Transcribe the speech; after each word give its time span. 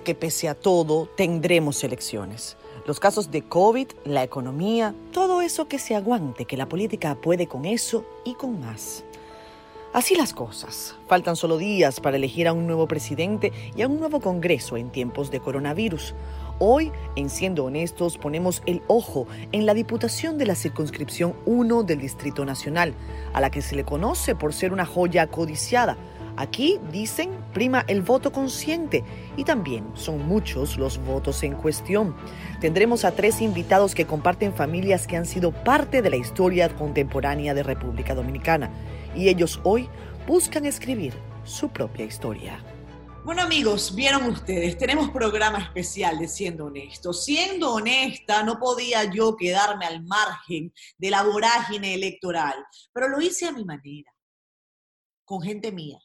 que 0.00 0.14
pese 0.14 0.48
a 0.48 0.54
todo 0.54 1.08
tendremos 1.16 1.82
elecciones. 1.84 2.56
Los 2.86 3.00
casos 3.00 3.30
de 3.30 3.42
COVID, 3.42 3.88
la 4.04 4.22
economía, 4.22 4.94
todo 5.12 5.40
eso 5.40 5.68
que 5.68 5.78
se 5.78 5.94
aguante, 5.94 6.44
que 6.44 6.56
la 6.56 6.68
política 6.68 7.14
puede 7.14 7.46
con 7.46 7.64
eso 7.64 8.04
y 8.24 8.34
con 8.34 8.60
más. 8.60 9.04
Así 9.94 10.16
las 10.16 10.34
cosas. 10.34 10.96
Faltan 11.06 11.36
solo 11.36 11.56
días 11.56 12.00
para 12.00 12.16
elegir 12.16 12.48
a 12.48 12.52
un 12.52 12.66
nuevo 12.66 12.88
presidente 12.88 13.52
y 13.76 13.82
a 13.82 13.86
un 13.86 14.00
nuevo 14.00 14.20
Congreso 14.20 14.76
en 14.76 14.90
tiempos 14.90 15.30
de 15.30 15.38
coronavirus. 15.38 16.16
Hoy, 16.58 16.90
en 17.14 17.30
Siendo 17.30 17.64
Honestos, 17.64 18.18
ponemos 18.18 18.60
el 18.66 18.82
ojo 18.88 19.28
en 19.52 19.66
la 19.66 19.74
Diputación 19.74 20.36
de 20.36 20.46
la 20.46 20.56
Circunscripción 20.56 21.36
1 21.46 21.84
del 21.84 22.00
Distrito 22.00 22.44
Nacional, 22.44 22.94
a 23.32 23.40
la 23.40 23.50
que 23.50 23.62
se 23.62 23.76
le 23.76 23.84
conoce 23.84 24.34
por 24.34 24.52
ser 24.52 24.72
una 24.72 24.84
joya 24.84 25.28
codiciada. 25.28 25.96
Aquí, 26.36 26.80
dicen, 26.90 27.30
prima 27.52 27.84
el 27.86 28.02
voto 28.02 28.32
consciente 28.32 29.04
y 29.36 29.44
también 29.44 29.86
son 29.94 30.26
muchos 30.26 30.76
los 30.76 30.98
votos 30.98 31.42
en 31.44 31.54
cuestión. 31.54 32.16
Tendremos 32.60 33.04
a 33.04 33.12
tres 33.12 33.40
invitados 33.40 33.94
que 33.94 34.06
comparten 34.06 34.52
familias 34.52 35.06
que 35.06 35.16
han 35.16 35.26
sido 35.26 35.52
parte 35.52 36.02
de 36.02 36.10
la 36.10 36.16
historia 36.16 36.68
contemporánea 36.68 37.54
de 37.54 37.62
República 37.62 38.14
Dominicana 38.14 38.70
y 39.14 39.28
ellos 39.28 39.60
hoy 39.62 39.88
buscan 40.26 40.64
escribir 40.64 41.14
su 41.44 41.68
propia 41.68 42.04
historia. 42.04 42.64
Bueno 43.24 43.40
amigos, 43.40 43.94
vieron 43.94 44.24
ustedes, 44.24 44.76
tenemos 44.76 45.08
programa 45.10 45.58
especial 45.58 46.18
de 46.18 46.28
Siendo 46.28 46.66
Honesto. 46.66 47.12
Siendo 47.14 47.72
honesta, 47.72 48.42
no 48.42 48.58
podía 48.58 49.04
yo 49.04 49.34
quedarme 49.36 49.86
al 49.86 50.04
margen 50.04 50.74
de 50.98 51.10
la 51.10 51.22
vorágine 51.22 51.94
electoral, 51.94 52.54
pero 52.92 53.08
lo 53.08 53.22
hice 53.22 53.46
a 53.46 53.52
mi 53.52 53.64
manera, 53.64 54.12
con 55.24 55.40
gente 55.40 55.72
mía, 55.72 55.98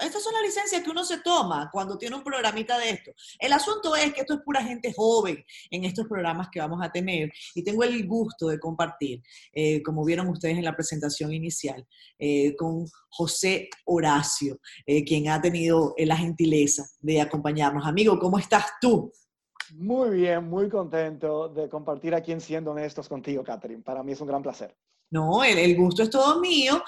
estas 0.00 0.22
son 0.22 0.32
las 0.32 0.42
licencias 0.42 0.82
que 0.82 0.90
uno 0.90 1.04
se 1.04 1.18
toma 1.18 1.68
cuando 1.72 1.98
tiene 1.98 2.16
un 2.16 2.24
programita 2.24 2.78
de 2.78 2.90
esto. 2.90 3.12
El 3.38 3.52
asunto 3.52 3.94
es 3.96 4.12
que 4.12 4.22
esto 4.22 4.34
es 4.34 4.40
pura 4.40 4.62
gente 4.62 4.92
joven 4.94 5.44
en 5.70 5.84
estos 5.84 6.06
programas 6.06 6.48
que 6.50 6.60
vamos 6.60 6.80
a 6.82 6.90
tener 6.90 7.32
y 7.54 7.62
tengo 7.62 7.82
el 7.84 8.06
gusto 8.06 8.48
de 8.48 8.58
compartir, 8.58 9.22
eh, 9.52 9.82
como 9.82 10.04
vieron 10.04 10.28
ustedes 10.28 10.56
en 10.56 10.64
la 10.64 10.74
presentación 10.74 11.32
inicial, 11.32 11.86
eh, 12.18 12.54
con 12.56 12.86
José 13.08 13.68
Horacio, 13.84 14.58
eh, 14.86 15.04
quien 15.04 15.28
ha 15.28 15.40
tenido 15.40 15.94
la 15.98 16.16
gentileza 16.16 16.84
de 17.00 17.20
acompañarnos. 17.20 17.86
Amigo, 17.86 18.18
¿cómo 18.18 18.38
estás 18.38 18.66
tú? 18.80 19.12
Muy 19.74 20.10
bien, 20.10 20.44
muy 20.44 20.68
contento 20.68 21.48
de 21.48 21.68
compartir 21.68 22.14
aquí 22.14 22.32
en 22.32 22.40
Siendo 22.40 22.72
Honestos 22.72 23.08
contigo, 23.08 23.42
Catherine. 23.42 23.82
Para 23.82 24.02
mí 24.02 24.12
es 24.12 24.20
un 24.20 24.28
gran 24.28 24.42
placer. 24.42 24.76
No, 25.12 25.44
el, 25.44 25.76
gusto 25.76 26.02
es 26.02 26.10
todo 26.10 26.40
mío. 26.40 26.82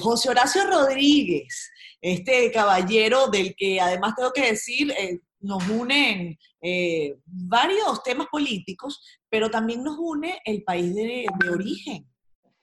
José 0.00 0.30
Horacio 0.30 0.66
Rodríguez 0.66 1.70
este 2.04 2.52
caballero 2.52 3.28
del 3.28 3.54
que 3.56 3.80
además 3.80 4.14
tengo 4.14 4.30
que 4.30 4.50
decir, 4.50 4.90
eh, 4.90 5.20
nos 5.40 5.66
unen 5.70 6.38
eh, 6.60 7.16
varios 7.24 8.02
temas 8.02 8.26
políticos, 8.30 9.00
pero 9.30 9.50
también 9.50 9.82
nos 9.82 9.96
une 9.98 10.38
el 10.44 10.62
país 10.64 10.94
de, 10.94 11.26
origen. 11.50 12.06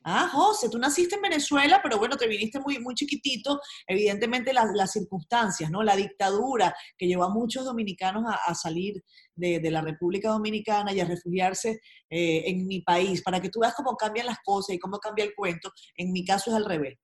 Ah, 0.03 0.29
José, 0.31 0.69
tú 0.69 0.77
naciste 0.77 1.15
en 1.15 1.23
Venezuela, 1.23 1.79
pero 1.81 1.97
bueno, 1.97 2.17
te 2.17 2.27
viniste 2.27 2.59
muy, 2.59 2.77
muy 2.77 2.93
chiquitito. 2.93 3.59
Evidentemente 3.87 4.53
las, 4.53 4.91
circunstancias, 4.91 5.71
¿no? 5.71 5.81
La 5.81 5.95
dictadura 5.95 6.75
que 6.95 7.07
llevó 7.07 7.23
a 7.23 7.33
muchos 7.33 7.65
dominicanos 7.65 8.23
a, 8.27 8.53
salir 8.53 9.03
de, 9.41 9.71
la 9.71 9.81
República 9.81 10.29
Dominicana 10.29 10.93
y 10.93 10.99
a 10.99 11.05
refugiarse 11.05 11.81
eh, 12.09 12.43
en 12.45 12.67
mi 12.67 12.81
país, 12.81 13.21
para 13.23 13.41
que 13.41 13.49
tú 13.49 13.59
veas 13.59 13.73
cómo 13.75 13.95
cambian 13.95 14.27
las 14.27 14.37
cosas 14.45 14.75
y 14.75 14.79
cómo 14.79 14.99
cambia 14.99 15.25
el 15.25 15.33
cuento. 15.35 15.71
En 15.95 16.11
mi 16.11 16.23
caso 16.23 16.51
es 16.51 16.55
al 16.55 16.65
revés. 16.65 16.97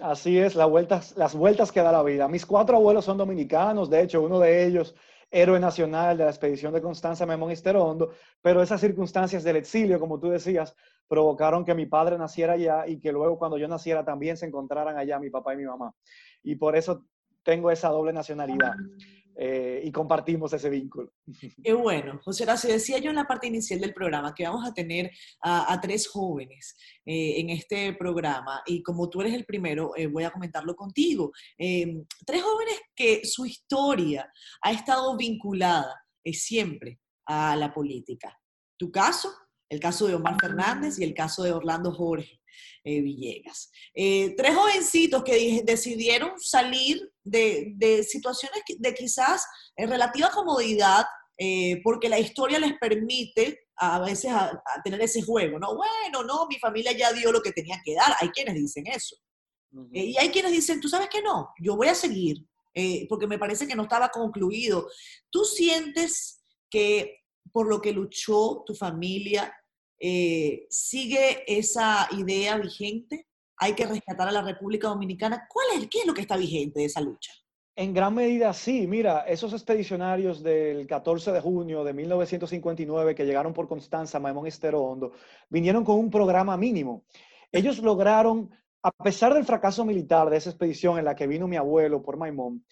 Así 0.00 0.38
es, 0.38 0.54
las 0.54 0.68
vueltas, 0.68 1.14
las 1.16 1.34
vueltas 1.34 1.70
que 1.70 1.82
da 1.82 1.92
la 1.92 2.02
vida. 2.02 2.26
Mis 2.26 2.46
cuatro 2.46 2.76
abuelos 2.76 3.04
son 3.04 3.18
dominicanos, 3.18 3.90
de 3.90 4.02
hecho, 4.02 4.22
uno 4.22 4.38
de 4.38 4.64
ellos, 4.64 4.94
héroe 5.30 5.60
nacional 5.60 6.16
de 6.16 6.24
la 6.24 6.30
expedición 6.30 6.72
de 6.72 6.80
Constanza 6.80 7.26
Memón 7.26 7.50
Isterondo, 7.50 8.12
pero 8.40 8.62
esas 8.62 8.80
circunstancias 8.80 9.44
del 9.44 9.56
exilio, 9.56 10.00
como 10.00 10.18
tú 10.18 10.30
decías, 10.30 10.74
provocaron 11.06 11.66
que 11.66 11.74
mi 11.74 11.84
padre 11.84 12.16
naciera 12.16 12.54
allá 12.54 12.86
y 12.86 12.98
que 12.98 13.12
luego 13.12 13.38
cuando 13.38 13.58
yo 13.58 13.68
naciera 13.68 14.04
también 14.04 14.38
se 14.38 14.46
encontraran 14.46 14.96
allá 14.96 15.18
mi 15.18 15.28
papá 15.28 15.52
y 15.52 15.58
mi 15.58 15.64
mamá. 15.64 15.94
Y 16.42 16.56
por 16.56 16.74
eso 16.74 17.04
tengo 17.42 17.70
esa 17.70 17.88
doble 17.88 18.12
nacionalidad. 18.12 18.72
Eh, 19.36 19.82
y 19.84 19.92
compartimos 19.92 20.52
ese 20.52 20.68
vínculo. 20.68 21.12
Qué 21.64 21.72
bueno. 21.72 22.20
José 22.24 22.44
Horacio, 22.44 22.70
decía 22.70 22.98
yo 22.98 23.10
en 23.10 23.16
la 23.16 23.26
parte 23.26 23.46
inicial 23.46 23.80
del 23.80 23.94
programa 23.94 24.34
que 24.34 24.44
vamos 24.44 24.66
a 24.66 24.74
tener 24.74 25.10
a, 25.42 25.80
tres 25.80 26.06
jóvenes 26.06 26.76
eh, 27.06 27.40
en 27.40 27.50
este 27.50 27.94
programa 27.94 28.62
y 28.66 28.82
como 28.82 29.08
tú 29.08 29.20
eres 29.22 29.34
el 29.34 29.44
primero, 29.44 29.92
eh, 29.96 30.06
voy 30.06 30.24
a 30.24 30.30
comentarlo 30.30 30.76
contigo. 30.76 31.32
Em, 31.56 32.04
tres 32.26 32.42
jóvenes 32.42 32.80
que 32.94 33.24
su 33.24 33.46
historia 33.46 34.30
ha 34.60 34.72
estado 34.72 35.16
vinculada 35.16 36.04
siempre 36.32 37.00
a 37.26 37.56
la 37.56 37.72
política. 37.72 38.38
Tu 38.76 38.90
caso, 38.90 39.32
el 39.68 39.80
caso 39.80 40.06
de 40.06 40.14
Omar 40.14 40.36
Fernández 40.38 40.98
y 40.98 41.04
el 41.04 41.14
caso 41.14 41.42
de 41.42 41.52
Orlando 41.52 41.92
Jorge. 41.92 42.38
Villegas. 42.84 43.70
Tres 43.94 44.54
jovencitos 44.54 45.22
que 45.22 45.62
decidieron 45.64 46.32
salir 46.38 47.11
de, 47.24 48.04
situaciones 48.08 48.62
de 48.78 48.94
quizás 48.94 49.44
en 49.76 49.90
relativa 49.90 50.30
comodidad, 50.30 51.04
eh, 51.38 51.80
porque 51.82 52.08
la 52.08 52.18
historia 52.18 52.58
les 52.58 52.74
permite 52.78 53.60
a 53.76 54.00
veces 54.00 54.30
a, 54.30 54.62
tener 54.84 55.00
ese 55.00 55.22
juego, 55.22 55.58
¿no? 55.58 55.76
Bueno, 55.76 56.22
no, 56.24 56.46
mi 56.46 56.58
familia 56.58 56.92
ya 56.92 57.12
dio 57.12 57.32
lo 57.32 57.42
que 57.42 57.52
tenía 57.52 57.80
que 57.84 57.94
dar. 57.94 58.14
Hay 58.20 58.28
quienes 58.28 58.54
dicen 58.54 58.86
eso. 58.86 59.16
y 59.92 60.16
hay 60.18 60.28
quienes 60.28 60.52
dicen, 60.52 60.80
tú 60.80 60.88
sabes 60.88 61.08
que 61.08 61.22
no, 61.22 61.48
yo 61.60 61.76
voy 61.76 61.88
a 61.88 61.94
seguir, 61.94 62.46
porque 63.08 63.26
me 63.26 63.38
parece 63.38 63.66
que 63.66 63.74
no 63.74 63.84
estaba 63.84 64.10
concluido. 64.10 64.88
¿Tú 65.30 65.44
sientes 65.44 66.42
que 66.70 67.20
por 67.50 67.66
lo 67.66 67.80
que 67.80 67.92
luchó 67.92 68.62
tu 68.66 68.74
familia 68.74 69.52
eh, 70.04 70.66
¿Sigue 70.68 71.44
esa 71.46 72.08
idea 72.10 72.58
vigente? 72.58 73.28
¿Hay 73.62 73.74
que 73.74 73.86
rescatar 73.86 74.26
a 74.26 74.32
la 74.32 74.42
República 74.42 74.88
Dominicana? 74.88 75.46
¿Cuál 75.48 75.66
es, 75.76 75.86
¿Qué 75.88 76.00
lo 76.04 76.12
que 76.12 76.22
está 76.22 76.36
vigente 76.36 76.80
de 76.80 76.86
esa 76.86 77.00
lucha? 77.00 77.30
En 77.76 77.94
gran 77.94 78.12
medida 78.12 78.52
sí, 78.52 78.88
mira, 78.88 79.20
esos 79.20 79.52
expedicionarios 79.52 80.42
del 80.42 80.84
14 80.84 81.30
de 81.30 81.40
junio 81.40 81.84
de 81.84 81.92
1959 81.92 83.14
que 83.14 83.24
llegaron 83.24 83.54
por 83.54 83.68
Constanza, 83.68 84.18
Maimón 84.18 84.48
Estero 84.48 84.82
Hondo, 84.82 85.12
vinieron 85.48 85.84
con 85.84 85.96
un 85.96 86.10
programa 86.10 86.56
mínimo. 86.56 87.04
Ellos 87.52 87.78
lograron, 87.78 88.50
a 88.82 88.90
pesar 88.90 89.32
del 89.32 89.44
fracaso 89.44 89.84
militar 89.84 90.28
de 90.28 90.38
esa 90.38 90.50
expedición 90.50 90.98
en 90.98 91.04
la 91.04 91.14
que 91.14 91.28
vino 91.28 91.46
mi 91.46 91.56
abuelo 91.56 92.02
por 92.02 92.16
Maimón, 92.16 92.64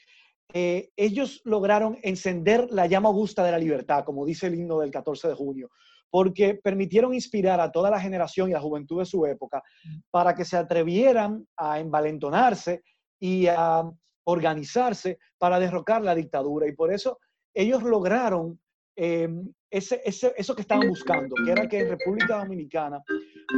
eh, 0.52 0.90
ellos 0.96 1.40
lograron 1.44 1.98
encender 2.02 2.66
la 2.72 2.88
llama 2.88 3.10
augusta 3.10 3.44
de 3.44 3.52
la 3.52 3.58
libertad, 3.58 4.02
como 4.04 4.26
dice 4.26 4.48
el 4.48 4.56
himno 4.56 4.80
del 4.80 4.90
14 4.90 5.28
de 5.28 5.34
junio 5.34 5.70
porque 6.10 6.54
permitieron 6.54 7.14
inspirar 7.14 7.60
a 7.60 7.70
toda 7.70 7.90
la 7.90 8.00
generación 8.00 8.50
y 8.50 8.52
la 8.52 8.60
juventud 8.60 8.98
de 8.98 9.06
su 9.06 9.24
época 9.26 9.62
para 10.10 10.34
que 10.34 10.44
se 10.44 10.56
atrevieran 10.56 11.46
a 11.56 11.78
envalentonarse 11.78 12.82
y 13.20 13.46
a 13.46 13.88
organizarse 14.24 15.18
para 15.38 15.58
derrocar 15.58 16.02
la 16.02 16.14
dictadura. 16.14 16.66
Y 16.66 16.72
por 16.72 16.92
eso 16.92 17.18
ellos 17.54 17.82
lograron 17.82 18.60
em, 18.96 19.52
ese, 19.70 20.02
eso 20.04 20.54
que 20.54 20.62
estaban 20.62 20.88
buscando, 20.88 21.34
que 21.44 21.50
era 21.50 21.68
que 21.68 21.80
en 21.80 21.90
República 21.90 22.38
Dominicana 22.38 23.02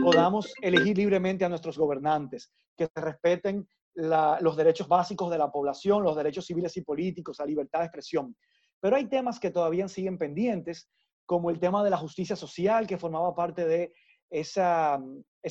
podamos 0.02 0.52
elegir 0.60 0.98
libremente 0.98 1.44
a 1.44 1.48
nuestros 1.48 1.78
gobernantes, 1.78 2.52
que 2.76 2.86
se 2.86 3.00
respeten 3.00 3.66
los 3.94 4.56
derechos 4.56 4.88
básicos 4.88 5.30
de 5.30 5.38
la 5.38 5.50
población, 5.50 6.02
los 6.02 6.16
derechos 6.16 6.46
civiles 6.46 6.76
y 6.76 6.82
políticos, 6.82 7.36
la 7.38 7.46
libertad 7.46 7.80
de 7.80 7.86
expresión. 7.86 8.34
Pero 8.80 8.96
hay 8.96 9.06
temas 9.06 9.38
que 9.38 9.50
todavía 9.50 9.86
siguen 9.88 10.18
pendientes 10.18 10.88
como 11.26 11.50
el 11.50 11.58
tema 11.58 11.82
de 11.84 11.90
la 11.90 11.96
justicia 11.96 12.36
social, 12.36 12.86
que 12.86 12.98
formaba 12.98 13.34
parte 13.34 13.66
de 13.66 13.92
esa, 14.30 15.00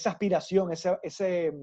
aspiración, 0.05 0.71
ese, 0.71 1.53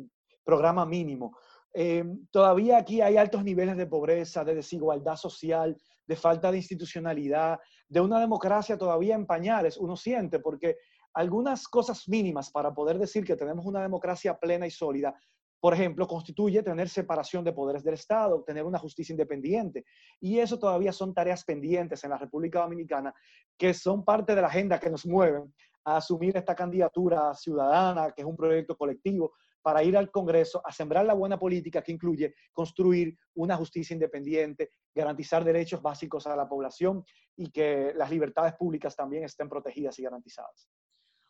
programa 0.45 0.87
mínimo. 0.87 1.37
Eh, 1.75 2.03
todavía 2.31 2.79
aquí 2.79 3.03
hay 3.03 3.19
altos 3.19 3.45
niveles 3.45 3.77
de 3.77 3.87
pobreza, 3.87 4.45
de 4.45 4.55
desigualdad 4.55 5.17
social, 5.17 5.77
de 6.07 6.17
falta 6.17 6.51
de 6.51 6.57
institucionalidad, 6.57 7.59
de 7.87 8.01
una 8.01 8.19
democracia 8.19 8.79
todavía 8.79 9.15
en 9.15 9.27
pañales, 9.27 9.77
uno 9.77 9.95
siente, 9.95 10.41
porque 10.41 10.77
algunas 11.13 11.69
cosas 11.69 12.09
mínimas 12.09 12.51
para 12.51 12.73
poder 12.73 12.99
decir 12.99 13.25
que 13.25 13.37
tenemos 13.37 13.67
una 13.67 13.83
democracia 13.83 14.39
plena 14.39 14.67
y 14.67 14.71
sólida 14.71 15.15
por 15.61 15.75
ejemplo, 15.75 16.07
constituye 16.07 16.63
tener 16.63 16.89
separación 16.89 17.45
de 17.45 17.53
poderes 17.53 17.83
del 17.83 17.95
Estado, 17.95 18.45
tener 18.45 18.65
una 18.65 18.79
justicia 18.79 19.13
independiente. 19.13 19.85
Y 20.21 20.39
eso 20.39 20.59
todavía 20.59 20.93
son 20.93 21.13
tareas 21.13 21.45
pendientes 21.45 22.05
en 22.05 22.11
la 22.11 22.19
República 22.19 22.61
Dominicana 22.61 23.13
que 23.57 23.75
son 23.75 24.05
parte 24.05 24.35
de 24.35 24.41
la 24.41 24.47
agenda 24.47 24.79
que 24.79 24.91
nos 24.91 25.05
mueven 25.05 25.53
a 25.85 25.97
asumir 25.97 26.37
esta 26.37 26.55
candidatura 26.55 27.35
ciudadana, 27.35 28.13
que 28.13 28.23
es 28.23 28.29
un 28.29 28.37
proyecto 28.37 28.77
colectivo, 28.77 29.33
para 29.61 29.83
ir 29.83 29.97
al 29.97 30.11
Congreso 30.11 30.63
a 30.65 30.73
sembrar 30.73 31.05
la 31.05 31.15
buena 31.15 31.39
política 31.39 31.83
que 31.83 31.93
incluye 31.93 32.35
construir 32.53 33.19
una 33.35 33.57
justicia 33.57 33.95
independiente, 33.95 34.71
garantizar 34.95 35.45
derechos 35.45 35.83
básicos 35.83 36.27
a 36.27 36.37
la 36.37 36.49
población 36.49 37.05
y 37.37 37.51
que 37.51 37.93
las 37.95 38.11
libertades 38.11 38.55
públicas 38.55 38.95
también 38.95 39.25
estén 39.25 39.49
protegidas 39.49 39.99
y 39.99 40.03
garantizadas. 40.05 40.69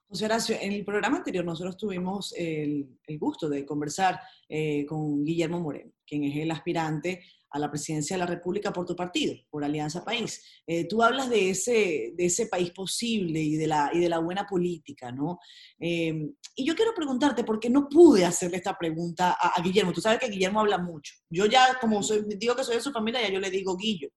José 0.08 0.24
Horacio, 0.24 0.56
en 0.58 0.72
el 0.72 0.84
programa 0.84 1.18
anterior 1.18 1.44
nosotros 1.44 1.76
tuvimos 1.76 2.32
el, 2.36 2.98
gusto 3.18 3.48
de 3.48 3.66
conversar 3.66 4.18
eh, 4.48 4.86
con 4.86 5.22
Guillermo 5.22 5.60
Moreno, 5.60 5.92
quien 6.06 6.24
es 6.24 6.36
el 6.36 6.50
aspirante 6.50 7.22
a 7.50 7.58
la 7.58 7.70
presidencia 7.70 8.16
de 8.16 8.20
la 8.20 8.26
República 8.26 8.72
por 8.72 8.84
tu 8.84 8.94
partido, 8.94 9.34
por 9.50 9.64
Alianza 9.64 10.04
País. 10.04 10.42
Eh, 10.66 10.86
tú 10.86 11.02
hablas 11.02 11.30
de 11.30 11.50
ese, 11.50 12.12
de 12.14 12.26
ese 12.26 12.46
país 12.46 12.70
posible 12.70 13.40
y 13.40 13.56
de 13.56 13.66
la, 13.66 13.90
y 13.92 14.00
de 14.00 14.08
la 14.08 14.18
buena 14.18 14.46
política, 14.46 15.10
¿no? 15.12 15.38
Eh, 15.78 16.30
y 16.56 16.64
yo 16.64 16.74
quiero 16.74 16.92
preguntarte, 16.94 17.44
porque 17.44 17.70
no 17.70 17.88
pude 17.88 18.24
hacerle 18.24 18.58
esta 18.58 18.76
pregunta 18.76 19.36
a, 19.40 19.60
Guillermo. 19.62 19.92
Tú 19.92 20.00
sabes 20.00 20.18
que 20.18 20.28
Guillermo 20.28 20.60
habla 20.60 20.78
mucho. 20.78 21.14
Yo 21.30 21.46
ya, 21.46 21.78
como 21.80 22.02
soy, 22.02 22.24
digo 22.36 22.56
que 22.56 22.64
soy 22.64 22.76
de 22.76 22.82
su 22.82 22.92
familia, 22.92 23.22
ya 23.22 23.32
yo 23.32 23.40
le 23.40 23.50
digo 23.50 23.76
Guillo. 23.76 24.08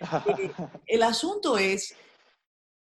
Eh, 0.26 0.50
el 0.86 1.02
asunto 1.02 1.56
es, 1.56 1.94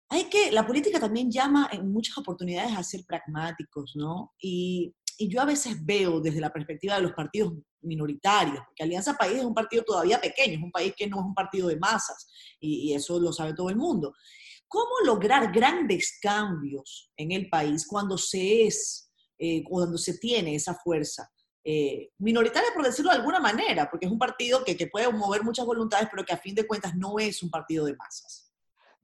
hay 0.08 0.24
que, 0.24 0.52
la 0.52 0.66
política 0.66 1.00
también 1.00 1.30
llama 1.30 1.68
en 1.72 1.90
muchas 1.90 2.16
oportunidades 2.18 2.76
a 2.76 2.82
ser 2.82 3.04
pragmáticos, 3.06 3.92
¿no? 3.96 4.32
Y 4.38 4.94
y 5.18 5.28
yo 5.28 5.40
a 5.40 5.46
veces 5.46 5.84
veo 5.84 6.20
desde 6.20 6.40
la 6.40 6.52
perspectiva 6.52 6.96
de 6.96 7.02
los 7.02 7.12
partidos 7.12 7.54
minoritarios, 7.80 8.62
porque 8.66 8.82
Alianza 8.82 9.14
País 9.14 9.38
es 9.38 9.44
un 9.44 9.54
partido 9.54 9.82
todavía 9.84 10.20
pequeño, 10.20 10.54
es 10.54 10.62
un 10.62 10.70
país 10.70 10.92
que 10.96 11.06
no 11.06 11.20
es 11.20 11.24
un 11.24 11.34
partido 11.34 11.68
de 11.68 11.76
masas, 11.76 12.26
y, 12.60 12.92
eso 12.92 13.18
lo 13.18 13.32
sabe 13.32 13.54
todo 13.54 13.70
el 13.70 13.76
mundo. 13.76 14.14
¿Cómo 14.68 14.90
lograr 15.04 15.52
grandes 15.52 16.18
cambios 16.20 17.10
en 17.16 17.32
el 17.32 17.48
país 17.48 17.86
cuando 17.86 18.18
se 18.18 18.66
es, 18.66 19.10
eh, 19.38 19.62
cuando 19.64 19.96
se 19.96 20.18
tiene 20.18 20.54
esa 20.54 20.74
fuerza? 20.74 21.30
Eh, 21.64 22.10
minoritaria, 22.18 22.70
por 22.74 22.84
decirlo 22.84 23.10
de 23.10 23.18
alguna 23.18 23.40
manera, 23.40 23.88
porque 23.90 24.06
es 24.06 24.12
un 24.12 24.18
partido 24.18 24.64
que, 24.64 24.76
que 24.76 24.86
puede 24.86 25.10
mover 25.12 25.42
muchas 25.42 25.66
voluntades, 25.66 26.08
pero 26.10 26.24
que 26.24 26.32
a 26.32 26.38
fin 26.38 26.54
de 26.54 26.66
cuentas 26.66 26.94
no 26.94 27.18
es 27.18 27.42
un 27.42 27.50
partido 27.50 27.86
de 27.86 27.96
masas. 27.96 28.45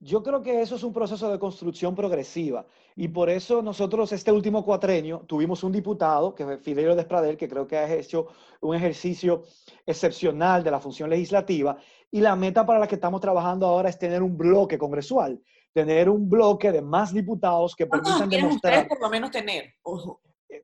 Yo 0.05 0.21
creo 0.21 0.43
que 0.43 0.61
eso 0.61 0.75
es 0.75 0.83
un 0.83 0.93
proceso 0.93 1.31
de 1.31 1.39
construcción 1.39 1.95
progresiva 1.95 2.67
y 2.97 3.07
por 3.07 3.31
eso 3.31 3.63
nosotros 3.63 4.11
este 4.11 4.33
último 4.33 4.65
cuatrenio 4.65 5.23
tuvimos 5.29 5.63
un 5.63 5.71
diputado, 5.71 6.35
que 6.35 6.43
es 6.43 6.61
Fidelio 6.61 6.97
Despradel, 6.97 7.37
que 7.37 7.49
creo 7.49 7.69
que 7.69 7.79
ha 7.79 7.95
hecho 7.95 8.27
un 8.63 8.75
ejercicio 8.75 9.45
excepcional 9.87 10.65
de 10.65 10.73
la 10.73 10.81
función 10.81 11.09
legislativa 11.09 11.77
y 12.11 12.21
la 12.21 12.35
meta 12.35 12.67
para 12.67 12.81
la 12.81 12.89
que 12.89 12.97
estamos 12.97 13.21
trabajando 13.21 13.65
ahora 13.65 13.91
es 13.91 13.99
tener 13.99 14.25
un 14.25 14.37
bloque 14.37 14.77
congresual, 14.77 15.41
tener 15.73 16.11
un 16.11 16.29
bloque 16.29 16.73
de 16.73 16.83
más 16.83 17.15
diputados 17.15 17.77
que 17.77 17.87
permitan 17.87 18.29
demostrar... 18.29 18.73
Ustedes 18.73 18.89
por 18.89 19.01
lo 19.03 19.09
menos 19.09 19.31
tener? 19.31 19.73
Ojo 19.83 20.21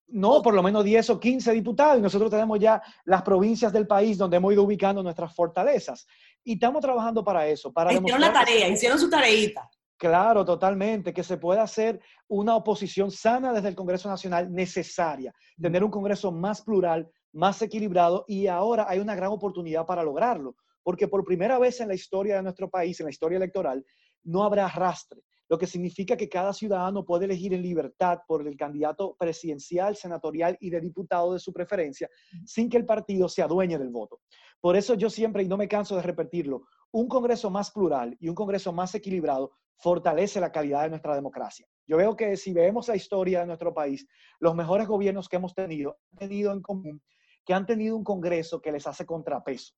no, 0.08 0.42
por 0.42 0.54
lo 0.54 0.62
menos 0.62 0.84
10 0.84 1.10
o 1.10 1.20
15 1.20 1.52
diputados 1.52 1.98
y 1.98 2.02
nosotros 2.02 2.30
tenemos 2.30 2.58
ya 2.58 2.82
las 3.04 3.22
provincias 3.22 3.72
del 3.72 3.86
país 3.86 4.18
donde 4.18 4.36
hemos 4.36 4.52
ido 4.52 4.62
ubicando 4.62 5.02
nuestras 5.02 5.34
fortalezas. 5.34 6.06
Y 6.48 6.54
estamos 6.54 6.80
trabajando 6.80 7.22
para 7.22 7.46
eso. 7.46 7.70
Para 7.70 7.92
hicieron 7.92 8.22
la 8.22 8.32
tarea, 8.32 8.68
hicieron 8.68 8.98
su 8.98 9.10
tareita. 9.10 9.68
Claro, 9.98 10.46
totalmente, 10.46 11.12
que 11.12 11.22
se 11.22 11.36
pueda 11.36 11.62
hacer 11.62 12.00
una 12.26 12.56
oposición 12.56 13.10
sana 13.10 13.52
desde 13.52 13.68
el 13.68 13.74
Congreso 13.74 14.08
Nacional 14.08 14.50
necesaria, 14.50 15.34
tener 15.60 15.84
un 15.84 15.90
Congreso 15.90 16.32
más 16.32 16.62
plural, 16.62 17.06
más 17.34 17.60
equilibrado 17.60 18.24
y 18.26 18.46
ahora 18.46 18.86
hay 18.88 18.98
una 18.98 19.14
gran 19.14 19.30
oportunidad 19.30 19.84
para 19.84 20.02
lograrlo, 20.02 20.56
porque 20.82 21.06
por 21.06 21.22
primera 21.22 21.58
vez 21.58 21.82
en 21.82 21.88
la 21.88 21.94
historia 21.94 22.36
de 22.36 22.42
nuestro 22.44 22.70
país, 22.70 22.98
en 22.98 23.04
la 23.04 23.10
historia 23.10 23.36
electoral, 23.36 23.84
no 24.24 24.42
habrá 24.42 24.64
arrastre 24.64 25.20
lo 25.48 25.58
que 25.58 25.66
significa 25.66 26.16
que 26.16 26.28
cada 26.28 26.52
ciudadano 26.52 27.04
puede 27.04 27.24
elegir 27.24 27.54
en 27.54 27.62
libertad 27.62 28.18
por 28.26 28.46
el 28.46 28.56
candidato 28.56 29.16
presidencial, 29.18 29.96
senatorial 29.96 30.56
y 30.60 30.70
de 30.70 30.80
diputado 30.80 31.32
de 31.32 31.40
su 31.40 31.52
preferencia, 31.52 32.08
sin 32.44 32.68
que 32.68 32.76
el 32.76 32.84
partido 32.84 33.28
se 33.28 33.42
adueñe 33.42 33.78
del 33.78 33.88
voto. 33.88 34.20
Por 34.60 34.76
eso 34.76 34.94
yo 34.94 35.10
siempre, 35.10 35.42
y 35.42 35.48
no 35.48 35.56
me 35.56 35.68
canso 35.68 35.96
de 35.96 36.02
repetirlo, 36.02 36.62
un 36.90 37.08
Congreso 37.08 37.50
más 37.50 37.70
plural 37.70 38.16
y 38.18 38.28
un 38.28 38.34
Congreso 38.34 38.72
más 38.72 38.94
equilibrado 38.94 39.52
fortalece 39.76 40.40
la 40.40 40.50
calidad 40.50 40.82
de 40.82 40.90
nuestra 40.90 41.14
democracia. 41.14 41.66
Yo 41.86 41.96
veo 41.96 42.16
que 42.16 42.36
si 42.36 42.52
vemos 42.52 42.88
la 42.88 42.96
historia 42.96 43.40
de 43.40 43.46
nuestro 43.46 43.72
país, 43.72 44.06
los 44.40 44.54
mejores 44.54 44.88
gobiernos 44.88 45.28
que 45.28 45.36
hemos 45.36 45.54
tenido 45.54 45.98
han 46.12 46.18
tenido 46.18 46.52
en 46.52 46.60
común 46.60 47.00
que 47.48 47.54
han 47.54 47.64
tenido 47.64 47.96
un 47.96 48.04
Congreso 48.04 48.60
que 48.60 48.70
les 48.70 48.86
hace 48.86 49.06
contrapeso. 49.06 49.72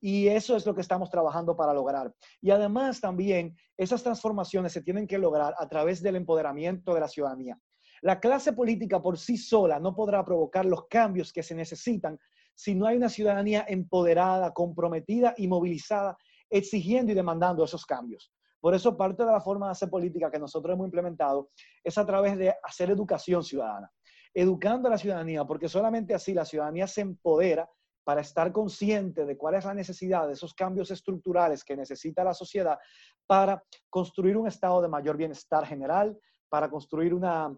Y 0.00 0.26
eso 0.26 0.56
es 0.56 0.66
lo 0.66 0.74
que 0.74 0.80
estamos 0.80 1.08
trabajando 1.08 1.56
para 1.56 1.72
lograr. 1.72 2.12
Y 2.40 2.50
además 2.50 3.00
también 3.00 3.56
esas 3.76 4.02
transformaciones 4.02 4.72
se 4.72 4.82
tienen 4.82 5.06
que 5.06 5.18
lograr 5.18 5.54
a 5.56 5.68
través 5.68 6.02
del 6.02 6.16
empoderamiento 6.16 6.92
de 6.92 6.98
la 6.98 7.06
ciudadanía. 7.06 7.56
La 8.00 8.18
clase 8.18 8.52
política 8.52 9.00
por 9.00 9.16
sí 9.18 9.36
sola 9.36 9.78
no 9.78 9.94
podrá 9.94 10.24
provocar 10.24 10.66
los 10.66 10.88
cambios 10.88 11.32
que 11.32 11.44
se 11.44 11.54
necesitan 11.54 12.18
si 12.62 12.76
no 12.76 12.86
hay 12.86 12.96
una 12.96 13.08
ciudadanía 13.08 13.64
empoderada, 13.66 14.52
comprometida 14.52 15.34
y 15.36 15.48
movilizada, 15.48 16.16
exigiendo 16.48 17.10
y 17.10 17.14
demandando 17.16 17.64
esos 17.64 17.84
cambios. 17.84 18.32
Por 18.60 18.72
eso 18.72 18.96
parte 18.96 19.24
de 19.24 19.32
la 19.32 19.40
forma 19.40 19.66
de 19.66 19.72
hacer 19.72 19.90
política 19.90 20.30
que 20.30 20.38
nosotros 20.38 20.74
hemos 20.74 20.86
implementado 20.86 21.50
es 21.82 21.98
a 21.98 22.06
través 22.06 22.38
de 22.38 22.54
hacer 22.62 22.90
educación 22.90 23.42
ciudadana 23.42 23.90
educando 24.34 24.88
a 24.88 24.92
la 24.92 24.98
ciudadanía, 24.98 25.44
porque 25.44 25.68
solamente 25.68 26.14
así 26.14 26.32
la 26.32 26.44
ciudadanía 26.44 26.86
se 26.86 27.02
empodera 27.02 27.68
para 28.04 28.22
estar 28.22 28.50
consciente 28.50 29.26
de 29.26 29.36
cuál 29.36 29.56
es 29.56 29.64
la 29.64 29.74
necesidad 29.74 30.26
de 30.26 30.32
esos 30.32 30.54
cambios 30.54 30.90
estructurales 30.90 31.64
que 31.64 31.76
necesita 31.76 32.24
la 32.24 32.32
sociedad 32.32 32.78
para 33.26 33.62
construir 33.90 34.36
un 34.36 34.48
estado 34.48 34.80
de 34.80 34.88
mayor 34.88 35.16
bienestar 35.16 35.66
general, 35.66 36.18
para 36.48 36.70
construir 36.70 37.12
una, 37.12 37.54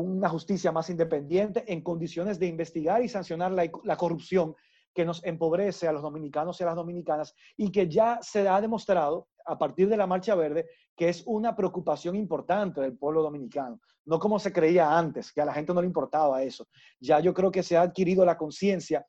una 0.00 0.28
justicia 0.28 0.72
más 0.72 0.90
independiente 0.90 1.64
en 1.72 1.82
condiciones 1.82 2.38
de 2.38 2.46
investigar 2.46 3.02
y 3.02 3.08
sancionar 3.08 3.52
la, 3.52 3.96
corrupción 3.96 4.54
que 4.94 5.04
nos 5.04 5.24
empobrece 5.24 5.88
a 5.88 5.92
los 5.92 6.02
dominicanos 6.02 6.60
y 6.60 6.62
a 6.64 6.66
las 6.66 6.76
dominicanas 6.76 7.34
y 7.56 7.70
que 7.70 7.88
ya 7.88 8.18
se 8.22 8.48
ha 8.48 8.60
demostrado 8.60 9.28
a 9.44 9.58
partir 9.58 9.88
de 9.88 9.96
la 9.96 10.06
Marcha 10.06 10.34
Verde 10.34 10.66
que 10.96 11.08
es 11.08 11.22
una 11.26 11.54
preocupación 11.54 12.16
importante 12.16 12.80
del 12.80 12.96
pueblo 12.96 13.22
dominicano, 13.22 13.80
no 14.06 14.18
como 14.18 14.38
se 14.38 14.52
creía 14.52 14.96
antes, 14.96 15.32
que 15.32 15.42
a 15.42 15.44
la 15.44 15.52
gente 15.52 15.74
no 15.74 15.82
le 15.82 15.86
importaba 15.86 16.42
eso. 16.42 16.66
Ya 16.98 17.20
yo 17.20 17.34
creo 17.34 17.50
que 17.50 17.62
se 17.62 17.76
ha 17.76 17.82
adquirido 17.82 18.24
la 18.24 18.38
conciencia 18.38 19.06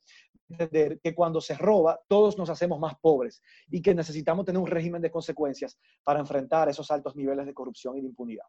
de 0.49 0.99
que 1.01 1.15
cuando 1.15 1.39
se 1.39 1.55
roba, 1.55 1.99
todos 2.07 2.37
nos 2.37 2.49
hacemos 2.49 2.79
más 2.79 2.93
pobres 2.99 3.41
y 3.69 3.81
que 3.81 3.95
necesitamos 3.95 4.45
tener 4.45 4.61
un 4.61 4.67
régimen 4.67 5.01
de 5.01 5.11
consecuencias 5.11 5.77
para 6.03 6.19
enfrentar 6.19 6.69
esos 6.69 6.89
altos 6.91 7.15
niveles 7.15 7.45
de 7.45 7.53
corrupción 7.53 7.97
y 7.97 8.01
de 8.01 8.07
impunidad. 8.07 8.45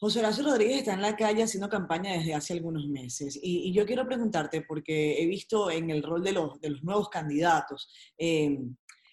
José 0.00 0.20
Horacio 0.20 0.44
Rodríguez 0.44 0.78
está 0.78 0.94
en 0.94 1.02
la 1.02 1.16
calle 1.16 1.42
haciendo 1.42 1.68
campaña 1.68 2.12
desde 2.12 2.32
hace 2.32 2.52
algunos 2.52 2.86
meses 2.86 3.38
y, 3.42 3.72
yo 3.72 3.84
quiero 3.84 4.06
preguntarte, 4.06 4.62
porque 4.62 5.20
he 5.20 5.26
visto 5.26 5.70
en 5.70 5.90
el 5.90 6.02
rol 6.02 6.22
de 6.22 6.32
los, 6.32 6.60
de 6.60 6.70
los 6.70 6.84
nuevos 6.84 7.08
candidatos, 7.08 7.92
eh, 8.16 8.58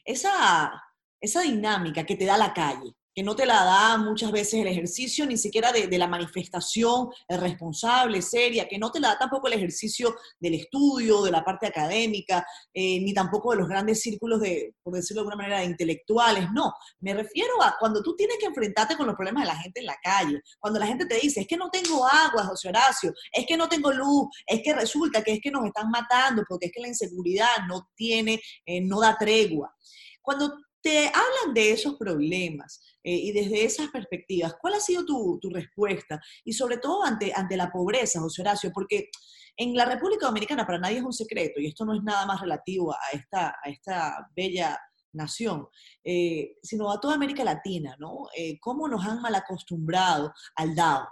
esa, 0.03 0.71
esa 1.19 1.41
dinámica 1.41 2.05
que 2.05 2.15
te 2.15 2.25
da 2.25 2.37
la 2.37 2.53
calle, 2.53 2.93
que 3.15 3.23
no 3.23 3.33
te 3.33 3.45
la 3.45 3.63
da 3.63 3.97
muchas 3.97 4.29
veces 4.29 4.55
el 4.55 4.67
ejercicio 4.67 5.25
ni 5.25 5.37
siquiera 5.37 5.71
de, 5.71 5.95
la 5.97 6.07
manifestación 6.07 7.07
responsable, 7.29 8.21
seria, 8.21 8.67
que 8.67 8.77
no 8.77 8.91
te 8.91 8.99
la 8.99 9.09
da 9.09 9.19
tampoco 9.19 9.47
el 9.47 9.53
ejercicio 9.53 10.13
del 10.37 10.55
estudio, 10.55 11.23
de 11.23 11.31
la 11.31 11.45
parte 11.45 11.65
académica, 11.65 12.45
eh, 12.73 12.99
ni 12.99 13.13
tampoco 13.13 13.51
de 13.51 13.59
los 13.59 13.69
grandes 13.69 14.01
círculos 14.01 14.41
de, 14.41 14.75
por 14.83 14.93
decirlo 14.93 15.21
de 15.21 15.29
alguna 15.29 15.43
manera, 15.43 15.59
de 15.59 15.67
intelectuales. 15.67 16.51
No, 16.53 16.73
me 16.99 17.13
refiero 17.13 17.53
a 17.63 17.77
cuando 17.79 18.03
tú 18.03 18.17
tienes 18.17 18.35
que 18.37 18.47
enfrentarte 18.47 18.97
con 18.97 19.07
los 19.07 19.15
problemas 19.15 19.43
de 19.43 19.47
la 19.47 19.57
gente 19.59 19.79
en 19.79 19.85
la 19.85 19.97
calle, 20.03 20.41
cuando 20.59 20.77
la 20.77 20.87
gente 20.87 21.05
te 21.05 21.15
dice, 21.15 21.39
es 21.39 21.47
que 21.47 21.55
no 21.55 21.69
tengo 21.69 22.05
agua, 22.05 22.43
José 22.43 22.67
Horacio, 22.67 23.13
es 23.31 23.45
que 23.45 23.55
no 23.55 23.69
tengo 23.69 23.93
luz, 23.93 24.27
es 24.45 24.61
que 24.61 24.73
resulta 24.73 25.23
que 25.23 25.31
es 25.31 25.39
que 25.41 25.51
nos 25.51 25.65
están 25.65 25.89
matando, 25.89 26.43
porque 26.49 26.65
es 26.65 26.73
que 26.73 26.81
la 26.81 26.89
inseguridad 26.89 27.65
no 27.69 27.87
tiene, 27.95 28.41
eh, 28.65 28.81
no 28.81 28.99
da 28.99 29.17
tregua. 29.17 29.73
Cuando 30.21 30.51
te 30.85 31.07
hablan 31.07 31.55
de 31.55 31.71
esos 31.71 31.95
problemas 31.95 32.79
eh, 33.03 33.15
y 33.15 33.31
desde 33.31 33.65
esas 33.65 33.87
perspectivas, 33.87 34.53
¿cuál 34.61 34.75
ha 34.75 34.79
sido 34.79 35.03
tu, 35.03 35.49
respuesta? 35.51 36.21
Y 36.43 36.53
sobre 36.53 36.77
todo 36.77 37.03
ante, 37.03 37.33
ante 37.35 37.57
la 37.57 37.71
pobreza, 37.71 38.19
José 38.19 38.43
Horacio, 38.43 38.71
porque 38.71 39.09
en 39.57 39.75
la 39.75 39.85
República 39.85 40.27
Dominicana 40.27 40.63
para 40.63 40.77
nadie 40.77 40.97
es 40.97 41.03
un 41.03 41.11
secreto, 41.11 41.59
y 41.59 41.65
esto 41.65 41.85
no 41.85 41.95
es 41.95 42.03
nada 42.03 42.27
más 42.27 42.39
relativo 42.39 42.93
a 42.93 43.17
esta, 43.17 43.55
a 43.63 43.67
esta 43.67 44.29
bella 44.35 44.79
nación, 45.13 45.67
eh, 46.03 46.57
sino 46.61 46.91
a 46.91 46.99
toda 46.99 47.15
América 47.15 47.43
Latina, 47.43 47.95
¿no? 47.97 48.27
Eh, 48.37 48.59
¿Cómo 48.59 48.87
nos 48.87 49.03
han 49.07 49.23
mal 49.23 49.33
acostumbrado 49.33 50.35
al 50.55 50.75
DAO? 50.75 51.07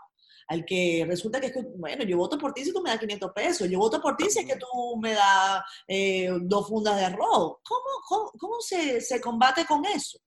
Al 0.48 0.66
que 0.66 1.06
resulta 1.08 1.40
que 1.40 1.48
es 1.48 1.54
que, 1.54 1.62
bueno, 1.76 2.04
yo 2.04 2.18
voto 2.18 2.38
por 2.38 2.54
ti 2.54 2.64
si 2.64 2.74
tú 2.74 2.82
me 2.82 2.90
das 2.90 3.00
500 3.00 3.32
pesos, 3.32 3.70
yo 3.70 3.80
voto 3.80 4.02
por 4.02 4.16
ti 4.16 4.30
si 4.30 4.40
es 4.40 4.46
que 4.46 4.58
tú 4.58 4.98
me 5.02 5.14
das 5.14 5.64
eh, 5.88 6.30
dos 6.42 6.68
fundas 6.68 6.98
de 6.98 7.06
arroz. 7.06 7.58
¿Cómo, 7.64 8.32
cómo, 8.40 8.62
se, 8.62 9.02
se 9.02 9.22
combate 9.22 9.66
con 9.66 9.86
eso? 9.86 10.20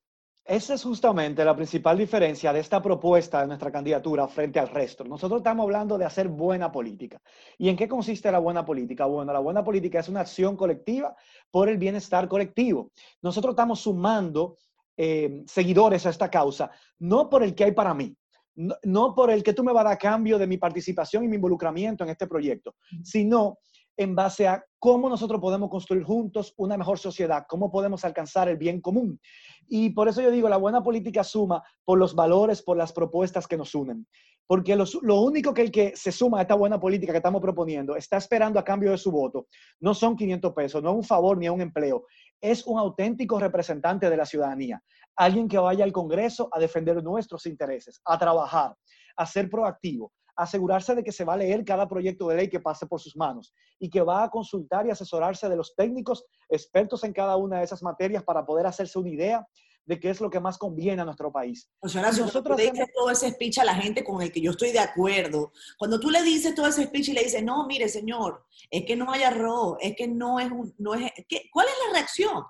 Esa 0.45 0.75
es 0.75 0.85
justamente 0.85 1.45
la 1.45 1.57
principal 1.57 1.99
diferencia 1.99 2.53
de 2.53 2.61
esta 2.61 2.81
propuesta 2.81 3.41
de 3.41 3.49
nuestra 3.49 3.73
candidatura 3.73 4.29
frente 4.29 4.61
al 4.61 4.69
resto. 4.69 5.03
Nosotros 5.03 5.41
estamos 5.41 5.65
hablando 5.65 5.99
de 5.99 6.05
hacer 6.05 6.29
buena 6.29 6.71
política. 6.71 7.21
¿Y 7.59 7.69
en 7.69 7.77
qué 7.77 7.89
consiste 7.89 8.31
la 8.31 8.39
buena 8.39 8.65
política? 8.65 9.07
Bueno, 9.07 9.33
la 9.33 9.41
buena 9.41 9.65
política 9.65 9.99
es 9.99 10.09
una 10.09 10.21
acción 10.21 10.57
colectiva 10.57 11.17
por 11.51 11.69
el 11.69 11.79
bienestar 11.79 12.29
colectivo. 12.29 12.93
Nosotros 13.23 13.55
estamos 13.55 13.81
sumando 13.81 14.57
eh, 14.97 15.43
seguidores 15.47 16.07
a 16.07 16.11
esta 16.11 16.31
causa, 16.31 16.71
no 17.01 17.29
por 17.29 17.43
el 17.43 17.53
que 17.53 17.65
hay 17.65 17.73
para 17.73 17.93
mí, 17.93 18.17
no, 18.57 19.15
por 19.15 19.31
el 19.31 19.43
que 19.43 19.53
tú 19.53 19.63
me 19.63 19.73
vas 19.73 19.85
a 19.85 19.91
dar 19.91 19.99
cambio 19.99 20.39
de 20.39 20.47
mi 20.47 20.57
participación 20.57 21.25
y 21.25 21.29
mi 21.29 21.37
involucramiento 21.37 22.05
en 22.05 22.11
este 22.11 22.27
proyecto, 22.27 22.75
sino 23.03 23.59
en 23.97 24.15
base 24.15 24.47
a 24.47 24.65
cómo 24.79 25.09
nosotros 25.09 25.41
podemos 25.41 25.71
construir 25.71 26.05
juntos 26.05 26.55
una 26.57 26.77
mejor 26.77 26.99
sociedad, 26.99 27.45
cómo 27.49 27.71
podemos 27.71 28.05
alcanzar 28.05 28.49
el 28.49 28.57
bien 28.57 28.81
común. 28.81 29.21
Y 29.69 29.91
por 29.91 30.09
eso 30.09 30.21
yo 30.23 30.31
digo, 30.31 30.49
la 30.49 30.59
buena 30.59 30.83
política 30.83 31.25
suma 31.25 31.63
por 31.85 31.99
los 31.99 32.15
valores, 32.15 32.63
por 32.63 32.77
las 32.77 32.93
propuestas 32.93 33.47
que 33.47 33.57
nos 33.57 33.75
unen. 33.75 34.07
Porque 34.47 34.77
lo 34.77 35.21
único 35.23 35.53
que 35.53 35.63
el 35.63 35.73
que 35.73 35.97
se 35.97 36.13
suma 36.13 36.39
a 36.39 36.43
esta 36.43 36.55
buena 36.55 36.79
política 36.79 37.13
que 37.13 37.19
estamos 37.19 37.43
proponiendo 37.43 37.97
está 37.97 38.17
esperando 38.17 38.61
a 38.61 38.65
cambio 38.65 38.93
de 38.93 38.99
su 38.99 39.11
voto 39.11 39.49
no 39.81 39.93
son 39.93 40.15
500 40.15 40.53
pesos, 40.53 40.83
no 40.83 40.91
es 40.91 40.97
un 40.97 41.03
favor 41.03 41.37
ni 41.37 41.49
un 41.49 41.61
empleo, 41.61 42.05
es 42.41 42.65
un 42.65 42.79
auténtico 42.79 43.41
representante 43.41 44.09
de 44.09 44.17
la 44.17 44.25
ciudadanía, 44.25 44.81
alguien 45.17 45.49
que 45.49 45.59
vaya 45.59 45.83
al 45.83 45.93
Congreso 45.93 46.49
a 46.53 46.61
defender 46.61 47.03
nuestros 47.03 47.45
intereses, 47.47 48.01
a 48.05 48.17
trabajar, 48.19 48.77
a 49.17 49.27
ser 49.27 49.51
proactivo, 49.51 50.13
asegurarse 50.37 50.95
de 50.95 51.03
que 51.03 51.13
se 51.13 51.25
va 51.25 51.35
a 51.35 51.39
leer 51.39 51.65
cada 51.65 51.89
proyecto 51.89 52.29
de 52.29 52.37
ley 52.37 52.49
que 52.49 52.61
pase 52.61 52.87
por 52.87 53.01
sus 53.01 53.17
manos 53.17 53.55
y 53.79 53.89
que 53.89 54.03
va 54.03 54.23
a 54.23 54.31
consultar 54.31 54.87
y 54.87 54.91
asesorarse 54.91 55.49
de 55.49 55.57
los 55.57 55.75
técnicos 55.75 56.25
expertos 56.49 57.03
en 57.05 57.13
cada 57.13 57.37
una 57.37 57.59
de 57.59 57.65
esas 57.65 57.83
materias 57.83 58.23
para 58.23 58.45
poder 58.45 58.67
hacerse 58.67 58.99
una 58.99 59.11
idea 59.11 59.47
de 59.87 60.01
qué 60.01 60.11
es 60.11 60.21
lo 60.21 60.29
que 60.29 60.41
más 60.41 60.59
conviene 60.59 61.03
a 61.03 61.05
nuestro 61.05 61.33
país. 61.33 61.71
O 61.81 61.89
sea, 61.89 62.03
nosotros 62.03 62.57
le 62.57 62.71
dices 62.71 62.89
todo 62.93 63.09
ese 63.09 63.31
speech 63.31 63.59
a 63.59 63.65
la 63.65 63.75
gente 63.75 64.05
con 64.05 64.21
el 64.21 64.33
que 64.33 64.41
yo 64.41 64.51
estoy 64.51 64.73
de 64.73 64.81
acuerdo, 64.81 65.53
cuando 65.79 65.99
tú 66.01 66.11
le 66.11 66.23
dices 66.23 66.55
todo 66.55 66.67
ese 66.67 66.85
speech 66.85 67.09
y 67.09 67.13
le 67.13 67.23
dices, 67.23 67.43
no, 67.43 67.67
mire, 67.67 67.89
señor, 67.89 68.45
es 68.71 68.85
que 68.85 68.97
no 68.97 69.11
hay 69.11 69.23
arroz, 69.23 69.79
es 69.81 69.95
que 69.97 70.09
no 70.09 70.41
es 70.41 70.51
un, 70.51 70.75
no 70.79 70.95
es, 70.95 71.11
¿cuál 71.53 71.67
es 71.69 71.75
la 71.87 71.93
reacción? 71.93 72.45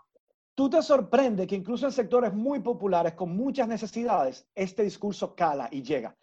Tú 0.54 0.70
te 0.70 0.80
sorprende 0.80 1.46
que 1.46 1.54
incluso 1.54 1.84
en 1.84 1.92
sectores 1.92 2.32
muy 2.32 2.60
populares 2.60 3.12
con 3.12 3.36
muchas 3.36 3.68
necesidades, 3.68 4.48
este 4.54 4.82
discurso 4.82 5.34
cala 5.34 5.68
y 5.70 5.82
llega. 5.82 6.16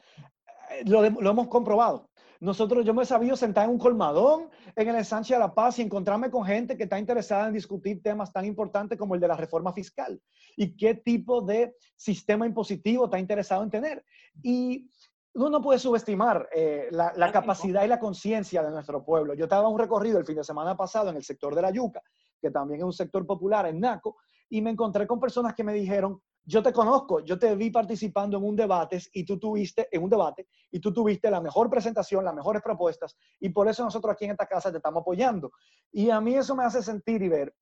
Lo, 0.85 1.09
lo 1.09 1.29
hemos 1.31 1.47
comprobado. 1.47 2.09
Nosotros, 2.43 2.83
yo 2.83 2.93
me 2.93 3.03
he 3.03 3.05
sabido 3.05 3.37
sentar 3.37 3.63
en 3.63 3.71
un 3.71 3.77
colmadón 3.77 4.49
en 4.75 4.89
el 4.89 4.97
ensanche 4.97 5.33
de 5.33 5.39
La 5.39 5.53
Paz 5.53 5.79
y 5.79 5.81
encontrarme 5.81 6.29
con 6.29 6.43
gente 6.43 6.75
que 6.75 6.83
está 6.83 6.99
interesada 6.99 7.47
en 7.47 7.53
discutir 7.53 8.03
temas 8.03 8.33
tan 8.33 8.43
importantes 8.43 8.97
como 8.97 9.15
el 9.15 9.21
de 9.21 9.29
la 9.29 9.37
reforma 9.37 9.71
fiscal 9.71 10.21
y 10.57 10.75
qué 10.75 10.95
tipo 10.95 11.41
de 11.41 11.77
sistema 11.95 12.45
impositivo 12.45 13.05
está 13.05 13.17
interesado 13.17 13.63
en 13.63 13.69
tener. 13.69 14.03
Y 14.41 14.89
uno 15.35 15.49
no 15.49 15.61
puede 15.61 15.79
subestimar 15.79 16.49
eh, 16.53 16.89
la, 16.91 17.31
capacidad 17.31 17.85
y 17.85 17.87
la 17.87 17.99
conciencia 17.99 18.61
de 18.61 18.71
nuestro 18.71 19.05
pueblo. 19.05 19.33
Yo 19.35 19.45
estaba 19.45 19.65
en 19.65 19.73
un 19.73 19.79
recorrido 19.79 20.19
el 20.19 20.25
fin 20.25 20.35
de 20.35 20.43
semana 20.43 20.75
pasado 20.75 21.11
en 21.11 21.15
el 21.15 21.23
sector 21.23 21.55
de 21.55 21.61
la 21.61 21.71
yuca, 21.71 22.01
que 22.41 22.51
también 22.51 22.81
es 22.81 22.85
un 22.85 22.91
sector 22.91 23.25
popular 23.25 23.67
en 23.67 23.79
Naco, 23.79 24.17
y 24.49 24.61
me 24.61 24.69
encontré 24.69 25.07
con 25.07 25.17
personas 25.17 25.55
que 25.55 25.63
me 25.63 25.73
dijeron, 25.73 26.21
yo 26.45 26.61
te 26.61 26.73
conozco, 26.73 27.21
yo 27.21 27.39
te 27.39 27.55
vi 27.55 27.69
participando 27.69 28.37
en 28.37 28.43
un 28.43 28.55
debate 28.55 28.99
y 29.13 29.23
tú 29.23 29.39
tuviste, 29.39 29.87
en 29.91 30.03
un 30.03 30.09
debate, 30.09 30.47
y 30.71 30.79
tú 30.79 30.93
tuviste 30.93 31.31
la 31.31 31.39
mejor 31.39 31.69
presentación, 31.69 32.25
las 32.25 32.35
mejores 32.35 32.61
propuestas, 32.61 33.15
y 33.39 33.49
por 33.49 33.67
eso 33.67 33.83
nosotros 33.83 34.13
aquí 34.13 34.25
en 34.25 34.31
esta 34.31 34.45
casa 34.45 34.71
te 34.71 34.77
estamos 34.77 35.01
apoyando. 35.01 35.51
Y 35.91 36.09
a 36.09 36.19
mí 36.19 36.35
eso 36.35 36.55
me 36.55 36.65
hace 36.65 36.83
sentir 36.83 37.21
y 37.21 37.29
ver 37.29 37.53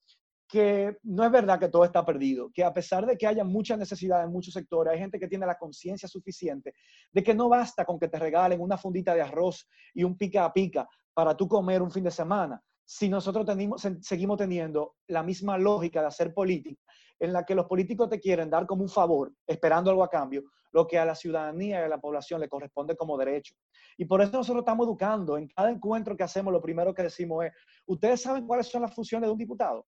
que 0.48 0.98
no 1.04 1.24
es 1.24 1.32
verdad 1.32 1.60
que 1.60 1.70
todo 1.70 1.86
está 1.86 2.04
perdido, 2.06 2.50
que 2.54 2.64
a 2.64 2.74
pesar 2.74 3.06
de 3.06 3.18
que 3.18 3.26
haya 3.26 3.44
mucha 3.44 3.78
necesidad 3.78 4.24
en 4.24 4.32
muchos 4.32 4.54
sectores, 4.54 4.92
hay 4.92 5.00
gente 5.00 5.18
que 5.18 5.28
tiene 5.28 5.46
la 5.46 5.58
conciencia 5.58 6.10
suficiente 6.10 6.74
de 7.14 7.24
que 7.24 7.34
no 7.34 7.48
basta 7.48 7.86
con 7.86 7.98
que 7.98 8.10
te 8.10 8.20
regalen 8.20 8.60
una 8.60 8.78
fundita 8.78 9.16
de 9.16 9.22
arroz 9.22 9.70
y 9.94 10.04
un 10.04 10.18
pica 10.18 10.44
a 10.44 10.52
pica 10.52 10.90
para 11.14 11.38
tú 11.38 11.48
comer 11.48 11.82
un 11.82 11.90
fin 11.90 12.04
de 12.04 12.12
semana. 12.12 12.62
Si 12.84 13.08
nosotros 13.08 13.46
seguimos 14.02 14.38
teniendo 14.38 14.96
la 15.08 15.24
misma 15.24 15.58
lógica 15.58 16.02
de 16.02 16.08
hacer 16.08 16.34
política 16.34 16.82
en 17.22 17.32
la 17.32 17.46
que 17.46 17.54
los 17.54 17.68
políticos 17.68 18.10
te 18.10 18.20
quieren 18.20 18.50
dar 18.50 18.66
como 18.66 18.82
un 18.82 18.90
favor, 18.90 19.32
esperando 19.46 19.92
algo 19.92 20.04
a 20.04 20.10
cambio, 20.10 20.44
lo 20.72 20.88
que 20.88 20.98
a 20.98 21.06
la 21.06 21.14
ciudadanía 21.14 21.80
y 21.80 21.84
a 21.84 21.88
la 21.88 22.02
población 22.02 22.42
le 22.42 22.50
corresponde 22.50 22.96
como 22.96 23.16
derecho. 23.16 23.54
Y 23.96 24.06
por 24.06 24.22
eso 24.22 24.32
nosotros 24.32 24.64
estamos 24.64 24.88
educando. 24.88 25.38
En 25.38 25.48
cada 25.48 25.70
encuentro 25.70 26.18
que 26.18 26.24
hacemos, 26.24 26.52
lo 26.52 26.62
primero 26.62 26.96
que 26.96 27.04
decimos 27.04 27.46
es, 27.46 27.52
¿ustedes 27.86 28.24
saben 28.24 28.48
cuáles 28.48 28.68
son 28.68 28.82
las 28.82 28.96
funciones 28.96 29.28
de 29.28 29.34
un 29.34 29.38
diputado? 29.38 29.86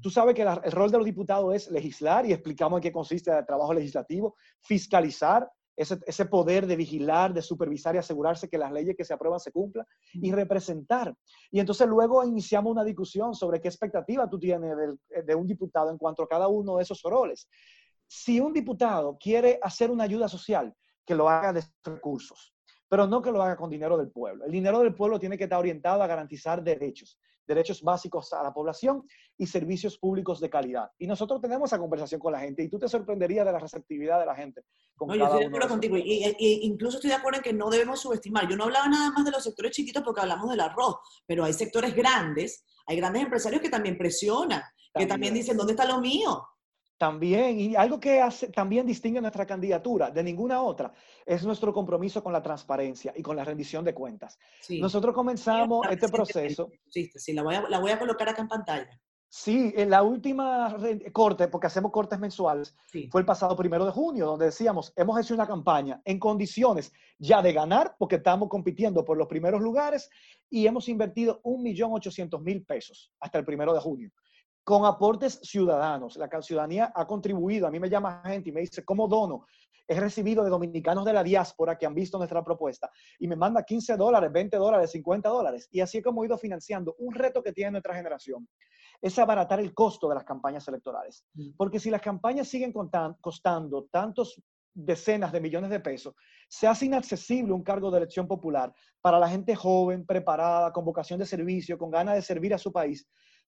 Tú 0.00 0.10
sabes 0.10 0.36
que 0.36 0.42
el 0.42 0.72
rol 0.72 0.90
de 0.92 0.98
los 0.98 1.04
diputados 1.04 1.52
es 1.54 1.70
legislar 1.72 2.24
y 2.24 2.32
explicamos 2.32 2.78
en 2.78 2.82
qué 2.82 2.92
consiste 2.92 3.36
el 3.36 3.44
trabajo 3.44 3.74
legislativo, 3.74 4.36
fiscalizar, 4.62 5.48
ese, 5.76 6.26
poder 6.26 6.66
de 6.66 6.76
vigilar, 6.76 7.34
de 7.34 7.42
supervisar 7.42 7.94
y 7.94 7.98
asegurarse 7.98 8.48
que 8.48 8.58
las 8.58 8.72
leyes 8.72 8.96
que 8.96 9.04
se 9.04 9.12
aprueban 9.12 9.38
se 9.38 9.52
cumplan 9.52 9.86
y 10.14 10.32
representar. 10.32 11.14
Y 11.50 11.60
entonces 11.60 11.86
luego 11.86 12.24
iniciamos 12.24 12.72
una 12.72 12.84
discusión 12.84 13.34
sobre 13.34 13.60
qué 13.60 13.68
expectativa 13.68 14.28
tú 14.28 14.38
tienes 14.38 14.74
de, 15.24 15.34
un 15.34 15.46
diputado 15.46 15.90
en 15.90 15.98
cuanto 15.98 16.22
a 16.22 16.28
cada 16.28 16.48
uno 16.48 16.76
de 16.76 16.82
esos 16.82 17.02
roles. 17.02 17.48
Si 18.08 18.40
un 18.40 18.52
diputado 18.52 19.18
quiere 19.18 19.58
hacer 19.62 19.90
una 19.90 20.04
ayuda 20.04 20.28
social, 20.28 20.74
que 21.04 21.14
lo 21.14 21.28
haga 21.28 21.52
de 21.52 21.62
recursos, 21.84 22.55
pero 22.88 23.06
no 23.06 23.22
que 23.22 23.30
lo 23.30 23.42
haga 23.42 23.56
con 23.56 23.70
dinero 23.70 23.96
del 23.96 24.10
pueblo. 24.10 24.44
El 24.44 24.52
dinero 24.52 24.80
del 24.80 24.94
pueblo 24.94 25.18
tiene 25.18 25.36
que 25.36 25.44
estar 25.44 25.58
orientado 25.58 26.02
a 26.02 26.06
garantizar 26.06 26.62
derechos 26.62 27.18
derechos 27.46 27.82
básicos 27.82 28.32
a 28.32 28.42
la 28.42 28.52
población 28.52 29.06
y 29.38 29.46
servicios 29.46 29.98
públicos 29.98 30.40
de 30.40 30.50
calidad. 30.50 30.90
Y 30.98 31.06
nosotros 31.06 31.40
tenemos 31.40 31.70
esa 31.70 31.78
conversación 31.78 32.20
con 32.20 32.32
la 32.32 32.40
gente 32.40 32.62
y 32.62 32.68
tú 32.68 32.78
te 32.78 32.88
sorprenderías 32.88 33.46
de 33.46 33.52
la 33.52 33.58
receptividad 33.58 34.18
de 34.18 34.26
la 34.26 34.34
gente. 34.34 34.62
no, 35.00 35.14
yo 35.14 35.24
estoy 35.24 35.40
de 35.40 35.46
acuerdo 35.46 35.68
contigo. 35.68 35.96
Y, 35.96 36.36
incluso 36.62 36.96
estoy 36.96 37.10
de 37.10 37.16
acuerdo 37.16 37.38
en 37.38 37.44
que 37.44 37.52
no 37.52 37.70
debemos 37.70 38.00
subestimar. 38.00 38.48
Yo 38.48 38.56
no 38.56 38.64
hablaba 38.64 38.88
nada 38.88 39.10
más 39.10 39.24
de 39.24 39.30
los 39.30 39.44
sectores 39.44 39.72
chiquitos 39.72 40.02
porque 40.02 40.20
hablamos 40.20 40.50
del 40.50 40.60
arroz, 40.60 40.96
pero 41.26 41.44
hay 41.44 41.52
sectores 41.52 41.94
grandes, 41.94 42.64
hay 42.86 42.96
grandes 42.96 43.22
empresarios 43.22 43.62
que 43.62 43.70
también 43.70 43.96
presionan, 43.96 44.62
que 44.94 45.06
también 45.06 45.34
dicen, 45.34 45.56
¿dónde 45.56 45.74
está 45.74 45.84
lo 45.84 46.00
mío? 46.00 46.46
También, 46.98 47.60
y 47.60 47.76
algo 47.76 48.00
que 48.00 48.20
hace, 48.20 48.48
también 48.48 48.86
distingue 48.86 49.20
nuestra 49.20 49.44
candidatura 49.44 50.10
de 50.10 50.22
ninguna 50.22 50.62
otra, 50.62 50.92
es 51.26 51.44
nuestro 51.44 51.72
compromiso 51.72 52.22
con 52.22 52.32
la 52.32 52.42
transparencia 52.42 53.12
y 53.14 53.22
con 53.22 53.36
la 53.36 53.44
rendición 53.44 53.84
de 53.84 53.92
cuentas. 53.92 54.38
Nosotros 54.70 55.14
comenzamos 55.14 55.86
este 55.90 56.08
proceso. 56.08 56.70
Sí, 56.88 57.10
sí, 57.14 57.34
la 57.34 57.42
voy, 57.42 57.56
a, 57.56 57.68
la 57.68 57.80
voy 57.80 57.90
a 57.90 57.98
colocar 57.98 58.30
acá 58.30 58.40
en 58.40 58.48
pantalla. 58.48 59.00
Sí, 59.28 59.74
en 59.76 59.90
la 59.90 60.02
última 60.02 60.74
corte, 61.12 61.48
porque 61.48 61.66
hacemos 61.66 61.92
cortes 61.92 62.18
mensuales, 62.18 62.74
fue 63.10 63.20
el 63.20 63.26
pasado 63.26 63.54
primero 63.54 63.84
de 63.84 63.92
junio, 63.92 64.24
donde 64.24 64.46
decíamos, 64.46 64.94
hemos 64.96 65.20
hecho 65.20 65.34
una 65.34 65.46
campaña 65.46 66.00
en 66.04 66.18
condiciones 66.18 66.92
ya 67.18 67.42
de 67.42 67.52
ganar, 67.52 67.96
porque 67.98 68.16
estamos 68.16 68.48
compitiendo 68.48 69.04
por 69.04 69.18
los 69.18 69.26
primeros 69.26 69.60
lugares, 69.60 70.08
y 70.48 70.66
hemos 70.66 70.88
invertido 70.88 71.42
1.800.000 71.42 72.64
pesos 72.64 73.12
hasta 73.20 73.38
el 73.38 73.44
primero 73.44 73.74
de 73.74 73.80
junio 73.80 74.10
con 74.66 74.84
aportes 74.84 75.38
ciudadanos. 75.44 76.16
La 76.16 76.28
ciudadanía 76.42 76.90
ha 76.92 77.06
contribuido. 77.06 77.68
A 77.68 77.70
mí 77.70 77.78
me 77.78 77.88
llama 77.88 78.20
gente 78.24 78.50
y 78.50 78.52
me 78.52 78.62
dice, 78.62 78.84
¿cómo 78.84 79.06
dono? 79.06 79.46
He 79.86 80.00
recibido 80.00 80.42
de 80.42 80.50
dominicanos 80.50 81.04
de 81.04 81.12
la 81.12 81.22
diáspora 81.22 81.78
que 81.78 81.86
han 81.86 81.94
visto 81.94 82.18
nuestra 82.18 82.42
propuesta 82.42 82.90
y 83.20 83.28
me 83.28 83.36
manda 83.36 83.62
15 83.62 83.96
dólares, 83.96 84.32
20 84.32 84.56
dólares, 84.56 84.90
50 84.90 85.28
dólares. 85.28 85.68
Y 85.70 85.80
así 85.80 85.98
es 85.98 86.04
como 86.04 86.24
he 86.24 86.26
ido 86.26 86.36
financiando. 86.36 86.96
Un 86.98 87.14
reto 87.14 87.44
que 87.44 87.52
tiene 87.52 87.70
nuestra 87.70 87.94
generación 87.94 88.48
es 89.00 89.16
abaratar 89.20 89.60
el 89.60 89.72
costo 89.72 90.08
de 90.08 90.16
las 90.16 90.24
campañas 90.24 90.66
electorales. 90.66 91.24
Mm. 91.34 91.50
Porque 91.56 91.78
si 91.78 91.88
las 91.88 92.02
campañas 92.02 92.48
siguen 92.48 92.74
costando 93.20 93.84
tantos 93.84 94.42
decenas 94.74 95.30
de 95.30 95.40
millones 95.40 95.70
de 95.70 95.78
pesos, 95.78 96.12
se 96.48 96.66
hace 96.66 96.86
inaccesible 96.86 97.52
un 97.52 97.62
cargo 97.62 97.92
de 97.92 97.98
elección 97.98 98.26
popular 98.26 98.74
para 99.00 99.20
la 99.20 99.28
gente 99.28 99.54
joven, 99.54 100.04
preparada, 100.04 100.72
con 100.72 100.84
vocación 100.84 101.20
de 101.20 101.26
servicio, 101.26 101.78
con 101.78 101.92
ganas 101.92 102.16
de 102.16 102.22
servir 102.22 102.52
a 102.52 102.58
su 102.58 102.72
país 102.72 103.06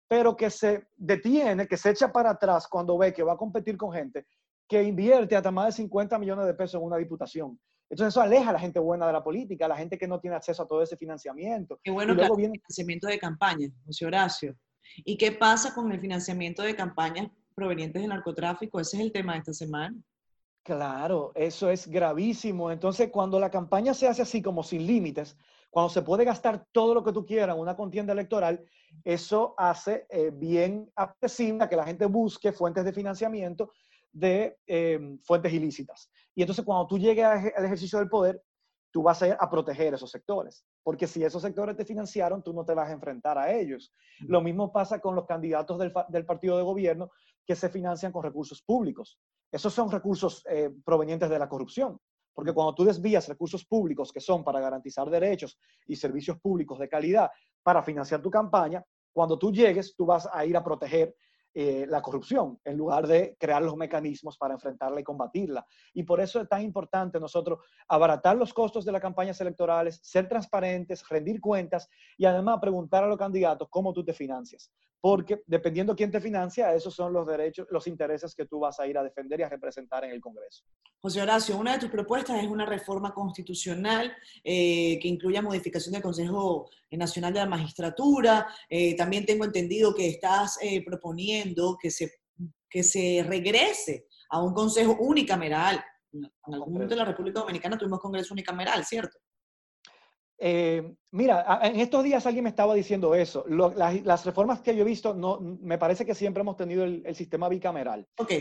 pero 0.09 0.35
que 0.35 0.51
se 0.51 0.89
detiene, 0.97 1.69
que 1.69 1.77
se 1.77 1.91
echa 1.91 2.11
para 2.11 2.31
atrás 2.31 2.67
cuando 2.67 2.97
ve 2.97 3.13
que 3.13 3.23
va 3.23 3.35
a 3.35 3.37
competir 3.37 3.77
con 3.77 3.93
gente 3.93 4.27
que 4.67 4.83
invierte 4.83 5.35
hasta 5.35 5.51
más 5.51 5.67
de 5.67 5.73
50 5.73 6.19
millones 6.19 6.47
de 6.47 6.55
pesos 6.55 6.81
en 6.81 6.87
una 6.87 6.97
diputación. 6.99 7.59
Entonces 7.91 8.13
eso 8.13 8.21
aleja 8.21 8.51
a 8.51 8.53
la 8.53 8.61
gente 8.61 8.79
buena 8.79 9.07
de 9.07 9.15
la 9.15 9.25
política, 9.25 9.65
a 9.65 9.69
la 9.69 9.77
gente 9.77 9.97
que 9.97 10.07
no 10.07 10.21
tiene 10.21 10.37
acceso 10.37 10.63
a 10.63 10.69
todo 10.69 10.83
ese 10.83 10.97
financiamiento. 10.97 11.81
Qué 11.83 11.91
bueno 11.91 12.15
que 12.15 12.23
el 12.23 12.35
financiamiento 12.35 13.07
de 13.07 13.19
campaña, 13.19 13.69
José 13.87 14.05
Horacio. 14.05 14.55
¿Y 14.97 15.17
qué 15.17 15.33
pasa 15.33 15.75
con 15.75 15.91
el 15.91 16.01
financiamiento 16.01 16.63
de 16.63 16.77
campañas 16.77 17.29
provenientes 17.55 18.03
del 18.03 18.11
narcotráfico? 18.11 18.79
Ese 18.79 18.99
es 18.99 19.05
el 19.05 19.13
tema 19.13 19.33
de 19.33 19.39
esta 19.39 19.55
semana. 19.55 19.97
Claro, 20.63 21.33
eso 21.35 21.71
es 21.71 21.89
gravísimo. 21.89 22.71
Entonces, 22.71 23.09
cuando 23.11 23.41
la 23.41 23.51
campaña 23.51 23.95
se 23.95 24.07
hace 24.07 24.21
así 24.21 24.43
como 24.43 24.63
sin 24.63 24.87
límites, 24.87 25.39
cuando 25.71 25.91
se 25.91 26.03
puede 26.03 26.25
gastar 26.25 26.67
todo 26.73 26.95
lo 26.95 27.05
que 27.05 27.13
tú 27.13 27.25
quieras 27.27 27.55
en 27.55 27.61
una 27.61 27.77
contienda 27.77 28.13
electoral, 28.13 28.65
eso 29.05 29.55
hace 29.57 30.07
eh, 30.09 30.31
bien 30.33 30.91
apetecible 30.97 31.69
que 31.69 31.77
la 31.77 31.85
gente 31.85 32.07
busque 32.07 32.53
fuentes 32.53 32.85
de 32.85 32.93
financiamiento 32.93 33.73
de 34.13 34.57
em, 34.67 35.19
fuentes 35.21 35.53
ilícitas. 35.53 36.11
Y 36.35 36.43
entonces 36.43 36.65
cuando 36.65 36.87
tú 36.87 36.99
llegues 36.99 37.25
al 37.25 37.65
ejercicio 37.65 37.99
del 37.99 38.09
poder, 38.09 38.43
tú 38.91 39.03
vas 39.03 39.23
a 39.23 39.29
ir 39.29 39.37
a 39.39 39.51
proteger 39.51 39.95
esos 39.95 40.11
sectores, 40.11 40.65
porque 40.83 41.07
si 41.07 41.23
esos 41.23 41.43
sectores 41.43 41.77
te 41.77 41.85
financiaron, 41.85 42.43
tú 42.43 42.55
no 42.55 42.65
te 42.65 42.75
vas 42.75 42.89
a 42.89 42.93
enfrentar 42.93 43.37
a 43.37 43.53
ellos. 43.53 43.93
Lo 44.21 44.41
mismo 44.41 44.73
pasa 44.73 44.99
con 44.99 45.15
los 45.15 45.27
candidatos 45.27 45.79
del, 45.79 45.93
del 46.09 46.25
partido 46.25 46.57
de 46.57 46.63
gobierno 46.63 47.11
que 47.47 47.55
se 47.55 47.69
financian 47.69 48.13
con 48.13 48.23
recursos 48.23 48.63
públicos. 48.63 49.19
Esos 49.51 49.73
son 49.73 49.91
recursos 49.91 50.45
eh, 50.49 50.71
provenientes 50.85 51.29
de 51.31 51.39
la 51.39 51.49
corrupción. 51.49 51.99
Porque 52.39 52.53
cuando 52.53 52.73
tú 52.73 52.85
desvías 52.85 53.27
recursos 53.27 53.65
públicos 53.65 54.13
que 54.13 54.21
son 54.21 54.45
para 54.45 54.61
garantizar 54.61 55.11
derechos 55.11 55.59
y 55.89 55.97
servicios 55.97 56.39
públicos 56.39 56.79
de 56.79 56.89
calidad 56.89 57.29
para 57.65 57.83
financiar 57.83 58.23
tu 58.23 58.31
campaña, 58.31 58.81
cuando 59.13 59.37
tú 59.37 59.51
llegues, 59.51 59.97
tú 59.97 60.07
vas 60.07 60.29
a 60.33 60.47
ir 60.47 60.57
a 60.57 60.63
proteger 60.63 61.17
eh, 61.55 61.87
la 61.89 62.03
corrupción, 62.03 62.61
en 62.65 62.77
lugar 62.77 63.07
de 63.07 63.37
crear 63.39 63.63
los 63.63 63.77
mecanismos 63.77 64.37
para 64.37 64.55
enfrentarla 64.55 65.01
y 65.01 65.05
combatirla. 65.05 65.67
Y 65.95 66.03
por 66.03 66.21
eso 66.21 66.41
es 66.41 66.49
tan 66.49 66.63
importante 66.63 67.19
nosotros 67.19 67.61
abaratar 67.89 68.37
los 68.37 68.53
costos 68.53 68.85
de 68.85 68.93
las 68.93 69.01
campañas 69.01 69.41
electorales, 69.41 69.99
ser 70.03 70.29
transparentes, 70.29 71.09
rendir 71.09 71.41
cuentas 71.41 71.89
y 72.17 72.27
además 72.27 72.59
preguntar 72.61 73.05
a 73.05 73.09
los 73.09 73.19
candidatos 73.19 73.69
cómo 73.71 73.93
tú 73.93 74.05
te 74.05 74.13
financias. 74.13 74.71
Porque 75.01 75.43
dependiendo 75.47 75.95
quién 75.95 76.11
te 76.11 76.21
financia, 76.21 76.75
esos 76.75 76.95
son 76.95 77.13
los 77.13 77.27
derechos, 77.27 77.69
los 77.71 77.87
intereses 77.87 78.35
que 78.35 78.47
tú 78.47 78.59
vas 78.59 78.81
a 78.81 78.87
ir 78.87 78.99
a 78.99 79.03
defender 79.05 79.39
y 79.39 79.45
a 79.45 79.49
representar 79.49 80.05
en 80.05 80.11
el 80.11 80.21
Congreso. 80.21 80.65
José 81.01 81.23
Horacio, 81.23 81.57
una 81.57 81.75
de 81.75 81.79
tus 81.79 81.91
propuestas 81.91 82.43
es 82.43 82.49
una 82.49 82.67
reforma 82.67 83.15
constitucional 83.15 84.13
eh, 84.43 84.99
que 85.01 85.07
incluya 85.07 85.41
modificación 85.41 85.93
del 85.93 86.03
Consejo 86.03 86.69
Nacional 86.97 87.33
de 87.33 87.41
la 87.41 87.47
Magistratura. 87.47 88.47
Eh, 88.69 88.97
también 88.97 89.27
tengo 89.27 89.45
entendido 89.45 89.95
que 89.95 90.09
estás 90.09 90.59
proponiendo 90.87 91.77
que 91.81 91.91
se, 91.91 92.11
que 92.69 92.83
se 92.83 93.25
regrese 93.27 94.07
a 94.31 94.43
un 94.43 94.55
consejo 94.55 94.97
unicameral. 95.01 95.85
En 96.13 96.55
algún 96.55 96.73
momento 96.73 96.95
de 96.95 97.01
la 97.01 97.05
República 97.05 97.41
Dominicana 97.41 97.77
tuvimos 97.77 98.01
congreso 98.01 98.33
unicameral, 98.35 98.85
¿cierto? 98.85 99.19
Eh, 100.41 100.95
mira, 101.11 101.61
en 101.63 101.81
estos 101.81 102.05
días 102.05 102.25
alguien 102.25 102.45
me 102.45 102.51
estaba 102.51 102.75
diciendo 102.75 103.15
eso. 103.15 103.45
las, 103.49 104.25
reformas 104.25 104.61
que 104.61 104.75
yo 104.75 104.83
he 104.83 104.87
visto, 104.87 105.15
no, 105.15 105.41
me 105.41 105.79
parece 105.79 106.07
que 106.07 106.15
siempre 106.15 106.43
hemos 106.43 106.57
tenido 106.57 106.85
el, 106.85 107.03
el 107.05 107.15
sistema 107.17 107.49
bicameral. 107.49 108.07
Ok. 108.19 108.33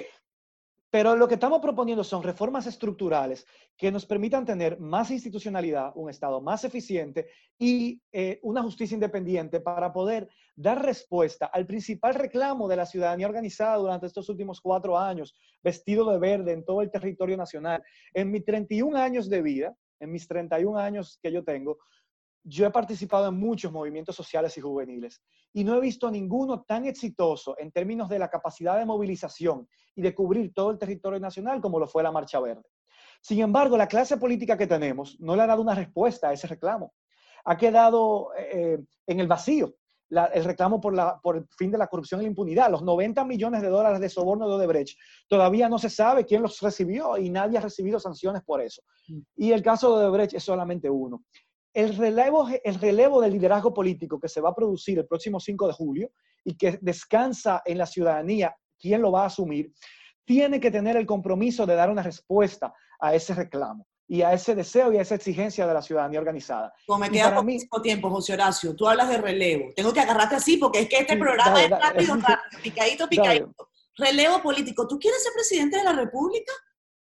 Pero 0.90 1.16
lo 1.16 1.28
que 1.28 1.34
estamos 1.34 1.60
proponiendo 1.60 2.04
son 2.04 2.24
reformas 2.24 2.66
estructurales 2.66 3.46
que 3.76 3.92
nos 3.92 4.06
permitan 4.06 4.46
tener 4.46 4.80
más 4.80 5.12
institucionalidad, 5.12 5.92
un 5.96 6.10
Estado 6.10 6.42
más 6.42 6.64
eficiente 6.64 7.28
y 7.60 8.02
eh, 8.12 8.40
una 8.42 8.64
justicia 8.64 8.96
independiente 8.96 9.60
para 9.60 9.92
poder 9.92 10.30
dar 10.56 10.84
respuesta 10.84 11.48
al 11.48 11.66
principal 11.66 12.16
reclamo 12.16 12.68
de 12.68 12.78
la 12.78 12.86
ciudadanía 12.86 13.28
organizada 13.28 13.78
durante 13.78 14.08
estos 14.08 14.30
últimos 14.30 14.62
cuatro 14.62 14.98
años, 14.98 15.36
vestido 15.62 16.10
de 16.10 16.20
verde 16.20 16.54
en 16.54 16.64
todo 16.64 16.82
el 16.82 16.90
territorio 16.90 17.36
nacional. 17.36 17.84
En 18.14 18.32
mis 18.32 18.46
31 18.46 18.98
años 18.98 19.30
de 19.30 19.42
vida, 19.42 19.76
en 20.00 20.12
mis 20.12 20.28
31 20.28 20.78
años 20.80 21.20
que 21.22 21.32
yo 21.32 21.44
tengo, 21.44 21.78
yo 22.50 22.66
he 22.66 22.72
participado 22.72 23.28
en 23.28 23.38
muchos 23.38 23.72
movimientos 23.74 24.16
sociales 24.16 24.58
y 24.58 24.62
juveniles 24.62 25.22
y 25.52 25.66
no 25.66 25.76
he 25.76 25.82
visto 25.82 26.10
ninguno 26.10 26.62
tan 26.62 26.86
exitoso 26.86 27.56
en 27.60 27.72
términos 27.72 28.08
de 28.08 28.20
la 28.20 28.30
capacidad 28.30 28.78
de 28.78 28.86
movilización 28.86 29.68
y 29.96 30.02
de 30.02 30.16
cubrir 30.16 30.54
todo 30.54 30.72
el 30.72 30.78
territorio 30.78 31.20
nacional 31.20 31.60
como 31.60 31.78
lo 31.78 31.88
fue 31.88 32.04
la 32.04 32.12
Marcha 32.12 32.40
Verde. 32.40 32.64
Sin 33.22 33.42
embargo, 33.42 33.76
la 33.76 33.88
clase 33.88 34.16
política 34.16 34.58
que 34.58 34.66
tenemos 34.66 35.20
no 35.20 35.36
le 35.36 35.42
ha 35.42 35.48
dado 35.48 35.62
una 35.62 35.76
respuesta 35.76 36.30
a 36.30 36.34
ese 36.34 36.48
reclamo. 36.48 36.94
Ha 37.44 37.58
quedado 37.58 38.30
eh, 38.38 38.80
en 39.06 39.20
el 39.20 39.28
vacío 39.28 39.74
el 40.10 40.46
reclamo 40.46 40.80
por, 40.80 40.96
la, 40.96 41.20
por 41.20 41.36
el 41.36 41.46
fin 41.58 41.70
de 41.70 41.78
la 41.78 41.88
corrupción 41.88 42.22
y 42.22 42.24
la 42.24 42.30
impunidad. 42.30 42.72
Los 42.72 42.82
90 42.82 43.26
millones 43.26 43.62
de 43.62 43.68
dólares 43.68 44.00
de 44.00 44.08
soborno 44.08 44.48
de 44.48 44.56
Odebrecht 44.56 44.98
todavía 45.28 45.68
no 45.68 45.78
se 45.80 45.90
sabe 45.90 46.26
quién 46.26 46.42
los 46.42 46.62
recibió 46.62 47.18
y 47.18 47.30
nadie 47.30 47.58
ha 47.58 47.62
recibido 47.62 48.00
sanciones 48.00 48.42
por 48.44 48.62
eso. 48.62 48.82
Mm. 49.10 49.20
Y 49.36 49.52
el 49.52 49.62
caso 49.62 50.00
de 50.00 50.06
Odebrecht 50.06 50.36
es 50.36 50.44
solamente 50.44 50.90
uno 50.90 51.26
el 51.78 51.96
relevo, 51.96 52.48
el 52.64 52.76
relevo 52.80 53.22
del 53.22 53.34
liderazgo 53.34 53.72
político 53.72 54.20
que 54.20 54.28
se 54.28 54.42
va 54.42 54.50
a 54.50 54.56
producir 54.56 54.98
el 54.98 55.06
próximo 55.06 55.40
5 55.40 55.68
de 55.68 55.74
julio 55.74 56.12
y 56.44 56.58
que 56.58 56.80
descansa 56.82 57.62
en 57.64 57.78
la 57.78 57.86
ciudadanía 57.86 58.58
quién 58.80 59.00
lo 59.00 59.12
va 59.12 59.22
a 59.22 59.28
asumir, 59.28 59.72
tiene 60.26 60.60
que 60.60 60.72
tener 60.72 60.98
el 60.98 61.06
compromiso 61.06 61.68
de 61.68 61.76
dar 61.76 61.92
una 61.92 62.02
respuesta 62.02 62.74
a 63.00 63.14
ese 63.14 63.36
reclamo 63.36 63.86
y 64.08 64.24
a 64.24 64.34
ese 64.34 64.56
deseo 64.56 64.92
y 64.92 64.98
a 64.98 65.02
esa 65.02 65.14
exigencia 65.14 65.68
de 65.68 65.74
la 65.76 65.84
ciudadanía 65.84 66.20
organizada. 66.20 66.74
Como 66.88 66.98
me 66.98 67.12
queda 67.12 67.36
poco 67.36 67.82
tiempo, 67.84 68.10
José 68.10 68.34
Horacio, 68.34 68.76
tú 68.76 68.88
hablas 68.88 69.10
de 69.10 69.20
relevo. 69.20 69.70
Tengo 69.76 69.94
que 69.94 70.00
agarrarte 70.00 70.38
así 70.38 70.58
porque 70.58 70.80
es 70.80 70.90
que 70.90 70.98
este 70.98 71.16
programa 71.16 71.62
es 71.62 71.70
rápido, 71.70 72.16
rápido, 72.16 72.62
picadito, 72.64 73.08
picadito. 73.08 73.70
Relevo 73.96 74.42
político. 74.42 74.88
¿Tú 74.88 74.98
quieres 74.98 75.22
ser 75.22 75.34
presidente 75.34 75.78
de 75.78 75.84
la 75.84 75.94
República? 75.94 76.54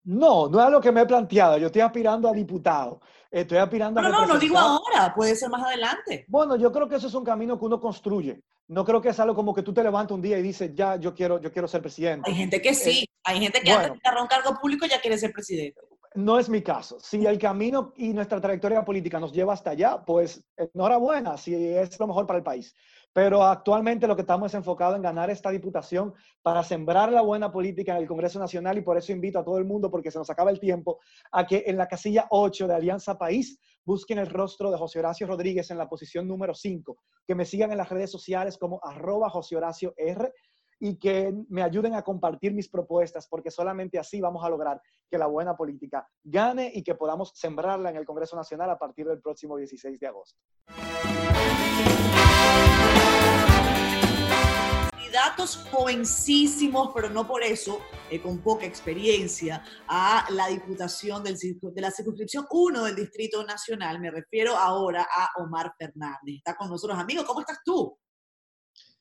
No, 0.04 0.50
no 0.50 0.62
es 0.62 0.70
lo 0.70 0.82
que 0.82 0.92
me 0.92 1.02
he 1.02 1.06
planteado. 1.06 1.58
Yo 1.58 1.68
estoy 1.68 1.82
aspirando 1.82 2.28
a 2.28 2.34
diputado. 2.34 3.00
Estoy 3.32 3.60
aspirando 3.60 4.00
a. 4.00 4.04
No, 4.04 4.10
no, 4.10 4.26
no 4.26 4.40
digo 4.40 4.58
ahora, 4.58 5.14
puede 5.14 5.36
ser 5.36 5.50
más 5.50 5.64
adelante. 5.64 6.26
Bueno, 6.28 6.56
yo 6.56 6.72
creo 6.72 6.90
que 6.90 6.96
eso 6.96 7.08
es 7.08 7.14
un 7.14 7.24
camino 7.24 7.60
que 7.60 7.66
uno 7.66 7.80
construye. 7.80 8.42
No 8.68 8.86
creo 8.86 9.02
que 9.02 9.10
es 9.10 9.20
algo 9.20 9.36
como 9.36 9.54
que 9.54 9.64
tú 9.64 9.74
te 9.74 9.84
levantas 9.84 10.16
un 10.16 10.22
día 10.22 10.38
y 10.38 10.44
dices, 10.44 10.72
ya, 10.74 10.96
yo 10.96 11.14
quiero, 11.14 11.42
yo 11.42 11.52
quiero 11.52 11.68
ser 11.68 11.82
presidente. 11.82 12.30
Hay 12.30 12.36
gente 12.36 12.62
que 12.62 12.74
sí, 12.74 13.02
eh, 13.02 13.20
hay 13.24 13.40
gente 13.40 13.62
que 13.62 13.72
antes 13.72 13.92
de 13.92 14.00
agarrar 14.04 14.22
un 14.22 14.28
cargo 14.28 14.60
público 14.60 14.86
ya 14.86 15.02
quiere 15.02 15.18
ser 15.18 15.32
presidente. 15.32 15.80
No 16.16 16.40
es 16.40 16.50
mi 16.50 16.62
caso. 16.62 17.00
Si 17.00 17.26
el 17.26 17.38
camino 17.38 17.94
y 17.98 18.14
nuestra 18.14 18.42
trayectoria 18.42 18.84
política 18.84 19.20
nos 19.20 19.32
lleva 19.32 19.54
hasta 19.54 19.72
allá, 19.72 20.04
pues 20.06 20.44
enhorabuena, 20.58 21.38
si 21.38 21.54
es 21.56 22.00
lo 22.00 22.08
mejor 22.08 22.26
para 22.26 22.38
el 22.38 22.44
país. 22.44 22.76
Pero 23.14 23.44
actualmente 23.44 24.08
lo 24.08 24.16
que 24.16 24.22
estamos 24.22 24.52
es 24.52 24.56
enfocado 24.56 24.96
en 24.96 25.02
ganar 25.02 25.30
esta 25.30 25.50
diputación 25.50 26.14
para 26.42 26.64
sembrar 26.64 27.12
la 27.12 27.22
buena 27.22 27.52
política 27.52 27.94
en 27.94 28.04
el 28.04 28.08
Congreso 28.08 28.40
Nacional 28.40 28.78
y 28.78 28.82
por 28.82 28.98
eso 28.98 29.12
invito 29.12 29.40
a 29.40 29.44
todo 29.44 29.58
el 29.58 29.66
mundo, 29.66 29.90
porque 29.90 30.12
se 30.12 30.20
nos 30.20 30.30
acaba 30.30 30.52
el 30.52 30.60
tiempo, 30.60 31.00
a 31.32 31.46
que 31.46 31.64
en 31.66 31.78
la 31.78 31.88
casilla 31.88 32.28
8 32.30 32.68
de 32.68 32.76
Alianza 32.76 33.18
País 33.18 33.60
busquen 33.84 34.20
el 34.20 34.28
rostro 34.28 34.70
de 34.70 34.78
José 34.78 35.00
Horacio 35.00 35.26
Rodríguez 35.26 35.72
en 35.72 35.78
la 35.78 35.90
posición 35.90 36.28
número 36.28 36.54
5, 36.54 36.98
que 37.26 37.36
me 37.36 37.46
sigan 37.46 37.72
en 37.72 37.78
las 37.78 37.90
redes 37.90 38.12
sociales 38.12 38.58
como 38.58 38.80
arroba 38.84 39.30
José 39.30 39.56
Horacio 39.56 39.94
R 39.98 40.32
y 40.80 40.98
que 40.98 41.34
me 41.50 41.64
ayuden 41.64 41.96
a 41.96 42.04
compartir 42.04 42.54
mis 42.54 42.70
propuestas, 42.70 43.28
porque 43.28 43.52
solamente 43.52 44.00
así 44.00 44.22
vamos 44.22 44.46
a 44.46 44.50
lograr 44.50 44.82
que 45.10 45.18
la 45.18 45.26
buena 45.26 45.58
política 45.58 46.08
gane 46.24 46.72
y 46.74 46.84
que 46.84 46.96
podamos 46.96 47.32
sembrarla 47.36 47.90
en 47.90 47.98
el 47.98 48.06
Congreso 48.06 48.36
Nacional 48.36 48.70
a 48.70 48.78
partir 48.78 49.08
del 49.08 49.20
próximo 49.20 49.58
16 49.58 50.00
de 50.00 50.08
agosto 50.08 50.40
candidatos 55.40 55.70
jovencísimos, 55.72 56.92
pero 56.94 57.10
no 57.10 57.26
por 57.26 57.44
eso, 57.44 57.80
eh, 58.10 58.22
con 58.22 58.40
poca 58.40 58.66
experiencia, 58.66 59.64
a 59.88 60.28
la 60.32 60.48
diputación 60.48 61.24
del, 61.24 61.38
de 61.38 61.82
la 61.82 61.92
circunscripción 61.92 62.46
1 62.50 62.84
del 62.84 62.96
Distrito 62.96 63.44
Nacional. 63.46 64.00
Me 64.00 64.12
refiero 64.12 64.56
ahora 64.56 65.04
a 65.04 65.42
Omar 65.42 65.74
Fernández. 65.78 66.38
Está 66.38 66.56
con 66.56 66.70
nosotros, 66.70 66.98
amigo. 67.00 67.24
¿Cómo 67.26 67.40
estás 67.40 67.60
tú? 67.64 67.98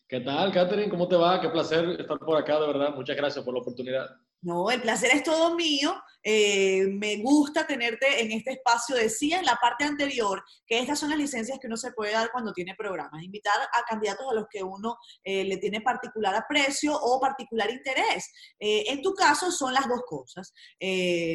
¿Qué 0.06 0.20
tal, 0.20 0.52
Catherine? 0.52 0.88
¿Cómo 0.88 1.08
te 1.08 1.16
va? 1.16 1.40
Qué 1.40 1.48
placer 1.48 2.00
estar 2.00 2.18
por 2.18 2.36
acá, 2.36 2.60
de 2.60 2.66
verdad. 2.68 2.94
Muchas 2.94 3.16
gracias 3.16 3.44
por 3.44 3.54
la 3.54 3.60
oportunidad. 3.60 4.06
No, 4.40 4.70
el 4.70 4.80
placer 4.80 5.10
es 5.12 5.24
todo 5.24 5.56
mío. 5.56 6.00
Eh, 6.22 6.86
me 6.92 7.16
gusta 7.16 7.66
tenerte 7.66 8.20
en 8.22 8.32
este 8.32 8.52
espacio. 8.52 8.94
Decía 8.94 9.40
en 9.40 9.46
la 9.46 9.56
parte 9.56 9.84
anterior 9.84 10.44
que 10.66 10.78
estas 10.78 10.98
son 10.98 11.10
las 11.10 11.18
licencias 11.18 11.58
que 11.58 11.66
uno 11.66 11.76
se 11.76 11.92
puede 11.92 12.12
dar 12.12 12.30
cuando 12.30 12.52
tiene 12.52 12.76
programas. 12.76 13.22
Invitar 13.22 13.54
a 13.60 13.82
candidatos 13.82 14.26
a 14.30 14.34
los 14.34 14.46
que 14.48 14.62
uno 14.62 14.96
eh, 15.24 15.44
le 15.44 15.56
tiene 15.56 15.80
particular 15.80 16.34
aprecio 16.36 16.94
o 16.94 17.20
particular 17.20 17.68
interés. 17.70 18.30
Eh, 18.60 18.84
en 18.88 19.02
tu 19.02 19.12
caso 19.14 19.50
son 19.50 19.74
las 19.74 19.88
dos 19.88 20.02
cosas. 20.06 20.52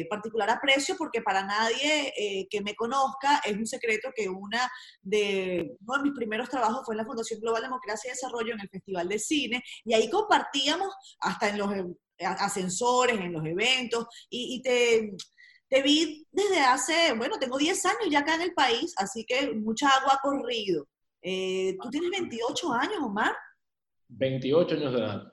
particular 0.08 0.48
aprecio 0.50 0.96
porque 0.96 1.20
para 1.20 1.44
nadie 1.44 2.12
que 2.50 2.60
me 2.62 2.74
conozca 2.74 3.40
es 3.44 3.54
un 3.56 3.66
secreto 3.66 4.10
que 4.14 4.28
una 4.28 4.70
de, 5.02 5.76
uno 5.80 5.98
de 5.98 6.04
mis 6.04 6.14
primeros 6.14 6.48
trabajos 6.48 6.82
fue 6.84 6.94
en 6.94 6.98
la 6.98 7.04
Fundación 7.04 7.40
Global 7.40 7.62
Democracia 7.62 8.08
y 8.08 8.12
Desarrollo 8.12 8.54
en 8.54 8.60
el 8.60 8.68
Festival 8.68 9.08
de 9.08 9.18
Cine 9.18 9.62
y 9.84 9.94
ahí 9.94 10.08
compartíamos 10.10 10.94
hasta 11.20 11.48
en 11.48 11.58
los 11.58 11.70
ascensores, 12.18 13.20
en 13.20 13.32
los 13.32 13.44
eventos, 13.44 14.06
y, 14.30 14.62
te, 14.62 15.14
te, 15.68 15.82
vi 15.82 16.26
desde 16.30 16.60
hace, 16.60 17.12
bueno, 17.14 17.38
tengo 17.38 17.58
10 17.58 17.84
años 17.86 18.06
ya 18.10 18.20
acá 18.20 18.34
en 18.34 18.42
el 18.42 18.54
país, 18.54 18.94
así 18.96 19.24
que 19.24 19.52
mucha 19.52 19.88
agua 19.88 20.14
ha 20.14 20.20
corrido. 20.20 20.86
Eh, 21.22 21.76
¿Tú 21.80 21.90
tienes 21.90 22.10
28 22.10 22.72
años, 22.72 22.98
Omar? 23.02 23.34
28 24.08 24.74
años 24.76 24.92
de 24.92 24.98
edad. 24.98 25.32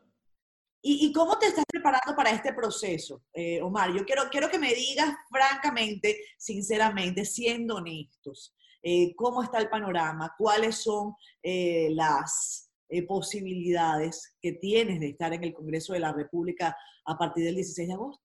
¿Y, 0.84 1.14
cómo 1.14 1.38
te 1.38 1.46
estás 1.46 1.66
preparando 1.68 2.16
para 2.16 2.32
este 2.32 2.54
proceso, 2.54 3.22
eh, 3.34 3.62
Omar? 3.62 3.94
Yo 3.94 4.04
quiero, 4.04 4.24
quiero 4.32 4.50
que 4.50 4.58
me 4.58 4.74
digas 4.74 5.14
francamente, 5.30 6.20
sinceramente, 6.40 7.24
siendo 7.24 7.76
honestos, 7.76 8.56
eh, 8.82 9.14
cómo 9.16 9.44
está 9.44 9.60
el 9.60 9.70
panorama, 9.70 10.34
cuáles 10.36 10.78
son 10.78 11.14
las 11.44 12.71
eh, 12.92 13.04
posibilidades 13.04 14.36
que 14.42 14.54
tienes 14.54 15.00
de 15.00 15.10
estar 15.10 15.34
en 15.34 15.44
el 15.44 15.54
Congreso 15.54 15.94
de 15.94 16.02
la 16.02 16.12
República 16.12 16.76
a 17.06 17.18
partir 17.18 17.46
del 17.46 17.56
16 17.56 17.88
de 17.88 17.94
agosto? 17.94 18.22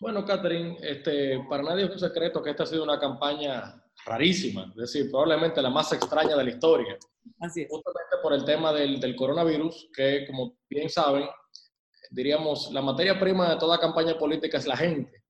Bueno, 0.00 0.24
Catherine, 0.24 0.76
este, 0.80 1.44
para 1.48 1.62
nadie 1.62 1.84
es 1.84 1.90
un 1.90 1.98
secreto 1.98 2.42
que 2.42 2.50
esta 2.50 2.62
ha 2.62 2.66
sido 2.66 2.82
una 2.82 2.98
campaña 2.98 3.82
rarísima, 4.04 4.70
es 4.70 4.92
decir, 4.92 5.10
probablemente 5.10 5.60
la 5.60 5.70
más 5.70 5.92
extraña 5.92 6.36
de 6.36 6.44
la 6.44 6.50
historia. 6.50 6.96
Así 7.40 7.62
es. 7.62 7.68
Justamente 7.68 8.16
por 8.22 8.32
el 8.32 8.44
tema 8.44 8.72
del, 8.72 9.00
del 9.00 9.16
coronavirus, 9.16 9.90
que 9.94 10.26
como 10.26 10.56
bien 10.68 10.88
saben, 10.88 11.26
diríamos, 12.10 12.70
la 12.72 12.82
materia 12.82 13.18
prima 13.18 13.50
de 13.50 13.58
toda 13.58 13.78
campaña 13.78 14.18
política 14.18 14.58
es 14.58 14.66
la 14.66 14.76
gente 14.76 15.24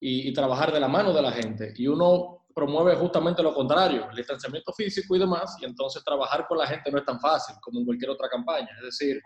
y, 0.00 0.28
y, 0.28 0.32
trabajar 0.32 0.72
de 0.72 0.80
la 0.80 0.88
mano 0.88 1.12
de 1.12 1.22
la 1.22 1.32
gente. 1.32 1.72
Y 1.76 1.86
uno 1.86 2.45
promueve 2.56 2.96
justamente 2.96 3.42
lo 3.42 3.52
contrario, 3.52 4.08
el 4.08 4.16
distanciamiento 4.16 4.72
físico 4.72 5.14
y 5.14 5.18
demás, 5.18 5.58
y 5.60 5.66
entonces 5.66 6.02
trabajar 6.02 6.46
con 6.48 6.56
la 6.56 6.66
gente 6.66 6.90
no 6.90 6.96
es 6.96 7.04
tan 7.04 7.20
fácil 7.20 7.54
como 7.60 7.80
en 7.80 7.84
cualquier 7.84 8.10
otra 8.10 8.30
campaña. 8.30 8.70
Es 8.78 8.84
decir, 8.84 9.20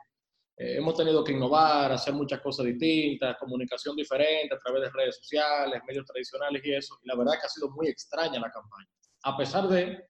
eh, 0.56 0.78
hemos 0.78 0.96
tenido 0.96 1.22
que 1.22 1.30
innovar, 1.30 1.92
hacer 1.92 2.12
muchas 2.12 2.40
cosas 2.40 2.66
distintas, 2.66 3.36
comunicación 3.38 3.94
diferente 3.94 4.52
a 4.52 4.58
través 4.58 4.82
de 4.82 4.90
redes 4.90 5.16
sociales, 5.18 5.80
medios 5.86 6.04
tradicionales 6.06 6.60
y 6.64 6.74
eso, 6.74 6.98
y 7.04 7.06
la 7.06 7.14
verdad 7.14 7.34
que 7.34 7.46
ha 7.46 7.48
sido 7.48 7.70
muy 7.70 7.86
extraña 7.86 8.40
la 8.40 8.50
campaña. 8.50 8.88
A 9.22 9.36
pesar 9.36 9.68
de, 9.68 10.08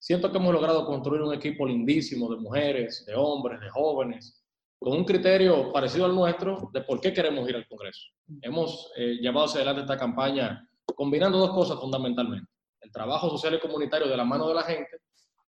siento 0.00 0.32
que 0.32 0.38
hemos 0.38 0.52
logrado 0.52 0.84
construir 0.86 1.22
un 1.22 1.34
equipo 1.34 1.68
lindísimo 1.68 2.28
de 2.34 2.40
mujeres, 2.40 3.06
de 3.06 3.14
hombres, 3.14 3.60
de 3.60 3.70
jóvenes, 3.70 4.44
con 4.76 4.92
un 4.92 5.04
criterio 5.04 5.72
parecido 5.72 6.06
al 6.06 6.16
nuestro 6.16 6.68
de 6.72 6.80
por 6.80 7.00
qué 7.00 7.12
queremos 7.12 7.48
ir 7.48 7.54
al 7.54 7.68
Congreso. 7.68 8.08
Hemos 8.42 8.90
eh, 8.96 9.18
llevado 9.20 9.46
hacia 9.46 9.58
adelante 9.58 9.82
esta 9.82 9.96
campaña 9.96 10.68
combinando 10.96 11.38
dos 11.38 11.50
cosas 11.50 11.78
fundamentalmente. 11.78 12.55
El 12.86 12.92
trabajo 12.92 13.28
social 13.30 13.54
y 13.54 13.58
comunitario 13.58 14.06
de 14.06 14.16
la 14.16 14.24
mano 14.24 14.46
de 14.46 14.54
la 14.54 14.62
gente 14.62 15.00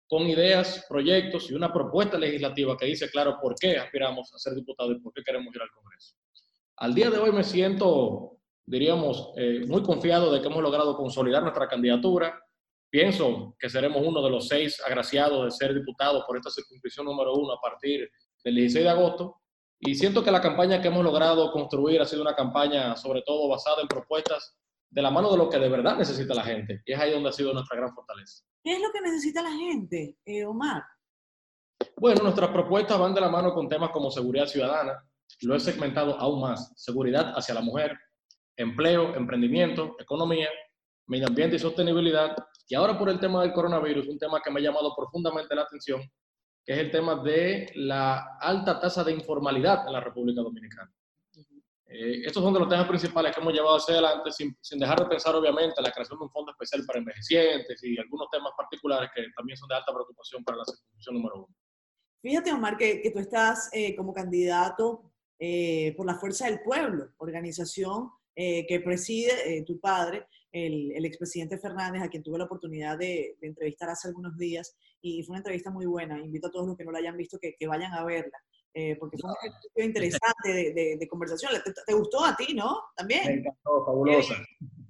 con 0.08 0.22
ideas, 0.22 0.86
proyectos 0.88 1.50
y 1.50 1.54
una 1.54 1.70
propuesta 1.70 2.16
legislativa 2.16 2.74
que 2.74 2.86
dice 2.86 3.10
claro 3.10 3.36
por 3.38 3.54
qué 3.54 3.76
aspiramos 3.76 4.32
a 4.32 4.38
ser 4.38 4.54
diputados 4.54 4.96
y 4.96 5.00
por 5.00 5.12
qué 5.12 5.22
queremos 5.22 5.54
ir 5.54 5.60
al 5.60 5.70
Congreso. 5.70 6.14
Al 6.78 6.94
día 6.94 7.10
de 7.10 7.18
hoy 7.18 7.30
me 7.30 7.44
siento, 7.44 8.38
diríamos, 8.64 9.30
eh, 9.36 9.64
muy 9.66 9.82
confiado 9.82 10.32
de 10.32 10.40
que 10.40 10.46
hemos 10.46 10.62
logrado 10.62 10.96
consolidar 10.96 11.42
nuestra 11.42 11.68
candidatura. 11.68 12.42
Pienso 12.88 13.54
que 13.58 13.68
seremos 13.68 14.02
uno 14.02 14.22
de 14.22 14.30
los 14.30 14.48
seis 14.48 14.80
agraciados 14.86 15.44
de 15.44 15.50
ser 15.50 15.74
diputados 15.74 16.24
por 16.26 16.38
esta 16.38 16.50
circunscripción 16.50 17.04
número 17.04 17.34
uno 17.34 17.52
a 17.52 17.60
partir 17.60 18.10
del 18.42 18.54
16 18.54 18.84
de 18.84 18.90
agosto. 18.90 19.42
Y 19.78 19.94
siento 19.94 20.24
que 20.24 20.30
la 20.30 20.40
campaña 20.40 20.80
que 20.80 20.88
hemos 20.88 21.04
logrado 21.04 21.52
construir 21.52 22.00
ha 22.00 22.06
sido 22.06 22.22
una 22.22 22.34
campaña 22.34 22.96
sobre 22.96 23.20
todo 23.20 23.46
basada 23.46 23.82
en 23.82 23.88
propuestas 23.88 24.56
de 24.90 25.02
la 25.02 25.10
mano 25.10 25.30
de 25.30 25.38
lo 25.38 25.48
que 25.48 25.58
de 25.58 25.68
verdad 25.68 25.96
necesita 25.96 26.34
la 26.34 26.44
gente. 26.44 26.82
Y 26.84 26.92
es 26.92 26.98
ahí 26.98 27.12
donde 27.12 27.28
ha 27.28 27.32
sido 27.32 27.52
nuestra 27.52 27.76
gran 27.76 27.94
fortaleza. 27.94 28.44
¿Qué 28.62 28.72
es 28.72 28.80
lo 28.80 28.90
que 28.92 29.00
necesita 29.00 29.42
la 29.42 29.52
gente, 29.52 30.16
eh, 30.24 30.44
Omar? 30.44 30.82
Bueno, 31.96 32.22
nuestras 32.22 32.50
propuestas 32.50 32.98
van 32.98 33.14
de 33.14 33.20
la 33.20 33.28
mano 33.28 33.52
con 33.52 33.68
temas 33.68 33.90
como 33.90 34.10
seguridad 34.10 34.46
ciudadana. 34.46 35.02
Lo 35.42 35.54
he 35.54 35.60
segmentado 35.60 36.18
aún 36.18 36.40
más. 36.40 36.72
Seguridad 36.76 37.32
hacia 37.36 37.54
la 37.54 37.60
mujer, 37.60 37.96
empleo, 38.56 39.14
emprendimiento, 39.14 39.96
economía, 39.98 40.48
medio 41.06 41.26
ambiente 41.26 41.56
y 41.56 41.58
sostenibilidad. 41.58 42.36
Y 42.68 42.74
ahora 42.74 42.98
por 42.98 43.08
el 43.08 43.20
tema 43.20 43.42
del 43.42 43.52
coronavirus, 43.52 44.08
un 44.08 44.18
tema 44.18 44.40
que 44.42 44.50
me 44.50 44.60
ha 44.60 44.64
llamado 44.64 44.94
profundamente 44.96 45.54
la 45.54 45.62
atención, 45.62 46.00
que 46.64 46.72
es 46.72 46.78
el 46.78 46.90
tema 46.90 47.22
de 47.22 47.70
la 47.76 48.36
alta 48.40 48.80
tasa 48.80 49.04
de 49.04 49.12
informalidad 49.12 49.86
en 49.86 49.92
la 49.92 50.00
República 50.00 50.42
Dominicana. 50.42 50.92
Eh, 51.90 52.22
estos 52.26 52.42
son 52.42 52.52
de 52.52 52.60
los 52.60 52.68
temas 52.68 52.86
principales 52.86 53.34
que 53.34 53.40
hemos 53.40 53.52
llevado 53.52 53.76
hacia 53.76 53.94
adelante, 53.94 54.30
sin, 54.30 54.54
sin, 54.60 54.78
dejar 54.78 55.00
de 55.00 55.06
pensar, 55.06 55.34
obviamente, 55.34 55.80
la 55.80 55.90
creación 55.90 56.18
de 56.18 56.26
un 56.26 56.30
fondo 56.30 56.52
especial 56.52 56.84
para 56.86 56.98
envejecientes 56.98 57.82
y 57.82 57.98
algunos 57.98 58.28
temas 58.30 58.52
particulares 58.56 59.10
que 59.14 59.22
también 59.34 59.56
son 59.56 59.68
de 59.68 59.76
alta 59.76 59.92
preocupación 59.92 60.44
para 60.44 60.58
la 60.58 60.64
circunscripción 60.66 61.14
número 61.14 61.36
uno. 61.36 61.56
Fíjate, 62.20 62.52
Omar, 62.52 62.76
que, 62.76 63.00
que 63.00 63.10
tú 63.10 63.20
estás 63.20 63.70
eh, 63.72 63.94
como 63.96 64.12
candidato 64.12 65.12
eh, 65.38 65.94
por 65.96 66.04
la 66.04 66.16
Fuerza 66.16 66.46
del 66.46 66.60
Pueblo, 66.60 67.10
organización 67.18 68.10
eh, 68.34 68.66
que 68.66 68.80
preside 68.80 69.64
tu 69.64 69.80
padre, 69.80 70.26
el, 70.52 70.92
el, 70.92 71.04
expresidente 71.04 71.58
Fernández, 71.58 72.02
a 72.02 72.08
quien 72.08 72.22
tuve 72.22 72.38
la 72.38 72.44
oportunidad 72.44 72.98
de, 72.98 73.36
de, 73.40 73.48
entrevistar 73.48 73.88
hace 73.90 74.08
algunos 74.08 74.36
días, 74.36 74.76
y 75.00 75.22
fue 75.22 75.34
una 75.34 75.38
entrevista 75.38 75.70
muy 75.70 75.86
buena. 75.86 76.18
Invito 76.20 76.48
a 76.48 76.50
todos 76.50 76.66
los 76.66 76.76
que 76.76 76.84
no 76.84 76.90
la 76.90 76.98
hayan 76.98 77.16
visto 77.16 77.38
que, 77.40 77.54
que 77.58 77.66
vayan 77.66 77.92
a 77.94 78.04
verla. 78.04 78.38
Eh, 78.80 78.94
porque 78.94 79.18
fue 79.18 79.30
un 79.30 79.36
ejercicio 79.42 79.84
interesante 79.84 80.52
de, 80.52 80.72
de, 80.72 80.96
de 80.98 81.08
conversación. 81.08 81.50
¿Te, 81.64 81.72
¿Te, 81.84 81.94
gustó 81.94 82.24
a 82.24 82.36
ti, 82.36 82.54
no? 82.54 82.80
También. 82.96 83.26
Me 83.26 83.32
encantó, 83.32 83.84
fabulosa. 83.84 84.34
Qué 84.36 84.38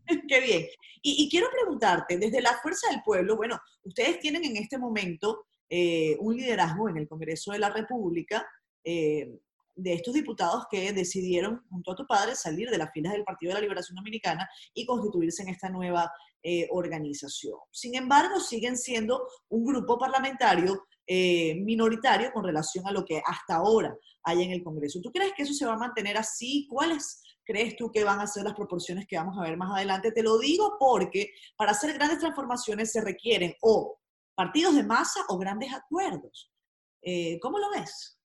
bien. 0.06 0.26
Qué 0.28 0.40
bien. 0.40 0.66
Y, 1.00 1.24
y, 1.24 1.30
quiero 1.30 1.48
preguntarte, 1.50 2.18
desde 2.18 2.42
la 2.42 2.52
Fuerza 2.60 2.90
del 2.90 3.02
Pueblo, 3.02 3.36
bueno, 3.36 3.58
ustedes 3.84 4.20
tienen 4.20 4.44
en 4.44 4.58
este 4.58 4.76
momento 4.76 5.46
eh, 5.70 6.18
un 6.20 6.36
liderazgo 6.36 6.90
en 6.90 6.98
el 6.98 7.08
Congreso 7.08 7.52
de 7.52 7.60
la 7.60 7.70
República 7.70 8.46
eh, 8.84 9.38
de 9.74 9.92
estos 9.94 10.12
diputados 10.12 10.66
que 10.70 10.92
decidieron, 10.92 11.64
junto 11.70 11.92
a 11.92 11.96
tu 11.96 12.06
padre, 12.06 12.34
salir 12.34 12.68
de 12.68 12.76
las 12.76 12.92
filas 12.92 13.14
del 13.14 13.24
Partido 13.24 13.50
de 13.50 13.54
la 13.54 13.60
Liberación 13.62 13.96
Dominicana 13.96 14.46
y 14.74 14.84
constituirse 14.84 15.44
en 15.44 15.48
esta 15.48 15.70
nueva 15.70 16.12
eh, 16.42 16.68
organización. 16.72 17.58
Sin 17.70 17.94
embargo, 17.94 18.38
siguen 18.38 18.76
siendo 18.76 19.28
un 19.48 19.64
grupo 19.64 19.98
parlamentario 19.98 20.86
eh, 21.10 21.54
minoritario 21.54 22.30
con 22.34 22.44
relación 22.44 22.86
a 22.86 22.92
lo 22.92 23.02
que 23.02 23.22
hasta 23.24 23.56
ahora 23.56 23.96
hay 24.24 24.42
en 24.42 24.50
el 24.50 24.62
Congreso. 24.62 25.00
¿Tú 25.02 25.10
crees 25.10 25.32
que 25.34 25.44
eso 25.44 25.54
se 25.54 25.64
va 25.64 25.72
a 25.72 25.78
mantener 25.78 26.18
así? 26.18 26.66
¿Cuáles 26.68 27.22
crees 27.46 27.76
tú 27.76 27.90
que 27.90 28.04
van 28.04 28.20
a 28.20 28.26
ser 28.26 28.44
las 28.44 28.52
proporciones 28.52 29.06
que 29.08 29.16
vamos 29.16 29.38
a 29.38 29.42
ver 29.42 29.56
más 29.56 29.74
adelante? 29.74 30.12
Te 30.12 30.22
lo 30.22 30.38
digo 30.38 30.76
porque 30.78 31.30
para 31.56 31.70
hacer 31.72 31.94
grandes 31.94 32.18
transformaciones 32.18 32.92
se 32.92 33.00
requieren 33.00 33.54
o 33.62 33.98
partidos 34.34 34.76
de 34.76 34.82
masa 34.82 35.20
o 35.28 35.38
grandes 35.38 35.72
acuerdos. 35.72 36.52
Eh, 37.00 37.38
¿Cómo 37.40 37.58
lo 37.58 37.70
ves? 37.70 38.20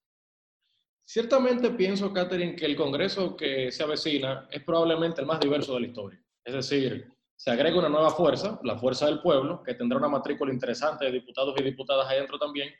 Ciertamente 1.06 1.70
pienso, 1.70 2.12
Catherine, 2.12 2.58
que 2.58 2.66
el 2.66 2.76
Congreso 2.76 3.38
que 3.38 3.72
se 3.72 3.84
avecina 3.84 4.46
es 4.52 4.62
probablemente 4.62 5.22
el 5.22 5.28
más 5.28 5.40
diverso 5.40 5.76
de 5.76 5.80
la 5.80 5.88
historia. 5.88 6.22
Es 6.44 6.54
decir, 6.54 7.13
se 7.44 7.52
agrega 7.52 7.78
una 7.78 7.90
nueva 7.90 8.10
fuerza, 8.12 8.58
la 8.64 8.78
fuerza 8.78 9.06
del 9.08 9.20
pueblo, 9.20 9.62
que 9.64 9.74
tendrá 9.74 9.98
una 9.98 10.08
matrícula 10.08 10.54
interesante 10.54 11.04
de 11.04 11.12
diputados 11.12 11.54
y 11.60 11.64
diputadas 11.64 12.08
ahí 12.08 12.18
dentro 12.20 12.40
también, 12.40 12.74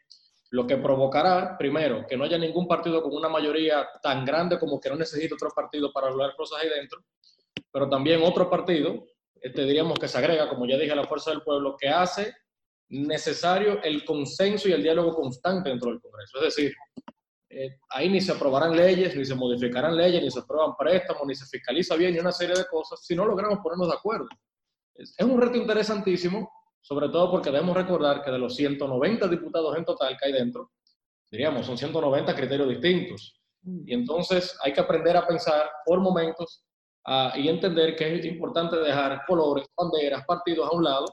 lo 0.52 0.66
que 0.66 0.78
provocará, 0.78 1.58
primero, 1.58 2.08
que 2.08 2.16
no 2.16 2.24
haya 2.24 2.38
ningún 2.38 2.66
partido 2.66 3.04
con 3.04 3.14
una 3.14 3.28
mayoría 3.28 3.86
tan 4.02 4.24
grande 4.24 4.58
como 4.58 4.80
que 4.80 4.90
no 4.90 4.96
necesite 4.96 5.34
otro 5.34 5.50
partido 5.54 5.92
para 5.92 6.10
lograr 6.10 6.34
cosas 6.38 6.62
ahí 6.62 6.70
dentro, 6.70 7.04
pero 7.74 7.90
también 7.90 8.22
otro 8.24 8.50
partido, 8.50 9.04
este, 9.36 9.66
diríamos 9.66 10.00
que 10.00 10.08
se 10.08 10.18
agrega, 10.18 10.48
como 10.48 10.66
ya 10.66 10.78
dije, 10.78 10.96
la 10.96 11.08
fuerza 11.08 11.32
del 11.32 11.42
pueblo, 11.42 11.76
que 11.78 11.90
hace 11.90 12.34
necesario 12.88 13.84
el 13.84 14.06
consenso 14.06 14.70
y 14.70 14.72
el 14.72 14.82
diálogo 14.82 15.14
constante 15.14 15.72
dentro 15.72 15.92
del 15.92 16.00
Congreso. 16.00 16.38
Es 16.38 16.56
decir, 16.56 16.74
eh, 17.50 17.80
ahí 17.90 18.08
ni 18.08 18.22
se 18.22 18.32
aprobarán 18.32 18.74
leyes, 18.74 19.14
ni 19.14 19.26
se 19.26 19.36
modificarán 19.36 19.98
leyes, 19.98 20.24
ni 20.24 20.32
se 20.32 20.40
aprueban 20.40 20.74
préstamos, 20.78 21.24
ni 21.28 21.36
se 21.36 21.46
fiscaliza 21.48 21.98
bien, 21.98 22.14
ni 22.14 22.20
una 22.20 22.32
serie 22.32 22.56
de 22.56 22.66
cosas, 22.72 23.06
si 23.06 23.14
no 23.14 23.26
logramos 23.26 23.60
ponernos 23.60 23.90
de 23.90 23.96
acuerdo. 23.96 24.30
Es, 24.96 25.16
un 25.20 25.40
reto 25.40 25.58
interesantísimo, 25.58 26.52
sobre 26.82 27.10
todo 27.10 27.32
porque 27.32 27.52
debemos 27.52 27.76
recordar 27.76 28.22
que 28.24 28.32
de 28.32 28.40
los 28.40 28.56
190 28.56 29.28
diputados 29.28 29.78
en 29.78 29.86
total 29.86 30.18
que 30.18 30.28
hay 30.28 30.34
dentro, 30.34 30.72
diríamos, 31.32 31.66
son 31.66 31.78
190 31.78 32.36
criterios 32.36 32.70
distintos. 32.70 33.40
Y 33.64 33.94
entonces 33.94 34.58
hay 34.62 34.74
que 34.74 34.82
aprender 34.82 35.16
a 35.16 35.26
pensar 35.26 35.70
por 35.86 36.00
momentos 36.02 36.64
uh, 37.08 37.38
y 37.38 37.48
entender 37.48 37.96
que 37.96 38.16
es 38.16 38.26
importante 38.26 38.76
dejar 38.78 39.24
colores, 39.26 39.66
banderas, 39.76 40.26
partidos 40.26 40.70
a 40.70 40.76
un 40.76 40.84
lado 40.84 41.06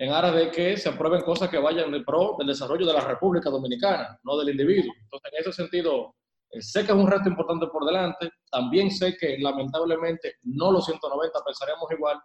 en 0.00 0.10
aras 0.12 0.34
de 0.34 0.50
que 0.50 0.78
se 0.78 0.88
aprueben 0.88 1.20
cosas 1.20 1.50
que 1.50 1.58
vayan 1.58 1.92
de 1.92 2.00
pro 2.00 2.34
del 2.38 2.48
desarrollo 2.48 2.86
de 2.86 2.94
la 2.94 3.02
República 3.06 3.50
Dominicana, 3.50 4.18
no 4.24 4.38
del 4.38 4.48
individuo. 4.48 4.90
Entonces, 4.98 5.30
en 5.30 5.40
ese 5.40 5.52
sentido, 5.52 6.14
eh, 6.50 6.62
sé 6.62 6.86
que 6.86 6.92
es 6.92 6.98
un 6.98 7.06
reto 7.06 7.28
importante 7.28 7.66
por 7.66 7.84
delante, 7.84 8.30
también 8.50 8.90
sé 8.90 9.14
que 9.18 9.36
lamentablemente 9.38 10.36
no 10.44 10.72
los 10.72 10.86
190 10.86 11.38
pensaremos 11.44 11.84
igual, 11.90 12.18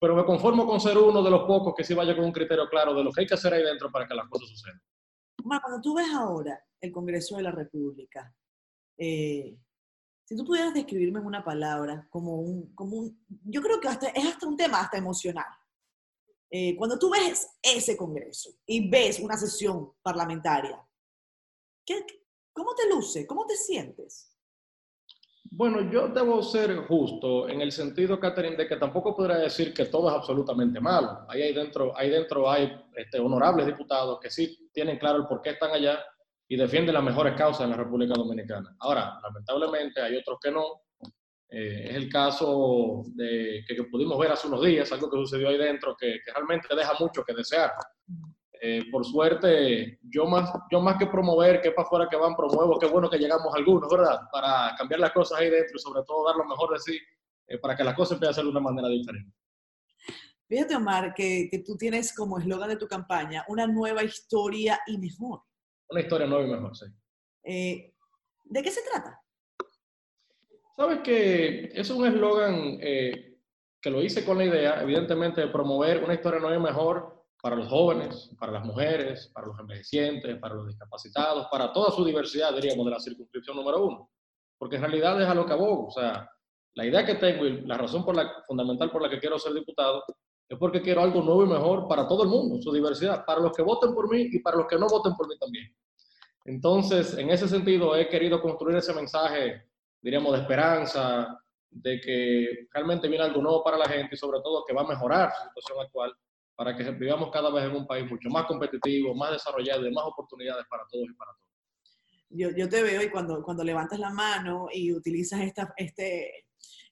pero 0.00 0.14
me 0.14 0.24
conformo 0.24 0.66
con 0.66 0.80
ser 0.80 0.96
uno 0.96 1.22
de 1.22 1.30
los 1.30 1.44
pocos 1.46 1.74
que 1.74 1.84
sí 1.84 1.94
vaya 1.94 2.14
con 2.14 2.24
un 2.24 2.32
criterio 2.32 2.68
claro 2.68 2.94
de 2.94 3.02
lo 3.02 3.12
que 3.12 3.22
hay 3.22 3.26
que 3.26 3.34
hacer 3.34 3.52
ahí 3.52 3.62
dentro 3.62 3.90
para 3.90 4.06
que 4.06 4.14
las 4.14 4.28
cosas 4.28 4.48
sucedan. 4.48 4.80
Omar, 5.44 5.60
cuando 5.62 5.80
tú 5.80 5.94
ves 5.94 6.08
ahora 6.12 6.62
el 6.80 6.92
Congreso 6.92 7.36
de 7.36 7.42
la 7.42 7.50
República, 7.50 8.32
eh, 8.96 9.56
si 10.24 10.36
tú 10.36 10.44
pudieras 10.44 10.74
describirme 10.74 11.20
en 11.20 11.26
una 11.26 11.44
palabra, 11.44 12.06
como 12.10 12.40
un, 12.40 12.74
como 12.74 12.98
un 12.98 13.26
yo 13.44 13.62
creo 13.62 13.80
que 13.80 13.88
hasta, 13.88 14.08
es 14.08 14.26
hasta 14.26 14.46
un 14.46 14.56
tema 14.56 14.80
hasta 14.80 14.98
emocional. 14.98 15.46
Eh, 16.50 16.76
cuando 16.76 16.98
tú 16.98 17.10
ves 17.10 17.48
ese 17.62 17.96
Congreso 17.96 18.50
y 18.66 18.88
ves 18.88 19.20
una 19.20 19.36
sesión 19.36 19.92
parlamentaria, 20.02 20.82
¿qué, 21.84 22.04
¿cómo 22.52 22.74
te 22.74 22.88
luce? 22.88 23.26
¿Cómo 23.26 23.46
te 23.46 23.56
sientes? 23.56 24.37
Bueno, 25.50 25.90
yo 25.90 26.08
debo 26.08 26.42
ser 26.42 26.76
justo 26.86 27.48
en 27.48 27.60
el 27.60 27.72
sentido, 27.72 28.20
Catherine, 28.20 28.56
de 28.56 28.68
que 28.68 28.76
tampoco 28.76 29.16
podría 29.16 29.38
decir 29.38 29.72
que 29.72 29.86
todo 29.86 30.08
es 30.08 30.14
absolutamente 30.14 30.78
malo. 30.78 31.24
Ahí, 31.28 31.42
ahí 31.42 31.54
dentro, 31.54 31.96
ahí 31.96 32.10
dentro 32.10 32.50
hay 32.50 32.70
este, 32.94 33.18
honorables 33.18 33.66
diputados 33.66 34.18
que 34.20 34.30
sí 34.30 34.68
tienen 34.72 34.98
claro 34.98 35.18
el 35.18 35.26
por 35.26 35.40
qué 35.40 35.50
están 35.50 35.70
allá 35.70 36.04
y 36.46 36.56
defienden 36.56 36.94
las 36.94 37.02
mejores 37.02 37.34
causas 37.34 37.62
en 37.62 37.70
la 37.70 37.76
República 37.76 38.14
Dominicana. 38.14 38.76
Ahora, 38.80 39.18
lamentablemente 39.22 40.00
hay 40.00 40.16
otros 40.16 40.38
que 40.40 40.50
no, 40.50 40.82
eh, 41.50 41.88
es 41.90 41.96
el 41.96 42.08
caso 42.10 43.04
de, 43.14 43.64
que, 43.66 43.74
que, 43.74 43.84
pudimos 43.84 44.18
ver 44.18 44.32
hace 44.32 44.48
unos 44.48 44.62
días, 44.62 44.92
algo 44.92 45.10
que 45.10 45.16
sucedió 45.16 45.48
ahí 45.48 45.56
dentro, 45.56 45.96
que, 45.96 46.20
que 46.24 46.32
realmente 46.32 46.74
deja 46.76 46.92
mucho 47.00 47.24
que 47.24 47.34
desear. 47.34 47.72
Eh, 48.60 48.84
por 48.90 49.04
suerte, 49.04 49.98
yo 50.02 50.26
más, 50.26 50.52
yo 50.70 50.80
más 50.80 50.96
que 50.98 51.06
promover, 51.06 51.60
que 51.60 51.70
para 51.70 51.86
afuera 51.86 52.08
que 52.08 52.16
van, 52.16 52.34
promuevo, 52.34 52.78
qué 52.78 52.86
bueno 52.86 53.08
que 53.08 53.18
llegamos 53.18 53.54
algunos, 53.54 53.90
¿verdad? 53.90 54.20
Para 54.32 54.74
cambiar 54.76 55.00
las 55.00 55.12
cosas 55.12 55.38
ahí 55.38 55.50
dentro 55.50 55.76
y 55.76 55.80
sobre 55.80 56.02
todo 56.04 56.26
dar 56.26 56.36
lo 56.36 56.44
mejor 56.44 56.72
de 56.72 56.78
sí, 56.80 56.98
eh, 57.46 57.58
para 57.58 57.76
que 57.76 57.84
las 57.84 57.94
cosas 57.94 58.12
empiecen 58.12 58.30
a 58.30 58.34
ser 58.34 58.44
de 58.44 58.50
una 58.50 58.60
manera 58.60 58.88
diferente. 58.88 59.32
Fíjate, 60.48 60.74
Omar, 60.74 61.14
que, 61.14 61.48
que 61.50 61.58
tú 61.58 61.76
tienes 61.76 62.14
como 62.14 62.38
eslogan 62.38 62.70
de 62.70 62.76
tu 62.76 62.88
campaña 62.88 63.44
una 63.48 63.66
nueva 63.66 64.02
historia 64.02 64.80
y 64.86 64.98
mejor. 64.98 65.42
Una 65.90 66.00
historia 66.00 66.26
nueva 66.26 66.46
y 66.46 66.50
mejor, 66.50 66.76
sí. 66.76 66.86
Eh, 67.44 67.94
¿De 68.44 68.62
qué 68.62 68.70
se 68.70 68.82
trata? 68.82 69.20
Sabes 70.76 71.00
que 71.00 71.70
es 71.74 71.90
un 71.90 72.06
eslogan 72.06 72.78
eh, 72.80 73.38
que 73.80 73.90
lo 73.90 74.02
hice 74.02 74.24
con 74.24 74.38
la 74.38 74.44
idea, 74.44 74.82
evidentemente, 74.82 75.40
de 75.42 75.48
promover 75.48 76.02
una 76.02 76.14
historia 76.14 76.40
nueva 76.40 76.56
y 76.56 76.60
mejor 76.60 77.17
para 77.40 77.56
los 77.56 77.68
jóvenes, 77.68 78.30
para 78.38 78.52
las 78.52 78.64
mujeres, 78.64 79.30
para 79.32 79.46
los 79.46 79.58
envejecientes, 79.58 80.38
para 80.38 80.54
los 80.54 80.66
discapacitados, 80.66 81.46
para 81.50 81.72
toda 81.72 81.92
su 81.92 82.04
diversidad, 82.04 82.52
diríamos, 82.54 82.84
de 82.84 82.92
la 82.92 83.00
circunscripción 83.00 83.56
número 83.56 83.84
uno. 83.84 84.10
Porque 84.58 84.76
en 84.76 84.82
realidad 84.82 85.20
es 85.22 85.28
a 85.28 85.34
lo 85.34 85.46
que 85.46 85.52
abogo. 85.52 85.86
O 85.86 85.90
sea, 85.90 86.28
la 86.74 86.84
idea 86.84 87.06
que 87.06 87.14
tengo 87.14 87.46
y 87.46 87.60
la 87.60 87.78
razón 87.78 88.04
por 88.04 88.16
la, 88.16 88.42
fundamental 88.46 88.90
por 88.90 89.02
la 89.02 89.08
que 89.08 89.20
quiero 89.20 89.38
ser 89.38 89.52
diputado 89.52 90.02
es 90.48 90.58
porque 90.58 90.82
quiero 90.82 91.02
algo 91.02 91.22
nuevo 91.22 91.44
y 91.44 91.48
mejor 91.48 91.86
para 91.86 92.08
todo 92.08 92.24
el 92.24 92.28
mundo, 92.28 92.60
su 92.60 92.72
diversidad, 92.72 93.24
para 93.24 93.40
los 93.40 93.52
que 93.52 93.62
voten 93.62 93.94
por 93.94 94.10
mí 94.10 94.28
y 94.32 94.40
para 94.40 94.56
los 94.56 94.66
que 94.66 94.78
no 94.78 94.88
voten 94.88 95.14
por 95.14 95.28
mí 95.28 95.38
también. 95.38 95.72
Entonces, 96.44 97.16
en 97.18 97.30
ese 97.30 97.46
sentido, 97.46 97.94
he 97.94 98.08
querido 98.08 98.40
construir 98.40 98.78
ese 98.78 98.94
mensaje, 98.94 99.68
diríamos, 100.00 100.32
de 100.32 100.40
esperanza, 100.40 101.38
de 101.70 102.00
que 102.00 102.66
realmente 102.72 103.08
viene 103.08 103.24
algo 103.24 103.42
nuevo 103.42 103.62
para 103.62 103.76
la 103.76 103.86
gente 103.86 104.14
y 104.14 104.18
sobre 104.18 104.40
todo 104.40 104.64
que 104.64 104.72
va 104.72 104.80
a 104.80 104.86
mejorar 104.86 105.30
su 105.30 105.48
situación 105.48 105.80
actual 105.84 106.14
para 106.58 106.76
que 106.76 106.90
vivamos 106.90 107.30
cada 107.30 107.52
vez 107.52 107.66
en 107.66 107.76
un 107.76 107.86
país 107.86 108.10
mucho 108.10 108.28
más 108.30 108.44
competitivo, 108.46 109.14
más 109.14 109.30
desarrollado 109.30 109.86
y 109.86 109.92
más 109.92 110.04
oportunidades 110.04 110.66
para 110.68 110.82
todos 110.90 111.06
y 111.08 111.14
para 111.14 111.30
todos. 111.30 111.46
Yo, 112.30 112.50
yo 112.50 112.68
te 112.68 112.82
veo 112.82 113.00
y 113.00 113.10
cuando, 113.10 113.44
cuando 113.44 113.62
levantas 113.62 114.00
la 114.00 114.10
mano 114.10 114.66
y 114.72 114.92
utilizas 114.92 115.40
esta, 115.42 115.72
este, 115.76 116.46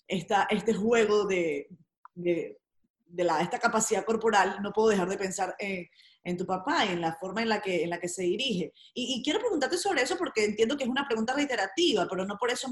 esta, 0.06 0.46
este 0.50 0.72
juego 0.72 1.26
de, 1.26 1.66
de, 2.14 2.60
de 3.06 3.24
la, 3.24 3.40
esta 3.40 3.58
capacidad 3.58 4.04
corporal, 4.04 4.58
no 4.62 4.70
puedo 4.70 4.90
dejar 4.90 5.08
de 5.08 5.18
pensar 5.18 5.56
en, 5.58 5.88
en 6.26 6.36
tu 6.36 6.44
papá 6.44 6.84
y 6.84 6.88
en 6.88 7.00
la 7.00 7.14
forma 7.14 7.42
en 7.42 7.48
la 7.48 7.60
que, 7.60 7.84
en 7.84 7.90
la 7.90 8.00
que 8.00 8.08
se 8.08 8.22
dirige. 8.22 8.72
Y, 8.92 9.14
y, 9.14 9.22
quiero 9.22 9.38
preguntarte 9.38 9.78
sobre 9.78 10.02
eso 10.02 10.16
porque 10.18 10.44
entiendo 10.44 10.76
que 10.76 10.82
es 10.82 10.90
una 10.90 11.06
pregunta 11.06 11.32
reiterativa, 11.32 12.06
pero 12.10 12.26
no 12.26 12.36
por 12.36 12.50
eso 12.50 12.68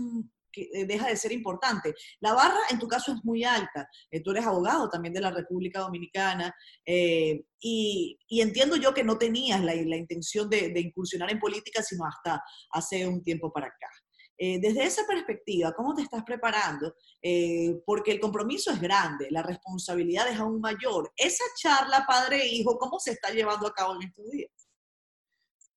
que 0.51 0.69
eh, 0.73 0.87
deja 0.87 1.09
de 1.09 1.17
ser 1.17 1.31
importante. 1.31 1.95
La 2.19 2.33
barra 2.33 2.59
en 2.71 2.81
tu 2.81 2.89
caso 2.89 3.13
es 3.13 3.25
muy 3.25 3.45
alta. 3.45 3.89
Eh, 4.11 4.21
tú 4.23 4.33
eres 4.33 4.45
abogado 4.45 4.91
también 4.91 5.15
de 5.15 5.21
la 5.21 5.31
República 5.31 5.81
Dominicana 5.81 6.53
eh, 6.85 7.45
y, 7.61 8.19
y, 8.27 8.41
entiendo 8.41 8.75
yo 8.77 8.93
que 8.93 9.05
no 9.05 9.19
tenías 9.19 9.63
la, 9.63 9.73
la 9.75 9.97
intención 9.97 10.51
de, 10.51 10.71
de, 10.71 10.81
incursionar 10.81 11.31
en 11.31 11.39
política 11.39 11.81
sino 11.83 12.05
hasta 12.07 12.43
hace 12.71 13.07
un 13.07 13.23
tiempo 13.23 13.53
para 13.53 13.69
acá. 13.69 13.89
Eh, 14.37 14.59
desde 14.61 14.85
esa 14.85 15.07
perspectiva, 15.07 15.73
¿cómo 15.73 15.95
te 15.95 16.03
estás 16.03 16.25
preparando? 16.25 16.95
Eh, 17.23 17.81
porque 17.87 18.13
el 18.13 18.21
compromiso 18.21 18.71
es 18.71 18.81
grande, 18.81 19.29
la 19.31 19.43
responsabilidad 19.43 20.29
es 20.29 20.39
aún 20.39 20.61
mayor. 20.61 21.13
Esa 21.17 21.45
charla 21.57 22.05
padre-hijo, 22.07 22.79
¿cómo 22.79 22.99
se 22.99 23.13
está 23.13 23.31
llevando 23.31 23.67
a 23.67 23.73
cabo 23.73 23.95
en 23.95 24.09
estos 24.09 24.31
días? 24.31 24.51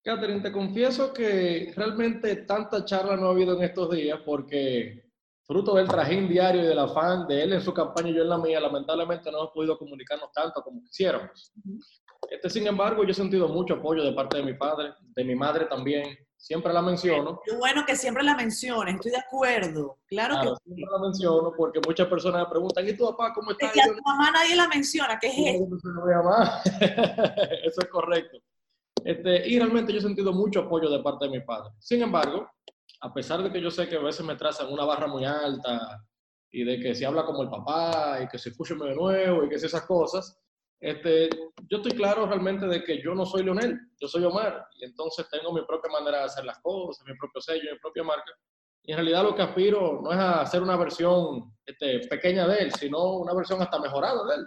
Catherine, 0.04 0.42
te 0.42 0.52
confieso 0.52 1.14
que 1.14 1.74
realmente 1.76 2.36
tanta 2.38 2.86
charla 2.86 3.18
no 3.18 3.28
ha 3.28 3.32
habido 3.32 3.58
en 3.58 3.64
estos 3.64 3.92
días 3.92 4.20
porque 4.26 5.08
fruto 5.46 5.76
del 5.76 5.88
trajín 5.88 6.28
diario 6.28 6.64
y 6.64 6.68
del 6.68 6.80
afán 6.80 7.28
de 7.28 7.44
él 7.44 7.54
en 7.54 7.62
su 7.62 7.74
campaña 7.74 8.10
y 8.10 8.16
yo 8.16 8.24
en 8.24 8.30
la 8.30 8.38
mía, 8.38 8.60
lamentablemente 8.60 9.32
no 9.32 9.40
hemos 9.40 9.52
podido 9.52 9.78
comunicarnos 9.78 10.32
tanto 10.34 10.62
como 10.62 10.82
quisiéramos. 10.84 11.54
Este, 12.30 12.50
sin 12.50 12.68
embargo, 12.68 13.04
yo 13.04 13.12
he 13.12 13.14
sentido 13.14 13.48
mucho 13.48 13.76
apoyo 13.76 14.04
de 14.04 14.12
parte 14.12 14.38
de 14.38 14.44
mi 14.44 14.54
padre, 14.56 14.94
de 15.16 15.24
mi 15.24 15.36
madre 15.36 15.66
también. 15.66 16.18
Siempre 16.48 16.72
la 16.72 16.82
menciono. 16.82 17.42
Qué 17.44 17.54
bueno 17.58 17.84
que 17.86 17.94
siempre 17.98 18.24
la 18.24 18.34
menciones, 18.34 18.96
estoy 18.96 19.12
de 19.12 19.18
acuerdo. 19.18 19.98
Claro, 20.08 20.36
claro 20.36 20.56
que 20.56 20.64
siempre 20.64 20.86
la 20.90 21.00
menciono 21.00 21.54
porque 21.58 21.82
muchas 21.86 22.08
personas 22.08 22.44
me 22.44 22.50
preguntan, 22.50 22.88
¿y 22.88 22.94
tu 22.94 23.04
papá 23.04 23.34
cómo 23.34 23.52
está? 23.52 23.66
Es 23.66 23.74
que 23.74 23.82
a 23.82 23.88
tu 23.88 24.02
mamá 24.02 24.32
nadie 24.32 24.56
la 24.56 24.70
menciona, 24.70 25.20
¿qué 25.20 25.28
es 25.28 25.38
eso? 25.38 25.68
eso 27.66 27.82
es 27.82 27.88
correcto. 27.90 28.38
Este, 29.04 29.46
y 29.46 29.60
realmente 29.60 29.92
yo 29.92 30.00
he 30.00 30.02
sentido 30.02 30.32
mucho 30.32 30.62
apoyo 30.62 30.90
de 30.90 31.04
parte 31.04 31.26
de 31.26 31.32
mi 31.32 31.42
padre. 31.42 31.74
Sin 31.80 32.02
embargo, 32.02 32.50
a 33.02 33.14
pesar 33.14 33.44
de 33.44 33.52
que 33.52 33.60
yo 33.60 33.70
sé 33.70 33.90
que 33.90 33.98
a 33.98 34.02
veces 34.02 34.26
me 34.26 34.38
trazan 34.38 34.72
una 34.72 34.86
barra 34.86 35.08
muy 35.08 35.26
alta 35.26 36.02
y 36.50 36.64
de 36.64 36.80
que 36.80 36.96
se 36.96 37.06
habla 37.06 37.26
como 37.26 37.44
el 37.44 37.50
papá 37.50 38.20
y 38.24 38.30
que 38.30 38.38
se 38.38 38.52
escuche 38.52 38.74
de 38.74 38.96
nuevo 38.96 39.44
y 39.44 39.50
que 39.50 39.56
esas 39.56 39.86
cosas, 39.86 40.40
este, 40.80 41.30
yo 41.70 41.78
estoy 41.78 41.94
claro 41.94 42.26
realmente 42.28 42.68
de 42.68 42.84
que 42.84 43.02
yo 43.02 43.16
no 43.16 43.26
soy 43.26 43.44
Leonel, 43.44 43.80
yo 44.00 44.08
soy 44.08 44.24
Omar 44.24 44.68
y 44.78 44.86
entonces 44.86 45.28
tengo 45.30 45.52
mi 45.52 45.62
propia 45.66 45.92
manera 45.92 46.20
de 46.20 46.26
hacer 46.26 46.46
las 46.46 46.60
cosas, 46.60 47.06
mi 47.08 47.18
propio 47.18 47.42
sello, 47.42 47.72
mi 47.72 47.80
propia 47.80 48.04
marca. 48.04 48.32
Y 48.84 48.92
en 48.92 48.98
realidad 48.98 49.24
lo 49.24 49.36
que 49.36 49.42
aspiro 49.42 50.02
no 50.02 50.12
es 50.12 50.18
a 50.18 50.42
hacer 50.42 50.62
una 50.62 50.78
versión 50.78 51.54
este, 51.66 52.08
pequeña 52.08 52.48
de 52.48 52.60
él, 52.60 52.74
sino 52.74 53.18
una 53.18 53.34
versión 53.34 53.62
hasta 53.62 53.80
mejorada 53.80 54.24
de 54.28 54.36
él 54.36 54.46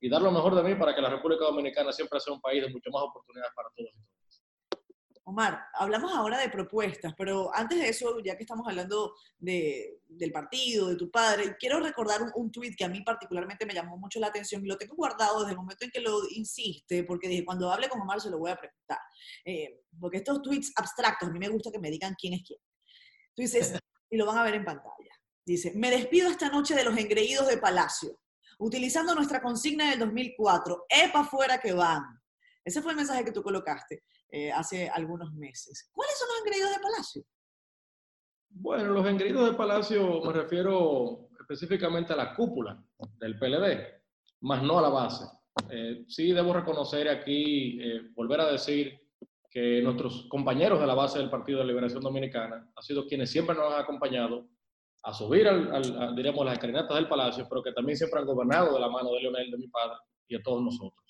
y 0.00 0.08
dar 0.08 0.22
lo 0.22 0.32
mejor 0.32 0.54
de 0.54 0.62
mí 0.62 0.74
para 0.74 0.94
que 0.94 1.00
la 1.00 1.10
República 1.10 1.44
Dominicana 1.44 1.92
siempre 1.92 2.18
sea 2.18 2.34
un 2.34 2.40
país 2.40 2.62
de 2.62 2.70
mucho 2.70 2.90
más 2.90 3.02
oportunidades 3.02 3.52
para 3.54 3.68
todos. 3.76 3.92
Omar, 5.24 5.66
hablamos 5.74 6.12
ahora 6.12 6.38
de 6.38 6.48
propuestas, 6.48 7.14
pero 7.16 7.54
antes 7.54 7.78
de 7.78 7.88
eso, 7.88 8.18
ya 8.24 8.36
que 8.36 8.42
estamos 8.42 8.66
hablando 8.66 9.14
de, 9.38 10.00
del 10.08 10.32
partido, 10.32 10.88
de 10.88 10.96
tu 10.96 11.10
padre, 11.10 11.56
quiero 11.58 11.78
recordar 11.80 12.22
un, 12.22 12.30
un 12.34 12.50
tuit 12.50 12.74
que 12.76 12.84
a 12.84 12.88
mí 12.88 13.02
particularmente 13.02 13.64
me 13.64 13.74
llamó 13.74 13.96
mucho 13.96 14.18
la 14.18 14.26
atención 14.26 14.64
y 14.64 14.68
lo 14.68 14.76
tengo 14.76 14.96
guardado 14.96 15.40
desde 15.40 15.52
el 15.52 15.58
momento 15.58 15.84
en 15.84 15.90
que 15.90 16.00
lo 16.00 16.28
insiste, 16.30 17.04
porque 17.04 17.28
dije, 17.28 17.44
cuando 17.44 17.70
hable 17.70 17.88
con 17.88 18.00
Omar 18.00 18.20
se 18.20 18.30
lo 18.30 18.38
voy 18.38 18.50
a 18.50 18.56
preguntar. 18.56 18.98
Eh, 19.44 19.82
porque 20.00 20.18
estos 20.18 20.42
tweets 20.42 20.72
abstractos, 20.76 21.28
a 21.28 21.32
mí 21.32 21.38
me 21.38 21.48
gusta 21.48 21.70
que 21.70 21.78
me 21.78 21.90
digan 21.90 22.14
quién 22.18 22.34
es 22.34 22.42
quién. 22.44 22.58
Tú 23.34 23.42
dices, 23.42 23.72
y 24.10 24.16
lo 24.16 24.26
van 24.26 24.38
a 24.38 24.44
ver 24.44 24.54
en 24.54 24.64
pantalla. 24.64 25.14
Dice, 25.44 25.72
me 25.74 25.90
despido 25.90 26.30
esta 26.30 26.48
noche 26.48 26.74
de 26.74 26.84
los 26.84 26.96
engreídos 26.96 27.48
de 27.48 27.58
Palacio 27.58 28.18
utilizando 28.58 29.14
nuestra 29.14 29.42
consigna 29.42 29.90
del 29.90 29.98
2004, 29.98 30.86
EPA 30.88 31.24
fuera 31.24 31.58
que 31.58 31.72
van. 31.72 32.02
Ese 32.64 32.82
fue 32.82 32.92
el 32.92 32.96
mensaje 32.96 33.24
que 33.24 33.32
tú 33.32 33.42
colocaste 33.42 34.04
eh, 34.30 34.52
hace 34.52 34.88
algunos 34.88 35.32
meses. 35.32 35.90
¿Cuáles 35.92 36.18
son 36.18 36.28
los 36.28 36.38
engreídos 36.38 36.70
de 36.70 36.82
Palacio? 36.82 37.24
Bueno, 38.50 38.92
los 38.92 39.06
engreídos 39.06 39.50
de 39.50 39.56
Palacio 39.56 40.22
me 40.22 40.32
refiero 40.32 41.28
específicamente 41.40 42.12
a 42.12 42.16
la 42.16 42.34
cúpula 42.34 42.82
del 43.18 43.38
PLD, 43.38 44.02
más 44.40 44.62
no 44.62 44.78
a 44.78 44.82
la 44.82 44.88
base. 44.88 45.24
Eh, 45.70 46.04
sí 46.08 46.32
debo 46.32 46.52
reconocer 46.52 47.08
aquí, 47.08 47.78
eh, 47.80 48.10
volver 48.14 48.40
a 48.40 48.52
decir 48.52 48.98
que 49.50 49.82
nuestros 49.82 50.26
compañeros 50.28 50.80
de 50.80 50.86
la 50.86 50.94
base 50.94 51.18
del 51.18 51.30
Partido 51.30 51.58
de 51.58 51.66
Liberación 51.66 52.02
Dominicana 52.02 52.70
han 52.74 52.82
sido 52.82 53.06
quienes 53.06 53.30
siempre 53.30 53.54
nos 53.54 53.72
han 53.72 53.80
acompañado 53.80 54.48
a 55.02 55.12
subir, 55.12 55.48
al, 55.48 55.74
al, 55.74 56.16
diríamos, 56.16 56.44
las 56.44 56.54
escalinatas 56.54 56.96
del 56.96 57.08
palacio, 57.08 57.46
pero 57.48 57.62
que 57.62 57.72
también 57.72 57.98
siempre 57.98 58.20
han 58.20 58.26
gobernado 58.26 58.74
de 58.74 58.80
la 58.80 58.88
mano 58.88 59.12
de 59.12 59.20
Leonel, 59.20 59.50
de 59.50 59.58
mi 59.58 59.68
padre, 59.68 59.96
y 60.28 60.36
de 60.36 60.42
todos 60.42 60.62
nosotros. 60.62 61.01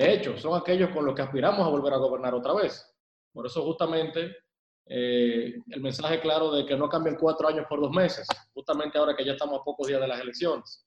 De 0.00 0.14
hecho, 0.14 0.34
son 0.38 0.58
aquellos 0.58 0.88
con 0.92 1.04
los 1.04 1.14
que 1.14 1.20
aspiramos 1.20 1.60
a 1.60 1.68
volver 1.68 1.92
a 1.92 1.98
gobernar 1.98 2.32
otra 2.32 2.54
vez. 2.54 2.90
Por 3.34 3.44
eso 3.44 3.62
justamente 3.62 4.34
eh, 4.86 5.52
el 5.68 5.80
mensaje 5.82 6.18
claro 6.22 6.50
de 6.52 6.64
que 6.64 6.74
no 6.74 6.88
cambien 6.88 7.16
cuatro 7.20 7.46
años 7.46 7.66
por 7.68 7.82
dos 7.82 7.90
meses, 7.90 8.26
justamente 8.54 8.96
ahora 8.96 9.14
que 9.14 9.26
ya 9.26 9.32
estamos 9.32 9.60
a 9.60 9.62
pocos 9.62 9.86
días 9.86 10.00
de 10.00 10.08
las 10.08 10.18
elecciones. 10.18 10.86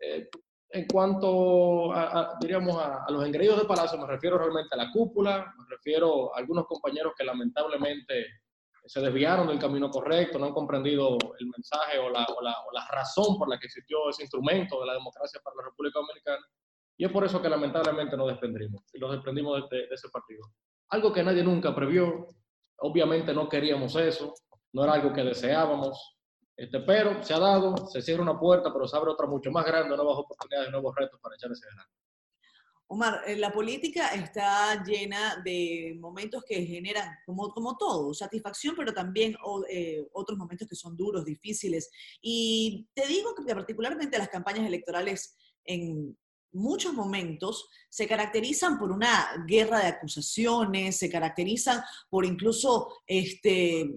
Eh, 0.00 0.28
en 0.68 0.86
cuanto 0.86 1.92
a, 1.92 2.38
diríamos, 2.40 2.80
a, 2.80 3.04
los 3.10 3.26
engreídos 3.26 3.58
de 3.58 3.64
Palacio, 3.66 3.98
me 3.98 4.06
refiero 4.06 4.38
realmente 4.38 4.76
a 4.76 4.76
la 4.76 4.92
cúpula, 4.92 5.52
me 5.58 5.64
refiero 5.68 6.32
a 6.32 6.38
algunos 6.38 6.66
compañeros 6.66 7.14
que 7.18 7.24
lamentablemente 7.24 8.26
se 8.86 9.00
desviaron 9.00 9.48
del 9.48 9.58
camino 9.58 9.90
correcto, 9.90 10.38
no 10.38 10.46
han 10.46 10.52
comprendido 10.52 11.18
el 11.36 11.46
mensaje 11.48 11.98
o 11.98 12.08
la, 12.08 12.24
o, 12.26 12.40
la, 12.40 12.54
o 12.60 12.72
la, 12.72 12.86
razón 12.92 13.36
por 13.36 13.48
la 13.48 13.58
que 13.58 13.66
existió 13.66 14.08
ese 14.08 14.22
instrumento 14.22 14.78
de 14.80 14.86
la 14.86 14.92
democracia 14.92 15.40
para 15.42 15.56
la 15.56 15.64
República 15.64 15.98
Dominicana. 15.98 16.46
Y 17.00 17.06
es 17.06 17.10
por 17.10 17.24
eso 17.24 17.40
que 17.40 17.48
lamentablemente 17.48 18.14
nos 18.14 18.28
desprendimos 18.28 18.82
y 18.92 18.98
nos 18.98 19.12
desprendimos 19.12 19.70
de, 19.70 19.74
de, 19.74 19.86
de 19.86 19.94
ese 19.94 20.10
partido. 20.10 20.42
Algo 20.90 21.10
que 21.10 21.22
nadie 21.22 21.42
nunca 21.42 21.74
previó, 21.74 22.26
obviamente 22.76 23.32
no 23.32 23.48
queríamos 23.48 23.96
eso, 23.96 24.34
no 24.74 24.84
era 24.84 24.92
algo 24.92 25.10
que 25.10 25.22
deseábamos, 25.22 26.18
este, 26.54 26.80
pero 26.80 27.22
se 27.22 27.32
ha 27.32 27.38
dado, 27.38 27.86
se 27.86 28.02
cierra 28.02 28.22
una 28.22 28.38
puerta, 28.38 28.70
pero 28.70 28.86
se 28.86 28.98
abre 28.98 29.12
otra 29.12 29.26
mucho 29.26 29.50
más 29.50 29.64
grande, 29.64 29.96
nuevas 29.96 30.18
oportunidades, 30.18 30.70
nuevos 30.70 30.94
retos 30.94 31.18
para 31.22 31.36
echar 31.36 31.50
ese 31.50 31.64
adelante. 31.68 31.90
Omar, 32.88 33.22
eh, 33.26 33.36
la 33.36 33.50
política 33.50 34.08
está 34.08 34.84
llena 34.84 35.40
de 35.42 35.96
momentos 35.98 36.44
que 36.46 36.66
generan, 36.66 37.16
como, 37.24 37.48
como 37.48 37.78
todo, 37.78 38.12
satisfacción, 38.12 38.74
pero 38.76 38.92
también 38.92 39.34
eh, 39.70 40.06
otros 40.12 40.36
momentos 40.36 40.68
que 40.68 40.76
son 40.76 40.98
duros, 40.98 41.24
difíciles. 41.24 41.90
Y 42.20 42.86
te 42.92 43.06
digo 43.06 43.34
que 43.34 43.54
particularmente 43.54 44.18
las 44.18 44.28
campañas 44.28 44.66
electorales 44.66 45.34
en 45.64 46.14
muchos 46.52 46.92
momentos 46.92 47.68
se 47.88 48.06
caracterizan 48.06 48.78
por 48.78 48.90
una 48.90 49.44
guerra 49.46 49.80
de 49.80 49.86
acusaciones, 49.86 50.96
se 50.96 51.10
caracterizan 51.10 51.82
por 52.08 52.24
incluso 52.24 52.88
este, 53.06 53.90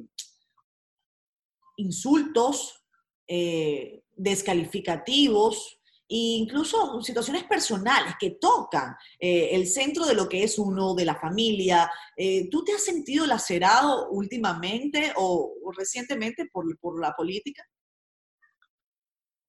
insultos 1.78 2.84
eh, 3.28 4.04
descalificativos, 4.16 5.80
e 6.14 6.38
incluso 6.38 7.02
situaciones 7.02 7.46
personales 7.46 8.14
que 8.20 8.32
tocan 8.32 8.96
eh, 9.20 9.50
el 9.54 9.66
centro 9.66 10.06
de 10.06 10.14
lo 10.14 10.30
que 10.30 10.44
es 10.44 10.60
uno, 10.60 10.94
de 10.94 11.06
la 11.06 11.16
familia. 11.16 11.90
Eh, 12.16 12.50
¿Tú 12.52 12.64
te 12.64 12.74
has 12.74 12.84
sentido 12.84 13.26
lacerado 13.26 14.10
últimamente 14.10 15.14
o, 15.16 15.56
o 15.64 15.72
recientemente 15.72 16.46
por, 16.52 16.66
por, 16.80 17.02
la 17.02 17.14
política? 17.14 17.68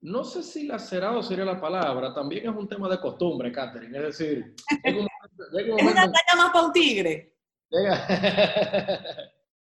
No 0.05 0.23
sé 0.23 0.43
si 0.43 0.67
lacerado 0.67 1.23
sería 1.23 1.47
la 1.47 1.59
palabra, 1.59 2.13
también 2.13 2.47
es 2.47 2.55
un 2.55 2.69
tema 2.69 2.91
de 2.91 3.01
costumbre, 3.01 3.51
Catherine. 3.51 3.97
Es 3.97 4.19
decir, 4.19 4.55
llega 4.85 4.99
un 4.99 5.09
momento, 5.09 5.45
llega 5.57 5.75
un 5.75 5.81
momento, 5.81 5.89
es 5.89 6.05
una 6.05 6.13
talla 6.13 6.43
más 6.43 6.53
para 6.53 6.67
un 6.67 6.73
tigre. 6.73 7.35
Llega, 7.71 8.07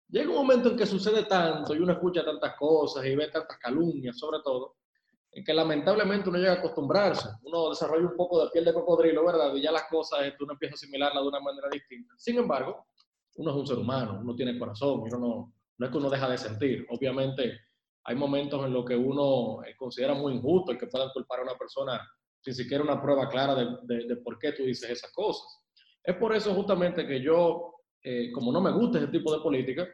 llega 0.10 0.30
un 0.30 0.36
momento 0.36 0.70
en 0.72 0.76
que 0.76 0.86
sucede 0.86 1.24
tanto 1.24 1.74
y 1.74 1.80
uno 1.80 1.94
escucha 1.94 2.26
tantas 2.26 2.58
cosas 2.58 3.06
y 3.06 3.16
ve 3.16 3.30
tantas 3.30 3.58
calumnias, 3.58 4.20
sobre 4.20 4.40
todo, 4.44 4.76
en 5.32 5.46
que 5.46 5.54
lamentablemente 5.54 6.28
uno 6.28 6.40
llega 6.40 6.52
a 6.52 6.56
acostumbrarse, 6.56 7.30
uno 7.44 7.70
desarrolla 7.70 8.08
un 8.08 8.18
poco 8.18 8.44
de 8.44 8.52
piel 8.52 8.66
de 8.66 8.74
cocodrilo, 8.74 9.26
¿verdad? 9.26 9.56
Y 9.56 9.62
ya 9.62 9.72
las 9.72 9.86
cosas 9.90 10.26
este, 10.26 10.44
uno 10.44 10.52
empieza 10.52 10.74
a 10.74 10.76
asimilarlas 10.76 11.24
de 11.24 11.30
una 11.30 11.40
manera 11.40 11.70
distinta. 11.72 12.14
Sin 12.18 12.38
embargo, 12.38 12.88
uno 13.38 13.52
es 13.52 13.56
un 13.56 13.68
ser 13.68 13.78
humano, 13.78 14.20
uno 14.22 14.36
tiene 14.36 14.60
corazón, 14.60 15.04
y 15.06 15.14
uno 15.14 15.20
no, 15.20 15.54
no 15.78 15.86
es 15.86 15.90
que 15.90 15.98
uno 15.98 16.10
deja 16.10 16.28
de 16.28 16.38
sentir. 16.38 16.86
Obviamente 16.90 17.67
hay 18.08 18.16
momentos 18.16 18.66
en 18.66 18.74
los 18.74 18.84
que 18.86 18.96
uno 18.96 19.64
eh, 19.64 19.76
considera 19.78 20.16
muy 20.16 20.34
injusto 20.34 20.72
el 20.72 20.78
que 20.78 20.88
puedan 20.88 21.10
culpar 21.10 21.40
a 21.40 21.44
una 21.44 21.58
persona 21.58 22.02
sin 22.42 22.56
siquiera 22.56 22.84
una 22.84 23.02
prueba 23.02 23.30
clara 23.30 23.54
de, 23.54 23.66
de, 23.84 24.08
de 24.08 24.16
por 24.18 24.40
qué 24.40 24.54
tú 24.54 24.64
dices 24.64 24.90
esas 24.90 25.12
cosas. 25.12 25.46
Es 26.04 26.16
por 26.16 26.36
eso 26.36 26.54
justamente 26.54 27.06
que 27.06 27.22
yo 27.22 27.78
eh, 28.10 28.32
como 28.32 28.54
no 28.54 28.62
me 28.62 28.72
gusta 28.72 29.00
ese 29.00 29.10
tipo 29.10 29.34
de 29.34 29.42
política, 29.42 29.86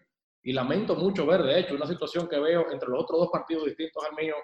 y 0.44 0.54
lamento 0.54 0.96
mucho 0.96 1.26
ver, 1.26 1.42
de 1.42 1.60
hecho, 1.60 1.74
una 1.74 1.88
situación 1.88 2.28
que 2.28 2.38
veo 2.38 2.72
entre 2.72 2.90
los 2.90 3.02
otros 3.02 3.22
dos 3.22 3.30
partidos 3.32 3.66
distintos 3.66 4.04
al 4.08 4.16
mío, 4.16 4.36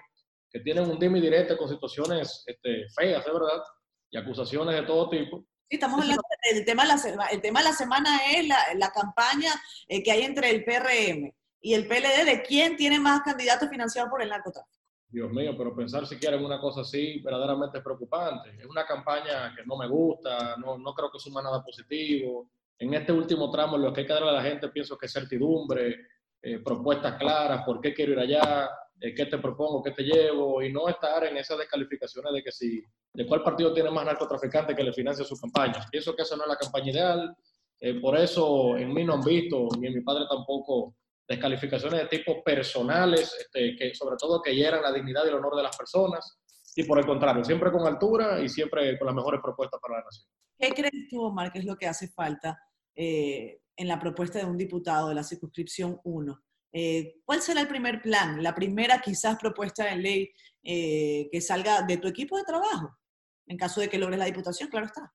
que 0.50 0.58
tienen 0.60 0.90
un 0.90 0.98
dime 0.98 1.20
directo 1.20 1.56
con 1.56 1.68
situaciones 1.68 2.42
este, 2.46 2.86
feas, 2.96 3.24
de 3.24 3.32
verdad, 3.32 3.62
y 4.10 4.16
acusaciones 4.18 4.74
de 4.74 4.82
todo 4.82 5.08
tipo. 5.08 5.44
Sí, 5.68 5.76
estamos 5.76 6.00
hablando 6.00 6.22
del 6.52 6.64
tema 6.64 6.82
de 6.82 6.88
la, 6.88 7.26
el 7.26 7.40
tema 7.40 7.60
de 7.60 7.64
la 7.66 7.72
semana 7.72 8.18
es 8.34 8.48
la, 8.48 8.58
la 8.76 8.90
campaña 8.90 9.52
eh, 9.86 10.02
que 10.02 10.10
hay 10.10 10.22
entre 10.22 10.50
el 10.50 10.64
PRM 10.64 11.32
y 11.60 11.74
el 11.74 11.86
PLD 11.86 12.24
de 12.24 12.42
quién 12.42 12.76
tiene 12.76 12.98
más 12.98 13.22
candidatos 13.22 13.68
financiados 13.68 14.10
por 14.10 14.22
el 14.22 14.28
narcotráfico. 14.28 14.78
Dios 15.08 15.30
mío, 15.32 15.54
pero 15.58 15.74
pensar 15.74 16.06
siquiera 16.06 16.36
en 16.36 16.44
una 16.44 16.60
cosa 16.60 16.82
así 16.82 17.20
verdaderamente 17.20 17.78
es 17.78 17.84
preocupante. 17.84 18.50
Es 18.58 18.66
una 18.66 18.86
campaña 18.86 19.54
que 19.54 19.64
no 19.66 19.76
me 19.76 19.88
gusta, 19.88 20.56
no, 20.56 20.78
no 20.78 20.94
creo 20.94 21.10
que 21.10 21.18
suma 21.18 21.42
nada 21.42 21.62
positivo. 21.64 22.48
En 22.78 22.94
este 22.94 23.12
último 23.12 23.50
tramo, 23.50 23.76
lo 23.76 23.92
que 23.92 24.02
hay 24.02 24.06
que 24.06 24.12
darle 24.12 24.30
a 24.30 24.34
la 24.34 24.42
gente, 24.42 24.68
pienso 24.68 24.96
que 24.96 25.06
es 25.06 25.12
certidumbre, 25.12 25.96
eh, 26.40 26.60
propuestas 26.60 27.16
claras, 27.18 27.64
por 27.64 27.80
qué 27.80 27.92
quiero 27.92 28.12
ir 28.12 28.20
allá, 28.20 28.70
eh, 29.00 29.12
qué 29.14 29.26
te 29.26 29.36
propongo, 29.38 29.82
qué 29.82 29.90
te 29.90 30.04
llevo, 30.04 30.62
y 30.62 30.72
no 30.72 30.88
estar 30.88 31.24
en 31.24 31.36
esas 31.36 31.58
descalificaciones 31.58 32.32
de 32.32 32.42
que 32.42 32.52
si, 32.52 32.82
de 33.12 33.26
cuál 33.26 33.42
partido 33.42 33.74
tiene 33.74 33.90
más 33.90 34.06
narcotraficante 34.06 34.74
que 34.74 34.84
le 34.84 34.92
financia 34.92 35.24
su 35.24 35.38
campaña. 35.38 35.84
Pienso 35.90 36.14
que 36.14 36.22
esa 36.22 36.36
no 36.36 36.44
es 36.44 36.48
la 36.48 36.56
campaña 36.56 36.90
ideal. 36.92 37.36
Eh, 37.80 38.00
por 38.00 38.16
eso 38.16 38.76
en 38.76 38.94
mí 38.94 39.04
no 39.04 39.14
han 39.14 39.22
visto, 39.22 39.68
ni 39.78 39.88
en 39.88 39.94
mi 39.94 40.00
padre 40.02 40.24
tampoco, 40.30 40.94
descalificaciones 41.30 42.00
de 42.00 42.06
tipo 42.08 42.42
personales, 42.42 43.32
este, 43.38 43.76
que 43.76 43.94
sobre 43.94 44.16
todo 44.16 44.42
que 44.42 44.52
hieran 44.52 44.82
la 44.82 44.92
dignidad 44.92 45.24
y 45.24 45.28
el 45.28 45.36
honor 45.36 45.54
de 45.54 45.62
las 45.62 45.76
personas, 45.76 46.40
y 46.74 46.82
por 46.82 46.98
el 46.98 47.06
contrario, 47.06 47.44
siempre 47.44 47.70
con 47.70 47.86
altura 47.86 48.40
y 48.40 48.48
siempre 48.48 48.98
con 48.98 49.06
las 49.06 49.14
mejores 49.14 49.40
propuestas 49.40 49.80
para 49.80 49.98
la 49.98 50.04
nación. 50.04 50.26
¿Qué 50.58 50.70
crees 50.70 51.08
tú, 51.08 51.22
Omar, 51.22 51.52
que 51.52 51.60
es 51.60 51.64
lo 51.64 51.76
que 51.76 51.86
hace 51.86 52.08
falta 52.08 52.58
eh, 52.96 53.60
en 53.76 53.86
la 53.86 54.00
propuesta 54.00 54.40
de 54.40 54.44
un 54.44 54.56
diputado 54.56 55.08
de 55.08 55.14
la 55.14 55.22
circunscripción 55.22 56.00
1? 56.02 56.42
Eh, 56.72 57.20
¿Cuál 57.24 57.40
será 57.42 57.60
el 57.60 57.68
primer 57.68 58.02
plan, 58.02 58.42
la 58.42 58.52
primera 58.52 59.00
quizás 59.00 59.38
propuesta 59.38 59.84
de 59.84 59.96
ley 59.96 60.30
eh, 60.64 61.28
que 61.30 61.40
salga 61.40 61.82
de 61.82 61.98
tu 61.98 62.08
equipo 62.08 62.36
de 62.36 62.44
trabajo? 62.44 62.98
En 63.46 63.56
caso 63.56 63.80
de 63.80 63.88
que 63.88 63.98
logres 63.98 64.18
la 64.18 64.24
diputación, 64.24 64.68
claro 64.68 64.86
está. 64.86 65.12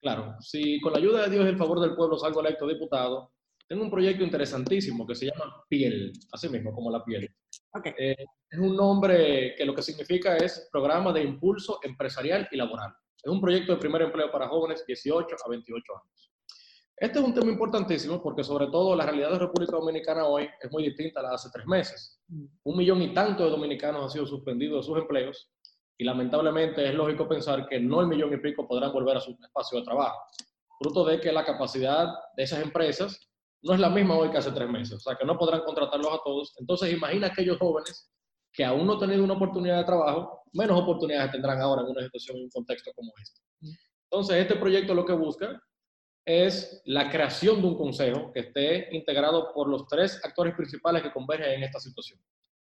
Claro, 0.00 0.36
si 0.40 0.80
con 0.80 0.92
la 0.92 0.98
ayuda 0.98 1.24
de 1.24 1.30
Dios 1.30 1.44
y 1.44 1.48
el 1.48 1.58
favor 1.58 1.80
del 1.80 1.94
pueblo 1.94 2.18
salgo 2.18 2.40
electo 2.40 2.66
diputado, 2.66 3.34
tengo 3.66 3.82
un 3.82 3.90
proyecto 3.90 4.24
interesantísimo 4.24 5.06
que 5.06 5.14
se 5.14 5.26
llama 5.26 5.64
Piel, 5.68 6.12
así 6.32 6.48
mismo 6.48 6.72
como 6.72 6.90
la 6.90 7.04
piel. 7.04 7.28
Eh, 7.98 8.16
es 8.50 8.58
un 8.58 8.76
nombre 8.76 9.54
que 9.56 9.64
lo 9.64 9.74
que 9.74 9.82
significa 9.82 10.36
es 10.36 10.68
Programa 10.70 11.12
de 11.12 11.22
Impulso 11.22 11.78
Empresarial 11.82 12.48
y 12.50 12.56
Laboral. 12.56 12.92
Es 13.22 13.30
un 13.30 13.40
proyecto 13.40 13.72
de 13.72 13.78
primer 13.78 14.02
empleo 14.02 14.30
para 14.30 14.48
jóvenes 14.48 14.84
18 14.86 15.36
a 15.44 15.48
28 15.48 15.92
años. 15.92 16.30
Este 16.96 17.18
es 17.18 17.24
un 17.24 17.34
tema 17.34 17.50
importantísimo 17.50 18.22
porque 18.22 18.44
sobre 18.44 18.68
todo 18.68 18.94
la 18.94 19.04
realidad 19.04 19.32
de 19.32 19.38
República 19.40 19.72
Dominicana 19.72 20.26
hoy 20.26 20.48
es 20.60 20.70
muy 20.70 20.84
distinta 20.84 21.20
a 21.20 21.22
la 21.24 21.28
de 21.30 21.34
hace 21.34 21.48
tres 21.52 21.66
meses. 21.66 22.20
Mm. 22.28 22.44
Un 22.62 22.76
millón 22.76 23.02
y 23.02 23.12
tanto 23.12 23.44
de 23.44 23.50
dominicanos 23.50 24.04
han 24.04 24.10
sido 24.10 24.26
suspendidos 24.26 24.84
de 24.84 24.92
sus 24.92 24.98
empleos 24.98 25.50
y 25.98 26.04
lamentablemente 26.04 26.86
es 26.88 26.94
lógico 26.94 27.26
pensar 27.26 27.66
que 27.66 27.80
no 27.80 28.00
el 28.00 28.06
millón 28.06 28.32
y 28.32 28.36
pico 28.36 28.68
podrán 28.68 28.92
volver 28.92 29.16
a 29.16 29.20
su 29.20 29.32
espacio 29.32 29.78
de 29.78 29.84
trabajo, 29.84 30.18
fruto 30.78 31.04
de 31.04 31.20
que 31.20 31.32
la 31.32 31.44
capacidad 31.44 32.08
de 32.36 32.42
esas 32.42 32.62
empresas 32.62 33.33
no 33.64 33.72
es 33.72 33.80
la 33.80 33.88
misma 33.88 34.16
hoy 34.16 34.30
que 34.30 34.36
hace 34.36 34.52
tres 34.52 34.68
meses, 34.68 34.94
o 34.94 35.00
sea 35.00 35.16
que 35.16 35.24
no 35.24 35.38
podrán 35.38 35.62
contratarlos 35.62 36.12
a 36.12 36.20
todos. 36.22 36.54
Entonces 36.58 36.92
imagina 36.92 37.28
aquellos 37.28 37.58
jóvenes 37.58 38.10
que 38.52 38.64
aún 38.64 38.86
no 38.86 38.92
han 38.92 39.00
tenido 39.00 39.24
una 39.24 39.34
oportunidad 39.34 39.78
de 39.78 39.84
trabajo, 39.84 40.42
menos 40.52 40.80
oportunidades 40.80 41.32
tendrán 41.32 41.60
ahora 41.60 41.82
en 41.82 41.88
una 41.88 42.02
situación, 42.02 42.36
en 42.36 42.44
un 42.44 42.50
contexto 42.50 42.92
como 42.94 43.10
este. 43.20 43.40
Entonces 44.10 44.36
este 44.36 44.56
proyecto 44.56 44.94
lo 44.94 45.06
que 45.06 45.14
busca 45.14 45.60
es 46.26 46.82
la 46.84 47.10
creación 47.10 47.62
de 47.62 47.68
un 47.68 47.76
consejo 47.76 48.30
que 48.32 48.40
esté 48.40 48.94
integrado 48.94 49.52
por 49.54 49.68
los 49.68 49.86
tres 49.88 50.20
actores 50.22 50.54
principales 50.54 51.02
que 51.02 51.12
convergen 51.12 51.52
en 51.52 51.62
esta 51.64 51.80
situación. 51.80 52.20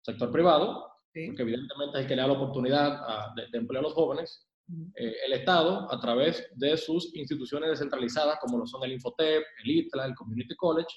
Sector 0.03 0.31
privado, 0.31 0.87
porque 1.11 1.41
evidentemente 1.41 1.97
hay 1.97 2.07
que 2.07 2.15
dar 2.15 2.27
la 2.27 2.33
oportunidad 2.33 3.33
de, 3.35 3.47
de 3.51 3.57
empleo 3.57 3.79
a 3.79 3.83
los 3.83 3.93
jóvenes, 3.93 4.47
eh, 4.95 5.15
el 5.25 5.33
Estado 5.33 5.91
a 5.91 5.99
través 5.99 6.49
de 6.55 6.75
sus 6.77 7.15
instituciones 7.15 7.69
descentralizadas, 7.69 8.39
como 8.39 8.57
lo 8.57 8.65
son 8.65 8.83
el 8.83 8.93
Infotep, 8.93 9.43
el 9.63 9.71
ITLA, 9.71 10.05
el 10.05 10.15
Community 10.15 10.55
College, 10.55 10.87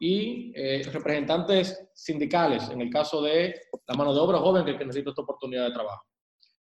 y 0.00 0.52
eh, 0.56 0.82
representantes 0.90 1.90
sindicales, 1.94 2.68
en 2.70 2.80
el 2.80 2.90
caso 2.90 3.22
de 3.22 3.54
la 3.86 3.94
mano 3.94 4.14
de 4.14 4.20
obra 4.20 4.38
joven 4.38 4.64
que, 4.64 4.72
necesita 4.84 5.10
esta 5.10 5.22
oportunidad 5.22 5.66
de 5.66 5.74
trabajo. 5.74 6.04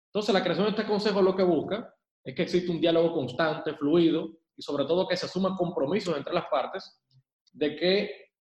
Entonces, 0.07 0.33
la 0.33 0.41
creación 0.41 0.65
de 0.67 0.71
este 0.71 0.85
consejo 0.85 1.21
lo 1.21 1.35
que 1.35 1.43
busca 1.43 1.93
es 2.23 2.33
que 2.33 2.43
exista 2.43 2.71
un 2.71 2.79
diálogo 2.79 3.13
constante, 3.13 3.75
fluido, 3.75 4.37
y 4.55 4.61
sobre 4.61 4.85
todo 4.85 5.07
que 5.07 5.17
se 5.17 5.25
asuman 5.25 5.55
compromisos 5.55 6.15
entre 6.17 6.33
las 6.33 6.45
partes 6.45 7.01
de 7.51 7.75
que, 7.75 8.31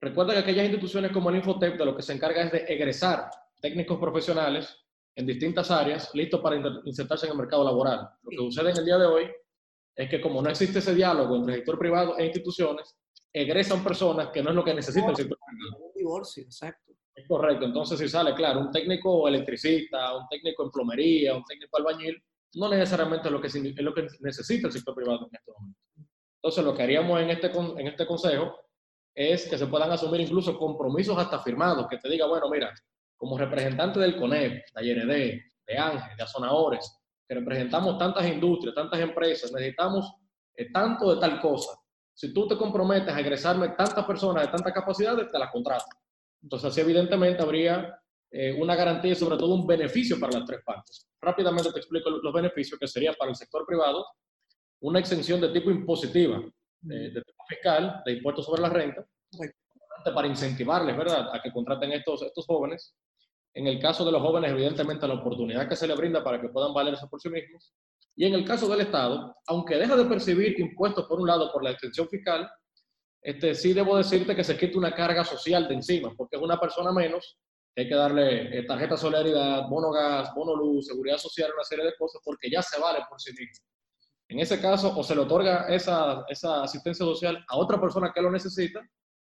recuerda 0.00 0.34
que 0.34 0.40
aquellas 0.40 0.64
instituciones 0.64 1.12
como 1.12 1.30
el 1.30 1.36
Infotep 1.36 1.78
de 1.78 1.84
lo 1.84 1.96
que 1.96 2.02
se 2.02 2.12
encarga 2.12 2.42
es 2.42 2.52
de 2.52 2.64
egresar 2.68 3.30
técnicos 3.60 3.98
profesionales 3.98 4.76
en 5.14 5.26
distintas 5.26 5.70
áreas, 5.70 6.10
listos 6.14 6.40
para 6.40 6.56
insertarse 6.84 7.26
en 7.26 7.32
el 7.32 7.38
mercado 7.38 7.64
laboral. 7.64 8.08
Lo 8.22 8.30
que 8.30 8.36
sucede 8.36 8.70
en 8.70 8.78
el 8.78 8.84
día 8.84 8.98
de 8.98 9.06
hoy 9.06 9.30
es 9.94 10.08
que 10.08 10.20
como 10.20 10.40
no 10.40 10.48
existe 10.48 10.78
ese 10.78 10.94
diálogo 10.94 11.36
entre 11.36 11.54
el 11.54 11.60
sector 11.60 11.78
privado 11.78 12.18
e 12.18 12.26
instituciones, 12.26 12.96
egresan 13.32 13.84
personas 13.84 14.28
que 14.28 14.42
no 14.42 14.50
es 14.50 14.56
lo 14.56 14.64
que 14.64 14.74
necesita 14.74 15.10
el 15.10 15.16
sector 15.16 15.38
privado. 15.46 15.84
Un 15.86 15.92
divorcio, 15.94 16.42
exacto. 16.44 16.92
Es 17.14 17.28
correcto. 17.28 17.66
Entonces, 17.66 17.98
si 17.98 18.08
sale, 18.08 18.34
claro, 18.34 18.60
un 18.60 18.70
técnico 18.70 19.28
electricista, 19.28 20.16
un 20.16 20.26
técnico 20.28 20.64
en 20.64 20.70
plomería, 20.70 21.36
un 21.36 21.44
técnico 21.44 21.76
albañil, 21.76 22.22
no 22.54 22.68
necesariamente 22.68 23.28
es 23.28 23.32
lo 23.32 23.40
que, 23.40 23.48
es 23.48 23.82
lo 23.82 23.94
que 23.94 24.06
necesita 24.20 24.68
el 24.68 24.72
sector 24.72 24.94
privado 24.94 25.28
en 25.28 25.36
este 25.36 25.52
momento. 25.52 25.78
Entonces, 26.36 26.64
lo 26.64 26.74
que 26.74 26.82
haríamos 26.82 27.20
en 27.20 27.30
este, 27.30 27.50
en 27.50 27.86
este 27.86 28.06
consejo 28.06 28.58
es 29.14 29.46
que 29.46 29.58
se 29.58 29.66
puedan 29.66 29.90
asumir 29.92 30.22
incluso 30.22 30.58
compromisos 30.58 31.16
hasta 31.18 31.38
firmados, 31.40 31.86
que 31.88 31.98
te 31.98 32.08
diga, 32.08 32.26
bueno, 32.26 32.48
mira, 32.48 32.72
como 33.22 33.38
representante 33.38 34.00
del 34.00 34.16
CONEP, 34.16 34.64
de 34.74 34.84
IRD, 34.84 35.42
de 35.64 35.78
Ángel, 35.78 36.16
de 36.16 36.24
Azonadores, 36.24 36.98
que 37.28 37.36
representamos 37.36 37.96
tantas 37.96 38.26
industrias, 38.26 38.74
tantas 38.74 38.98
empresas, 38.98 39.52
necesitamos 39.52 40.12
eh, 40.56 40.72
tanto 40.72 41.14
de 41.14 41.20
tal 41.20 41.40
cosa. 41.40 41.70
Si 42.12 42.34
tú 42.34 42.48
te 42.48 42.56
comprometes 42.56 43.14
a 43.14 43.20
egresarme 43.20 43.68
tantas 43.78 44.04
personas 44.06 44.42
de 44.42 44.50
tantas 44.50 44.72
capacidades, 44.72 45.30
te 45.30 45.38
las 45.38 45.52
contrato. 45.52 45.84
Entonces, 46.42 46.72
así 46.72 46.80
evidentemente 46.80 47.40
habría 47.40 47.96
eh, 48.28 48.56
una 48.60 48.74
garantía 48.74 49.12
y 49.12 49.14
sobre 49.14 49.36
todo 49.36 49.54
un 49.54 49.68
beneficio 49.68 50.18
para 50.18 50.40
las 50.40 50.44
tres 50.44 50.60
partes. 50.64 51.08
Rápidamente 51.20 51.70
te 51.70 51.78
explico 51.78 52.10
los 52.10 52.32
beneficios 52.34 52.76
que 52.76 52.88
sería 52.88 53.12
para 53.12 53.30
el 53.30 53.36
sector 53.36 53.64
privado 53.64 54.04
una 54.80 54.98
exención 54.98 55.40
de 55.40 55.50
tipo 55.50 55.70
impositiva, 55.70 56.42
de 56.80 57.10
tipo 57.10 57.44
fiscal, 57.46 58.02
de 58.04 58.14
impuestos 58.14 58.44
sobre 58.44 58.62
la 58.62 58.68
renta, 58.68 59.06
para 60.12 60.26
incentivarles, 60.26 60.96
¿verdad?, 60.96 61.32
a 61.32 61.40
que 61.40 61.52
contraten 61.52 61.92
estos, 61.92 62.22
estos 62.22 62.44
jóvenes 62.46 62.96
en 63.54 63.66
el 63.66 63.80
caso 63.80 64.04
de 64.04 64.12
los 64.12 64.22
jóvenes, 64.22 64.50
evidentemente, 64.50 65.06
la 65.06 65.14
oportunidad 65.14 65.68
que 65.68 65.76
se 65.76 65.86
les 65.86 65.96
brinda 65.96 66.24
para 66.24 66.40
que 66.40 66.48
puedan 66.48 66.72
valerse 66.72 67.06
por 67.08 67.20
sí 67.20 67.28
mismos. 67.28 67.72
Y 68.16 68.26
en 68.26 68.34
el 68.34 68.44
caso 68.44 68.68
del 68.68 68.80
Estado, 68.80 69.34
aunque 69.46 69.76
deja 69.76 69.96
de 69.96 70.04
percibir 70.04 70.58
impuestos 70.58 71.06
por 71.06 71.20
un 71.20 71.26
lado 71.26 71.52
por 71.52 71.62
la 71.62 71.70
extensión 71.70 72.08
fiscal, 72.08 72.48
este, 73.22 73.54
sí 73.54 73.72
debo 73.72 73.96
decirte 73.96 74.34
que 74.34 74.44
se 74.44 74.56
quita 74.58 74.78
una 74.78 74.94
carga 74.94 75.24
social 75.24 75.68
de 75.68 75.74
encima, 75.74 76.12
porque 76.16 76.36
es 76.36 76.42
una 76.42 76.58
persona 76.58 76.92
menos, 76.92 77.38
hay 77.76 77.88
que 77.88 77.94
darle 77.94 78.58
eh, 78.58 78.64
tarjeta 78.64 78.96
solidaridad, 78.96 79.68
bono 79.68 79.90
gas, 79.90 80.34
bono 80.34 80.54
luz, 80.56 80.86
seguridad 80.86 81.16
social, 81.18 81.50
una 81.54 81.64
serie 81.64 81.84
de 81.84 81.94
cosas, 81.96 82.20
porque 82.24 82.50
ya 82.50 82.62
se 82.62 82.80
vale 82.80 83.00
por 83.08 83.20
sí 83.20 83.30
mismo. 83.32 83.64
En 84.28 84.40
ese 84.40 84.60
caso, 84.60 84.92
o 84.96 85.02
se 85.04 85.14
le 85.14 85.22
otorga 85.22 85.66
esa, 85.68 86.24
esa 86.28 86.62
asistencia 86.62 87.04
social 87.04 87.44
a 87.48 87.56
otra 87.56 87.80
persona 87.80 88.12
que 88.14 88.22
lo 88.22 88.30
necesita, 88.30 88.80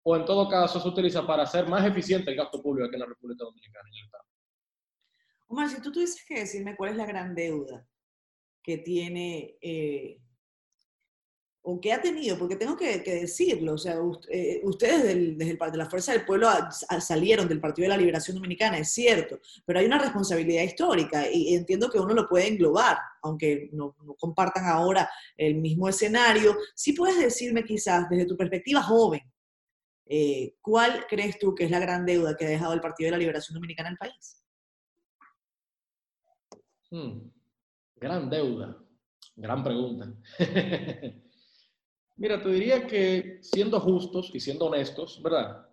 o 0.03 0.17
en 0.17 0.25
todo 0.25 0.49
caso 0.49 0.81
se 0.81 0.89
utiliza 0.89 1.27
para 1.27 1.43
hacer 1.43 1.67
más 1.67 1.85
eficiente 1.87 2.31
el 2.31 2.37
gasto 2.37 2.63
público 2.63 2.87
aquí 2.87 2.95
en 2.95 3.01
la 3.01 3.07
República 3.07 3.45
Dominicana, 3.45 3.89
en 3.89 3.99
el 3.99 4.05
Estado. 4.05 4.25
Omar, 5.49 5.69
si 5.69 5.83
tú 5.83 5.93
tuvieses 5.93 6.25
que 6.25 6.41
decirme 6.41 6.77
cuál 6.77 6.91
es 6.91 6.97
la 6.97 7.07
gran 7.07 7.35
deuda 7.35 7.87
que 8.63 8.79
tiene 8.79 9.57
eh, 9.61 10.21
o 11.63 11.81
que 11.81 11.93
ha 11.93 12.01
tenido, 12.01 12.39
porque 12.39 12.57
tengo 12.57 12.77
que, 12.77 13.01
decirlo, 13.01 13.75
o 13.75 13.79
sea, 13.79 13.97
eh, 14.31 14.61
ustedes 14.65 15.03
del, 15.03 15.37
desde 15.37 15.59
de 15.71 15.77
la 15.77 15.91
Fuerza 15.91 16.13
del 16.13 16.25
Pueblo 16.25 16.49
salieron 17.01 17.49
del 17.49 17.61
Partido 17.61 17.85
de 17.85 17.91
la 17.91 17.99
Liberación 17.99 18.37
Dominicana, 18.37 18.79
es 18.79 18.91
cierto, 18.93 19.41
pero 19.67 19.79
hay 19.79 19.87
una 19.87 19.99
responsabilidad 19.99 20.63
histórica 20.63 21.31
y 21.31 21.55
entiendo 21.55 21.91
que 21.91 21.99
uno 21.99 22.15
lo 22.15 22.27
puede 22.27 22.49
englobar, 22.49 22.97
aunque 23.23 23.69
no, 23.73 23.95
no 24.05 24.15
compartan 24.15 24.67
ahora 24.67 25.11
el 25.37 25.57
mismo 25.57 25.89
escenario. 25.89 26.57
Sí 26.75 26.95
puedes 26.95 27.19
decirme 27.19 27.65
quizás 27.65 28.09
desde 28.09 28.25
tu 28.25 28.37
perspectiva 28.37 28.83
joven, 28.83 29.21
eh, 30.13 30.57
¿Cuál 30.61 31.07
crees 31.09 31.39
tú 31.39 31.55
que 31.55 31.67
es 31.67 31.71
la 31.71 31.79
gran 31.79 32.05
deuda 32.05 32.37
que 32.37 32.45
ha 32.45 32.49
dejado 32.49 32.73
el 32.75 32.81
Partido 32.81 33.07
de 33.07 33.13
la 33.13 33.19
Liberación 33.19 33.55
Dominicana 33.55 33.91
al 33.91 33.97
país? 33.97 34.45
Hmm, 36.91 37.31
gran 37.95 38.29
deuda, 38.29 38.77
gran 39.37 39.63
pregunta. 39.63 40.13
Mira, 42.17 42.43
te 42.43 42.49
diría 42.49 42.89
que 42.89 43.39
siendo 43.41 43.79
justos 43.79 44.33
y 44.35 44.41
siendo 44.41 44.67
honestos, 44.67 45.23
¿verdad? 45.23 45.65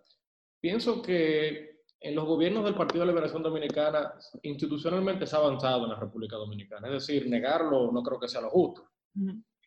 Pienso 0.62 1.02
que 1.02 1.82
en 2.00 2.14
los 2.14 2.26
gobiernos 2.26 2.64
del 2.64 2.76
Partido 2.76 3.00
de 3.00 3.08
la 3.08 3.14
Liberación 3.14 3.42
Dominicana 3.42 4.14
institucionalmente 4.44 5.26
se 5.26 5.36
ha 5.36 5.40
avanzado 5.40 5.86
en 5.86 5.94
la 5.94 6.00
República 6.00 6.36
Dominicana. 6.36 6.90
Es 6.90 7.08
decir, 7.08 7.28
negarlo 7.28 7.92
no 7.92 8.04
creo 8.04 8.20
que 8.20 8.28
sea 8.28 8.42
lo 8.42 8.52
justo. 8.52 8.88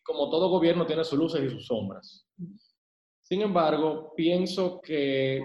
Como 0.01 0.29
todo 0.29 0.47
gobierno 0.47 0.87
tiene 0.87 1.03
sus 1.03 1.19
luces 1.19 1.43
y 1.43 1.49
sus 1.49 1.65
sombras. 1.67 2.25
Sin 3.31 3.43
embargo, 3.43 4.13
pienso 4.13 4.81
que 4.81 5.41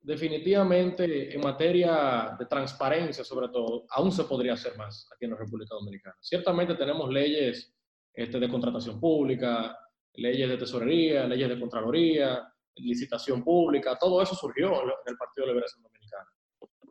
definitivamente 0.00 1.32
en 1.32 1.40
materia 1.40 2.34
de 2.36 2.44
transparencia, 2.46 3.22
sobre 3.22 3.50
todo, 3.50 3.86
aún 3.90 4.10
se 4.10 4.24
podría 4.24 4.54
hacer 4.54 4.76
más 4.76 5.08
aquí 5.14 5.26
en 5.26 5.30
la 5.30 5.36
República 5.36 5.76
Dominicana. 5.76 6.16
Ciertamente 6.20 6.74
tenemos 6.74 7.08
leyes 7.08 7.72
este, 8.12 8.40
de 8.40 8.48
contratación 8.48 8.98
pública, 8.98 9.78
leyes 10.14 10.48
de 10.48 10.56
tesorería, 10.56 11.24
leyes 11.28 11.48
de 11.48 11.60
contraloría, 11.60 12.52
licitación 12.74 13.44
pública, 13.44 13.96
todo 13.96 14.20
eso 14.20 14.34
surgió 14.34 14.82
en 14.82 14.90
el 15.06 15.16
Partido 15.16 15.46
de 15.46 15.52
Liberación 15.52 15.84
Dominicana. 15.84 16.26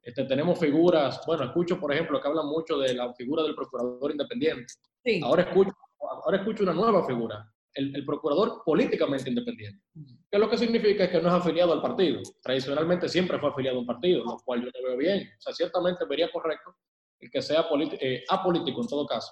Este, 0.01 0.24
tenemos 0.24 0.58
figuras, 0.58 1.22
bueno, 1.28 1.43
escucho, 1.43 1.78
por 1.82 1.91
ejemplo, 1.93 2.22
que 2.22 2.28
hablan 2.30 2.47
mucho 2.47 2.78
de 2.78 2.93
la 2.93 3.14
figura 3.14 3.43
del 3.43 3.55
procurador 3.55 4.10
independiente. 4.10 4.74
Ahora, 5.22 5.43
escucho, 5.43 5.72
ahora 5.99 6.38
escucho 6.38 6.64
una 6.64 6.72
nueva 6.72 7.05
figura, 7.05 7.45
el, 7.78 8.05
procurador 8.05 8.63
políticamente 8.65 9.30
independiente. 9.30 9.84
Que 10.30 10.39
lo 10.39 10.49
que 10.49 10.57
significa 10.57 11.05
es 11.05 11.09
que 11.09 11.21
no 11.21 11.30
es 11.30 11.34
afiliado 11.34 11.73
al 11.73 11.82
partido. 11.82 12.21
Tradicionalmente 12.41 13.07
siempre 13.07 13.39
fue 13.39 13.49
afiliado 13.49 13.78
a 13.78 13.82
un 13.82 13.86
partido, 13.86 14.23
lo 14.23 14.38
cual 14.43 14.61
yo 14.61 14.67
no 14.67 14.88
veo 14.88 14.97
bien. 14.97 15.30
O 15.38 15.41
sea, 15.41 15.53
ciertamente 15.53 16.05
vería 16.05 16.30
correcto 16.32 16.75
el 17.19 17.32
que 17.32 17.41
sea 17.41 17.67
eh, 17.99 18.23
apolítico 18.30 18.82
en 18.82 18.88
todo 18.88 19.05
caso. 19.05 19.32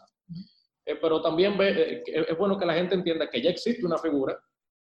Eh, 0.85 0.95
pero 1.01 1.21
también 1.21 1.57
ve, 1.57 2.03
eh, 2.05 2.25
es 2.29 2.37
bueno 2.37 2.57
que 2.57 2.65
la 2.65 2.73
gente 2.73 2.95
entienda 2.95 3.29
que 3.29 3.41
ya 3.41 3.49
existe 3.49 3.85
una 3.85 3.97
figura 3.97 4.37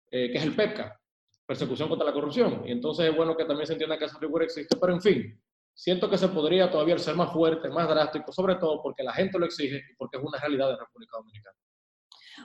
que 0.09 0.31
es 0.33 0.43
el 0.43 0.55
PEPCA, 0.55 0.97
persecución 1.45 1.89
contra 1.89 2.05
la 2.07 2.13
corrupción. 2.13 2.63
Y 2.65 2.71
entonces 2.71 3.09
es 3.09 3.15
bueno 3.15 3.35
que 3.35 3.43
también 3.43 3.67
se 3.67 3.73
entienda 3.73 3.97
que 3.97 4.05
esa 4.05 4.17
figura 4.17 4.45
existe, 4.45 4.77
pero 4.79 4.93
en 4.93 5.01
fin, 5.01 5.41
siento 5.73 6.09
que 6.09 6.17
se 6.17 6.29
podría 6.29 6.71
todavía 6.71 6.97
ser 6.97 7.15
más 7.15 7.33
fuerte, 7.33 7.69
más 7.69 7.89
drástico, 7.89 8.31
sobre 8.31 8.55
todo 8.55 8.81
porque 8.81 9.03
la 9.03 9.11
gente 9.11 9.37
lo 9.37 9.45
exige 9.45 9.75
y 9.75 9.95
porque 9.97 10.17
es 10.17 10.23
una 10.23 10.39
realidad 10.39 10.67
de 10.67 10.73
la 10.73 10.79
República 10.79 11.17
Dominicana. 11.17 11.57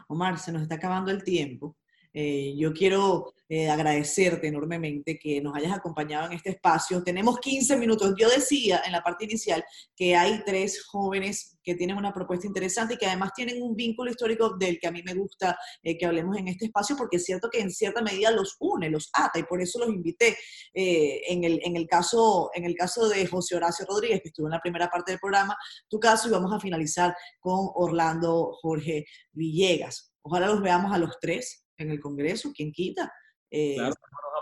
Omar, 0.09 0.39
se 0.39 0.53
nos 0.53 0.63
está 0.63 0.77
acabando 0.77 1.11
el 1.11 1.23
tiempo. 1.23 1.77
Eh, 2.13 2.55
yo 2.57 2.73
quiero 2.73 3.35
eh, 3.49 3.69
agradecerte 3.69 4.49
enormemente 4.49 5.19
que 5.19 5.41
nos 5.41 5.57
hayas 5.57 5.73
acompañado 5.73 6.27
en 6.27 6.33
este 6.33 6.51
espacio. 6.51 7.03
Tenemos 7.03 7.39
15 7.39 7.77
minutos. 7.77 8.15
Yo 8.19 8.29
decía 8.29 8.83
en 8.85 8.93
la 8.93 9.03
parte 9.03 9.25
inicial 9.25 9.65
que 9.97 10.17
hay 10.17 10.43
tres 10.45 10.85
jóvenes 10.85 11.59
que 11.63 11.75
tienen 11.75 11.97
una 11.97 12.13
propuesta 12.13 12.47
interesante 12.47 12.95
y 12.95 12.97
que 12.97 13.07
además 13.07 13.33
tienen 13.35 13.63
un 13.63 13.77
vínculo 13.77 14.11
histórico 14.11 14.57
del 14.57 14.79
que 14.81 14.89
a 14.89 14.93
mí 14.93 15.03
me 15.05 15.15
gusta 15.15 15.57
eh, 15.83 15.97
que 15.97 16.07
hablemos 16.07 16.37
en 16.37 16.49
este 16.49 16.67
espacio, 16.67 16.97
porque 16.97 17.19
es 17.19 17.25
cierto 17.25 17.49
que 17.51 17.61
en 17.61 17.71
cierta 17.71 18.03
medida 18.03 18.31
los 18.31 18.57
une, 18.59 18.91
los 18.91 19.11
ata, 19.13 19.39
y 19.39 19.45
por 19.45 19.61
eso 19.61 19.79
los 19.79 19.89
invité. 19.89 20.37
en, 20.73 21.45
el, 21.45 21.61
en, 21.63 21.77
el 21.77 21.87
caso, 21.87 22.51
en 22.55 22.65
el 22.65 22.75
caso 22.75 23.09
de 23.09 23.27
José 23.27 23.57
Horacio 23.57 23.87
Rodríguez, 23.87 24.21
que 24.23 24.29
estuvo 24.29 24.47
en 24.47 24.53
la 24.53 24.61
primera 24.61 24.89
parte 24.89 25.13
del 25.13 25.21
programa, 25.21 25.57
tu 25.89 26.01
caso, 26.01 26.29
y 26.29 26.33
vamos 26.33 26.53
a 26.53 26.61
finalizar 26.61 27.15
con 27.39 27.71
Orlando 27.75 28.53
Jorge 28.61 29.05
Villegas. 29.33 30.13
Ojalá 30.23 30.49
los 30.49 30.63
veamos 30.63 30.93
a 30.93 30.99
los 30.99 31.19
tres 31.21 31.60
en 31.81 31.91
el 31.91 32.01
Congreso, 32.01 32.53
¿quién 32.55 32.73
quita? 32.73 33.13
Eh, 33.51 33.75
claro, 33.77 33.95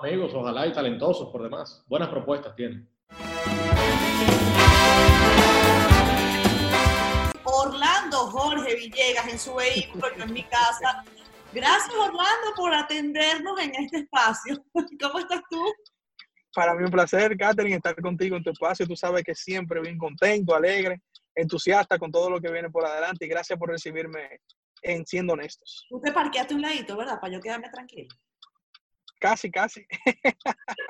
amigos, 0.02 0.32
ojalá 0.34 0.66
y 0.66 0.72
talentosos 0.72 1.30
por 1.30 1.42
demás. 1.42 1.84
Buenas 1.86 2.08
propuestas 2.08 2.54
tienen. 2.54 2.88
Orlando 7.44 8.18
Jorge 8.30 8.74
Villegas 8.74 9.28
en 9.28 9.38
su 9.38 9.54
vehículo, 9.54 10.06
en 10.16 10.32
mi 10.32 10.42
casa. 10.44 11.04
Gracias, 11.52 11.94
Orlando, 11.94 12.54
por 12.56 12.74
atendernos 12.74 13.58
en 13.60 13.74
este 13.76 13.98
espacio. 13.98 14.62
¿Cómo 15.00 15.18
estás 15.18 15.40
tú? 15.50 15.64
Para 16.54 16.74
mí 16.74 16.84
un 16.84 16.90
placer, 16.90 17.36
Catherine, 17.36 17.76
estar 17.76 17.94
contigo 18.02 18.36
en 18.36 18.42
tu 18.42 18.50
espacio. 18.50 18.86
Tú 18.86 18.96
sabes 18.96 19.22
que 19.22 19.34
siempre 19.34 19.80
bien 19.80 19.96
contento, 19.96 20.54
alegre, 20.54 21.02
entusiasta 21.34 21.98
con 21.98 22.10
todo 22.10 22.28
lo 22.28 22.40
que 22.40 22.50
viene 22.50 22.68
por 22.68 22.84
adelante 22.84 23.24
y 23.24 23.28
gracias 23.28 23.58
por 23.58 23.70
recibirme 23.70 24.40
en 24.82 25.06
siendo 25.06 25.32
honestos. 25.34 25.86
Tú 25.88 26.00
te 26.00 26.12
parqueaste 26.12 26.54
un 26.54 26.62
ladito, 26.62 26.96
¿verdad? 26.96 27.20
Para 27.20 27.32
yo 27.32 27.40
quedarme 27.40 27.68
tranquilo. 27.70 28.08
Casi, 29.20 29.50
casi. 29.50 29.86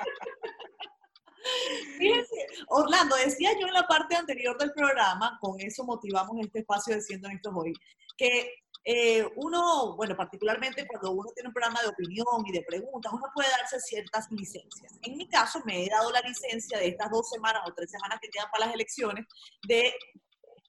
Fíjense, 1.97 2.47
Orlando, 2.67 3.15
decía 3.15 3.51
yo 3.59 3.67
en 3.67 3.73
la 3.73 3.87
parte 3.87 4.15
anterior 4.15 4.57
del 4.57 4.71
programa, 4.73 5.37
con 5.41 5.59
eso 5.59 5.83
motivamos 5.83 6.37
este 6.39 6.59
espacio 6.59 6.95
de 6.95 7.01
Siendo 7.01 7.27
Honestos 7.27 7.53
hoy, 7.55 7.73
que 8.17 8.53
eh, 8.85 9.25
uno, 9.35 9.95
bueno, 9.95 10.15
particularmente 10.15 10.87
cuando 10.87 11.11
uno 11.11 11.29
tiene 11.33 11.49
un 11.49 11.53
programa 11.53 11.81
de 11.81 11.89
opinión 11.89 12.25
y 12.45 12.51
de 12.51 12.63
preguntas, 12.63 13.11
uno 13.11 13.25
puede 13.33 13.49
darse 13.49 13.79
ciertas 13.79 14.27
licencias. 14.31 14.97
En 15.01 15.17
mi 15.17 15.27
caso, 15.27 15.61
me 15.65 15.85
he 15.85 15.89
dado 15.89 16.11
la 16.11 16.21
licencia 16.21 16.77
de 16.77 16.89
estas 16.89 17.09
dos 17.11 17.29
semanas 17.29 17.61
o 17.67 17.73
tres 17.73 17.91
semanas 17.91 18.19
que 18.21 18.29
quedan 18.29 18.49
para 18.51 18.65
las 18.65 18.75
elecciones 18.75 19.25
de 19.67 19.93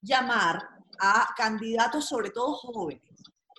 llamar 0.03 0.69
a 1.01 1.29
candidatos, 1.37 2.09
sobre 2.09 2.31
todo 2.31 2.55
jóvenes, 2.55 3.03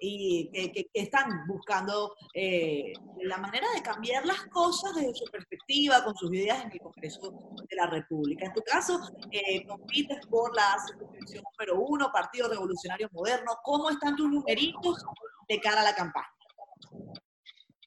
y 0.02 0.50
que, 0.52 0.90
están 0.94 1.46
buscando 1.48 2.16
eh, 2.34 2.92
la 3.24 3.38
manera 3.38 3.68
de 3.76 3.84
cambiar 3.84 4.26
las 4.26 4.48
cosas 4.48 4.96
desde 4.96 5.14
su 5.14 5.26
perspectiva, 5.26 6.04
con 6.04 6.16
sus 6.16 6.34
ideas 6.34 6.66
en 6.66 6.72
el 6.72 6.80
Congreso 6.80 7.32
de 7.70 7.76
la 7.76 7.86
República. 7.86 8.48
En 8.48 8.54
tu 8.54 8.62
caso, 8.62 9.00
eh, 9.32 9.66
compites 9.68 10.26
por 10.28 10.56
la 10.56 10.76
circunscripción 10.88 11.44
número 11.54 11.80
uno, 11.88 12.12
Partido 12.12 12.50
Revolucionario 12.50 13.10
Moderno. 13.12 13.58
¿Cómo 13.64 13.90
están 13.92 14.16
tus 14.16 14.30
numeritos 14.30 15.04
de 15.48 15.60
cara 15.60 15.82
a 15.82 15.86
la 15.86 15.96
campaña? 15.96 16.31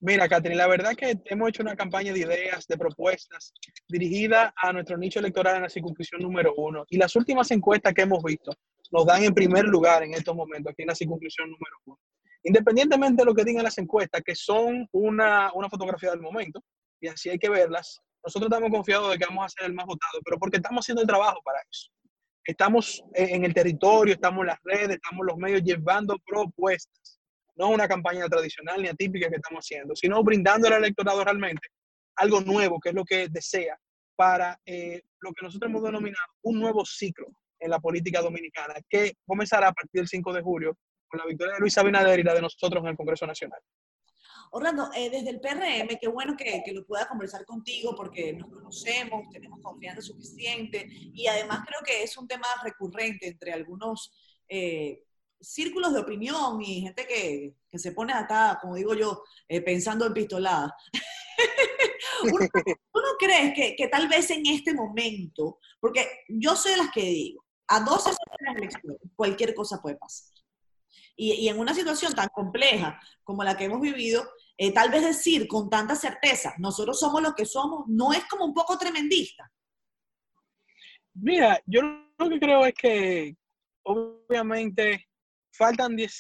Mira, 0.07 0.29
Catherine, 0.29 0.59
la 0.59 0.67
verdad 0.67 0.95
que 0.95 1.19
hemos 1.25 1.49
hecho 1.49 1.63
una 1.63 1.77
campaña 1.77 2.13
de 2.13 2.19
ideas, 2.19 2.67
de 2.67 2.77
propuestas, 2.77 3.55
dirigida 3.89 4.53
a 4.55 4.71
nuestro 4.71 4.99
nicho 4.99 5.19
electoral 5.19 5.57
en 5.57 5.63
la 5.63 5.71
circunscripción 5.71 6.21
número 6.21 6.53
uno. 6.59 6.85
Y 6.91 6.99
las 6.99 7.17
últimas 7.17 7.51
encuestas 7.53 7.95
que 7.95 8.03
hemos 8.03 8.23
visto 8.23 8.53
nos 8.93 9.07
dan 9.07 9.25
en 9.25 9.33
primer 9.33 9.65
lugar 9.65 10.03
en 10.03 10.13
estos 10.13 10.37
momentos, 10.37 10.73
aquí 10.73 10.83
en 10.83 10.89
la 10.89 10.95
circunscripción 10.95 11.49
número 11.49 11.77
uno. 11.87 11.99
Independientemente 12.43 13.23
de 13.23 13.25
lo 13.25 13.35
que 13.35 13.45
digan 13.45 13.65
las 13.65 13.79
encuestas, 13.79 14.21
que 14.21 14.35
son 14.35 14.87
una, 14.93 15.51
una 15.55 15.71
fotografía 15.71 16.11
del 16.11 16.21
momento, 16.21 16.63
y 17.01 17.09
así 17.09 17.31
hay 17.31 17.39
que 17.39 17.49
verlas, 17.49 17.99
nosotros 18.23 18.53
estamos 18.53 18.71
confiados 18.71 19.11
de 19.11 19.17
que 19.17 19.25
vamos 19.25 19.47
a 19.47 19.49
ser 19.49 19.71
el 19.71 19.73
más 19.73 19.87
votado, 19.87 20.21
pero 20.23 20.39
porque 20.39 20.59
estamos 20.59 20.85
haciendo 20.85 21.01
el 21.01 21.09
trabajo 21.09 21.41
para 21.43 21.61
eso. 21.61 21.89
Estamos 22.45 23.03
en 23.15 23.43
el 23.47 23.55
territorio, 23.55 24.13
estamos 24.13 24.43
en 24.43 24.49
las 24.49 24.59
redes, 24.65 24.97
estamos 24.97 25.21
en 25.23 25.27
los 25.29 25.39
medios 25.39 25.63
llevando 25.63 26.19
propuestas. 26.27 27.04
No 27.57 27.69
una 27.69 27.87
campaña 27.87 28.29
tradicional 28.29 28.83
ni 28.83 28.89
atípica 28.89 29.29
que 29.29 29.37
estamos 29.37 29.65
haciendo, 29.65 29.95
sino 29.95 30.23
brindando 30.23 30.67
al 30.69 30.75
electorado 30.75 31.23
realmente 31.25 31.69
algo 32.17 32.41
nuevo, 32.41 32.81
que 32.81 32.91
es 32.91 32.95
lo 32.95 33.05
que 33.05 33.29
desea 33.29 33.79
para 34.17 34.61
eh, 34.65 35.03
lo 35.21 35.33
que 35.33 35.45
nosotros 35.45 35.69
hemos 35.71 35.83
denominado 35.83 36.29
un 36.43 36.61
nuevo 36.61 36.85
ciclo 36.85 37.27
en 37.59 37.71
la 37.71 37.81
política 37.81 38.21
dominicana, 38.21 38.75
que 38.89 39.15
comenzará 39.27 39.69
a 39.69 39.73
partir 39.73 40.01
del 40.01 40.09
5 40.09 40.33
de 40.33 40.43
julio 40.43 40.77
con 41.09 41.19
la 41.19 41.27
victoria 41.27 41.55
de 41.55 41.61
Luis 41.61 41.77
Abinader 41.79 42.21
y 42.21 42.23
la 42.23 42.35
de 42.35 42.43
nosotros 42.43 42.83
en 42.83 42.91
el 42.91 42.97
Congreso 42.97 43.27
Nacional. 43.27 43.61
Orlando, 44.51 44.91
eh, 44.95 45.11
desde 45.11 45.31
el 45.31 45.41
PRM, 45.41 45.99
qué 46.01 46.09
bueno 46.09 46.37
que, 46.37 46.63
que, 46.65 46.73
lo 46.73 46.85
pueda 46.87 47.09
conversar 47.09 47.45
contigo 47.45 47.95
porque 47.97 48.35
nos 48.35 48.51
conocemos, 48.51 49.29
tenemos 49.31 49.61
confianza 49.61 50.03
suficiente 50.03 50.87
y 50.89 51.27
además 51.27 51.65
creo 51.67 51.81
que 51.85 52.05
es 52.05 52.17
un 52.17 52.29
tema 52.29 52.47
recurrente 52.63 53.27
entre 53.27 53.53
algunos 53.53 54.13
eh, 54.49 55.03
círculos 55.41 55.93
de 55.93 56.01
opinión 56.01 56.61
y 56.63 56.83
gente 56.83 57.07
que, 57.07 57.55
que, 57.71 57.79
se 57.79 57.93
pone 57.93 58.13
acá, 58.13 58.59
como 58.61 58.77
digo 58.77 58.95
yo, 58.95 59.23
eh, 59.49 59.61
pensando 59.61 60.07
en 60.07 60.15
pistolada. 60.15 60.75
¿Uno, 62.23 62.49
¿Uno 62.95 63.09
cree 63.19 63.53
que, 63.53 63.75
que, 63.77 63.89
tal 63.89 64.09
vez 64.09 64.31
en 64.31 64.47
este 64.47 64.73
momento, 64.73 65.59
porque 65.81 66.07
yo 66.29 66.57
soy 66.57 66.73
de 66.73 66.79
las 66.79 66.91
que 66.91 67.03
digo, 67.03 67.45
a 67.69 67.81
12 67.81 68.11
de 68.11 68.17
las 68.47 68.57
elecciones, 68.57 69.01
cualquier 69.17 69.55
cosa 69.55 69.81
puede 69.81 69.97
pasar. 69.97 70.33
Y, 71.17 71.33
y, 71.33 71.49
en 71.49 71.59
una 71.59 71.75
situación 71.75 72.13
tan 72.13 72.29
compleja 72.29 73.01
como 73.23 73.45
la 73.45 73.57
que 73.57 73.65
hemos 73.65 73.81
vivido, 73.81 74.29
eh, 74.57 74.73
tal 74.73 74.91
vez 74.91 75.03
decir 75.03 75.49
con 75.49 75.69
tanta 75.69 75.95
certeza, 75.95 76.55
nosotros 76.59 76.99
somos 76.99 77.23
lo 77.23 77.35
que 77.35 77.45
somos, 77.45 77.85
no 77.89 78.13
es 78.13 78.25
como 78.27 78.45
un 78.45 78.55
poco 78.55 78.79
tremendista. 78.79 79.51
Mira, 81.15 81.61
yo 81.67 81.83
lo 82.19 82.29
que 82.29 82.41
creo 82.41 82.67
es 82.67 82.75
que 82.75 83.37
obviamente 83.85 85.09
faltan 85.57 85.97
10 85.97 86.13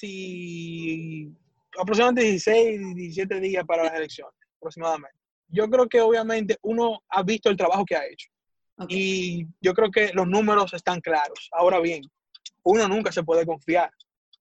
aproximadamente 1.78 2.30
16, 2.30 2.94
17 2.94 3.40
días 3.40 3.64
para 3.64 3.84
las 3.84 3.94
elecciones, 3.94 4.34
aproximadamente. 4.58 5.16
Yo 5.48 5.68
creo 5.68 5.88
que 5.88 6.00
obviamente 6.00 6.56
uno 6.62 7.02
ha 7.08 7.22
visto 7.22 7.50
el 7.50 7.56
trabajo 7.56 7.84
que 7.84 7.96
ha 7.96 8.06
hecho. 8.06 8.28
Y 8.88 9.46
yo 9.60 9.72
creo 9.72 9.90
que 9.90 10.12
los 10.14 10.26
números 10.26 10.72
están 10.74 11.00
claros. 11.00 11.48
Ahora 11.52 11.80
bien, 11.80 12.02
uno 12.64 12.88
nunca 12.88 13.12
se 13.12 13.22
puede 13.22 13.46
confiar, 13.46 13.90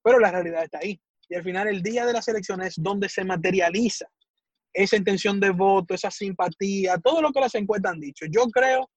pero 0.01 0.19
la 0.19 0.31
realidad 0.31 0.63
está 0.63 0.79
ahí. 0.79 0.99
Y 1.29 1.35
al 1.35 1.43
final, 1.43 1.67
el 1.67 1.81
día 1.81 2.05
de 2.05 2.13
las 2.13 2.27
elecciones 2.27 2.69
es 2.69 2.75
donde 2.83 3.09
se 3.09 3.23
materializa 3.23 4.05
esa 4.73 4.95
intención 4.95 5.39
de 5.39 5.51
voto, 5.51 5.93
esa 5.93 6.09
simpatía, 6.09 6.97
todo 6.97 7.21
lo 7.21 7.31
que 7.31 7.39
las 7.39 7.53
encuestas 7.55 7.93
han 7.93 7.99
dicho. 7.99 8.25
Yo 8.25 8.47
creo, 8.47 8.89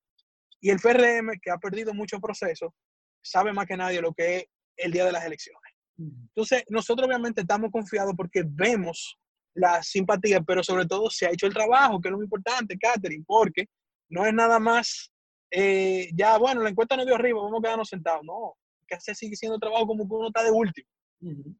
y 0.60 0.70
el 0.70 0.78
FRM, 0.78 1.38
que 1.40 1.50
ha 1.50 1.58
perdido 1.58 1.92
mucho 1.92 2.18
proceso, 2.18 2.74
sabe 3.22 3.52
más 3.52 3.66
que 3.66 3.76
nadie 3.76 4.00
lo 4.00 4.12
que 4.12 4.36
es 4.36 4.44
el 4.76 4.92
día 4.92 5.04
de 5.04 5.12
las 5.12 5.24
elecciones. 5.24 5.65
Entonces, 5.98 6.64
nosotros 6.68 7.06
obviamente 7.06 7.40
estamos 7.40 7.70
confiados 7.70 8.14
porque 8.16 8.42
vemos 8.44 9.18
la 9.54 9.82
simpatía, 9.82 10.42
pero 10.42 10.62
sobre 10.62 10.86
todo 10.86 11.08
se 11.10 11.26
ha 11.26 11.30
hecho 11.30 11.46
el 11.46 11.54
trabajo, 11.54 12.00
que 12.00 12.08
es 12.08 12.12
lo 12.12 12.22
importante, 12.22 12.76
Catherine, 12.78 13.24
porque 13.26 13.66
no 14.10 14.26
es 14.26 14.34
nada 14.34 14.58
más 14.58 15.10
eh, 15.50 16.10
ya, 16.14 16.36
bueno, 16.38 16.62
la 16.62 16.70
encuesta 16.70 16.96
no 16.96 17.04
dio 17.04 17.14
arriba, 17.14 17.40
vamos 17.40 17.60
a 17.60 17.62
quedarnos 17.62 17.88
sentados. 17.88 18.22
No, 18.24 18.54
que 18.86 19.00
se 19.00 19.14
sigue 19.14 19.36
siendo 19.36 19.58
trabajo 19.58 19.86
como 19.86 20.06
que 20.06 20.14
uno 20.14 20.28
está 20.28 20.42
de 20.42 20.50
último. 20.50 20.88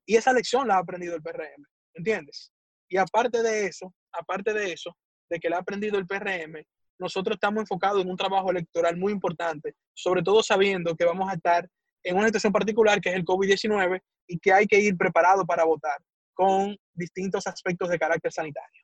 Y 0.04 0.16
esa 0.16 0.32
lección 0.32 0.68
la 0.68 0.76
ha 0.76 0.78
aprendido 0.78 1.16
el 1.16 1.22
PRM, 1.22 1.64
¿entiendes? 1.94 2.52
Y 2.88 2.98
aparte 2.98 3.42
de 3.42 3.66
eso, 3.66 3.92
aparte 4.12 4.52
de 4.52 4.72
eso, 4.72 4.94
de 5.30 5.40
que 5.40 5.48
le 5.48 5.56
ha 5.56 5.60
aprendido 5.60 5.98
el 5.98 6.06
PRM, 6.06 6.62
nosotros 6.98 7.36
estamos 7.36 7.62
enfocados 7.62 8.02
en 8.02 8.10
un 8.10 8.16
trabajo 8.16 8.50
electoral 8.50 8.96
muy 8.96 9.12
importante, 9.12 9.74
sobre 9.94 10.22
todo 10.22 10.42
sabiendo 10.42 10.94
que 10.94 11.04
vamos 11.04 11.28
a 11.28 11.34
estar 11.34 11.68
en 12.06 12.16
una 12.16 12.26
situación 12.26 12.52
particular 12.52 13.00
que 13.00 13.10
es 13.10 13.16
el 13.16 13.24
COVID-19 13.24 14.00
y 14.28 14.38
que 14.38 14.52
hay 14.52 14.66
que 14.66 14.80
ir 14.80 14.96
preparado 14.96 15.44
para 15.44 15.64
votar 15.64 15.98
con 16.34 16.76
distintos 16.94 17.46
aspectos 17.46 17.88
de 17.88 17.98
carácter 17.98 18.32
sanitario. 18.32 18.82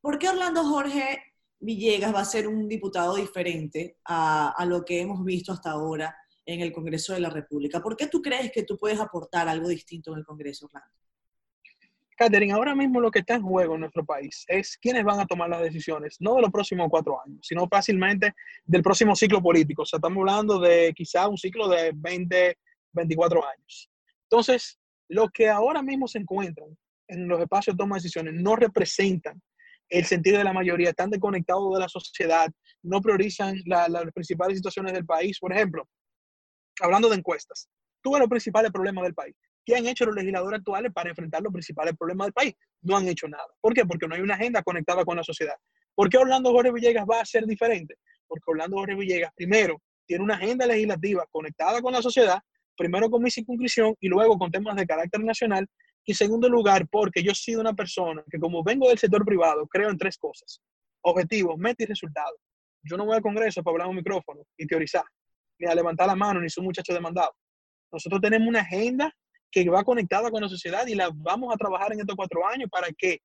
¿Por 0.00 0.18
qué 0.18 0.28
Orlando 0.28 0.62
Jorge 0.64 1.20
Villegas 1.58 2.14
va 2.14 2.20
a 2.20 2.24
ser 2.24 2.46
un 2.46 2.68
diputado 2.68 3.16
diferente 3.16 3.98
a, 4.04 4.50
a, 4.50 4.64
lo 4.64 4.84
que 4.84 5.00
hemos 5.00 5.24
visto 5.24 5.52
hasta 5.52 5.72
ahora 5.72 6.16
en 6.46 6.60
el 6.60 6.72
Congreso 6.72 7.12
de 7.12 7.20
la 7.20 7.30
República? 7.30 7.82
¿Por 7.82 7.96
qué 7.96 8.06
tú 8.06 8.22
crees 8.22 8.52
que 8.52 8.62
tú 8.62 8.78
puedes 8.78 9.00
aportar 9.00 9.48
algo 9.48 9.68
distinto 9.68 10.12
en 10.12 10.18
el 10.18 10.24
Congreso, 10.24 10.66
Orlando? 10.66 10.94
Catherine, 12.18 12.52
ahora 12.52 12.74
mismo 12.74 13.00
lo 13.00 13.12
que 13.12 13.20
está 13.20 13.36
en 13.36 13.42
juego 13.42 13.74
en 13.74 13.80
nuestro 13.82 14.04
país 14.04 14.44
es 14.48 14.76
quiénes 14.76 15.04
van 15.04 15.20
a 15.20 15.26
tomar 15.26 15.48
las 15.48 15.62
decisiones, 15.62 16.16
no 16.18 16.34
de 16.34 16.42
los 16.42 16.50
próximos 16.50 16.88
cuatro 16.90 17.22
años, 17.24 17.38
sino 17.42 17.68
fácilmente 17.68 18.34
del 18.64 18.82
próximo 18.82 19.14
ciclo 19.14 19.40
político. 19.40 19.82
O 19.82 19.86
sea, 19.86 19.98
estamos 19.98 20.18
hablando 20.18 20.58
de 20.58 20.92
quizá 20.96 21.28
un 21.28 21.38
ciclo 21.38 21.68
de 21.68 21.92
20, 21.94 22.58
24 22.92 23.46
años. 23.46 23.88
Entonces, 24.24 24.80
lo 25.08 25.28
que 25.28 25.48
ahora 25.48 25.80
mismo 25.80 26.08
se 26.08 26.18
encuentran 26.18 26.76
en 27.06 27.28
los 27.28 27.40
espacios 27.40 27.76
de 27.76 27.78
toma 27.78 27.94
de 27.94 28.00
decisiones 28.00 28.34
no 28.34 28.56
representan 28.56 29.40
el 29.88 30.04
sentido 30.04 30.38
de 30.38 30.44
la 30.44 30.52
mayoría, 30.52 30.90
están 30.90 31.10
desconectados 31.10 31.72
de 31.72 31.80
la 31.80 31.88
sociedad, 31.88 32.50
no 32.82 33.00
priorizan 33.00 33.56
las 33.64 33.90
principales 34.12 34.58
situaciones 34.58 34.92
del 34.92 35.06
país. 35.06 35.38
Por 35.38 35.52
ejemplo, 35.52 35.88
hablando 36.80 37.08
de 37.08 37.14
encuestas, 37.14 37.68
tú 38.02 38.10
ves 38.10 38.18
los 38.18 38.28
principales 38.28 38.72
problemas 38.72 39.04
del 39.04 39.14
país. 39.14 39.36
¿Qué 39.68 39.76
han 39.76 39.86
hecho 39.86 40.06
los 40.06 40.14
legisladores 40.14 40.60
actuales 40.60 40.90
para 40.94 41.10
enfrentar 41.10 41.42
los 41.42 41.52
principales 41.52 41.94
problemas 41.94 42.28
del 42.28 42.32
país? 42.32 42.54
No 42.80 42.96
han 42.96 43.06
hecho 43.06 43.28
nada. 43.28 43.44
¿Por 43.60 43.74
qué? 43.74 43.84
Porque 43.84 44.08
no 44.08 44.14
hay 44.14 44.22
una 44.22 44.32
agenda 44.32 44.62
conectada 44.62 45.04
con 45.04 45.14
la 45.14 45.22
sociedad. 45.22 45.56
¿Por 45.94 46.08
qué 46.08 46.16
Orlando 46.16 46.52
Jorge 46.52 46.72
Villegas 46.72 47.04
va 47.04 47.20
a 47.20 47.24
ser 47.26 47.44
diferente? 47.44 47.96
Porque 48.26 48.44
Orlando 48.46 48.78
Jorge 48.78 48.94
Villegas, 48.94 49.30
primero, 49.36 49.82
tiene 50.06 50.24
una 50.24 50.36
agenda 50.36 50.64
legislativa 50.64 51.26
conectada 51.30 51.82
con 51.82 51.92
la 51.92 52.00
sociedad, 52.00 52.38
primero 52.78 53.10
con 53.10 53.22
mi 53.22 53.30
circunscripción 53.30 53.94
y 54.00 54.08
luego 54.08 54.38
con 54.38 54.50
temas 54.50 54.74
de 54.74 54.86
carácter 54.86 55.22
nacional. 55.22 55.66
Y 56.02 56.14
segundo 56.14 56.48
lugar, 56.48 56.88
porque 56.90 57.22
yo 57.22 57.32
he 57.32 57.34
sido 57.34 57.60
una 57.60 57.74
persona 57.74 58.24
que 58.30 58.38
como 58.38 58.64
vengo 58.64 58.88
del 58.88 58.96
sector 58.96 59.22
privado, 59.22 59.66
creo 59.66 59.90
en 59.90 59.98
tres 59.98 60.16
cosas. 60.16 60.62
Objetivos, 61.02 61.58
meta 61.58 61.82
y 61.82 61.86
resultados. 61.86 62.40
Yo 62.84 62.96
no 62.96 63.04
voy 63.04 63.16
al 63.16 63.22
Congreso 63.22 63.62
para 63.62 63.74
hablar 63.74 63.88
un 63.88 63.96
micrófono 63.96 64.44
y 64.56 64.66
teorizar, 64.66 65.04
ni 65.58 65.68
a 65.68 65.74
levantar 65.74 66.06
la 66.06 66.16
mano, 66.16 66.40
ni 66.40 66.48
soy 66.48 66.62
un 66.62 66.68
muchacho 66.68 66.94
demandado. 66.94 67.34
Nosotros 67.92 68.22
tenemos 68.22 68.48
una 68.48 68.60
agenda 68.60 69.14
que 69.50 69.68
va 69.68 69.84
conectada 69.84 70.30
con 70.30 70.42
la 70.42 70.48
sociedad 70.48 70.86
y 70.86 70.94
la 70.94 71.10
vamos 71.14 71.54
a 71.54 71.56
trabajar 71.56 71.92
en 71.92 72.00
estos 72.00 72.16
cuatro 72.16 72.46
años 72.46 72.68
para 72.70 72.88
que, 72.96 73.20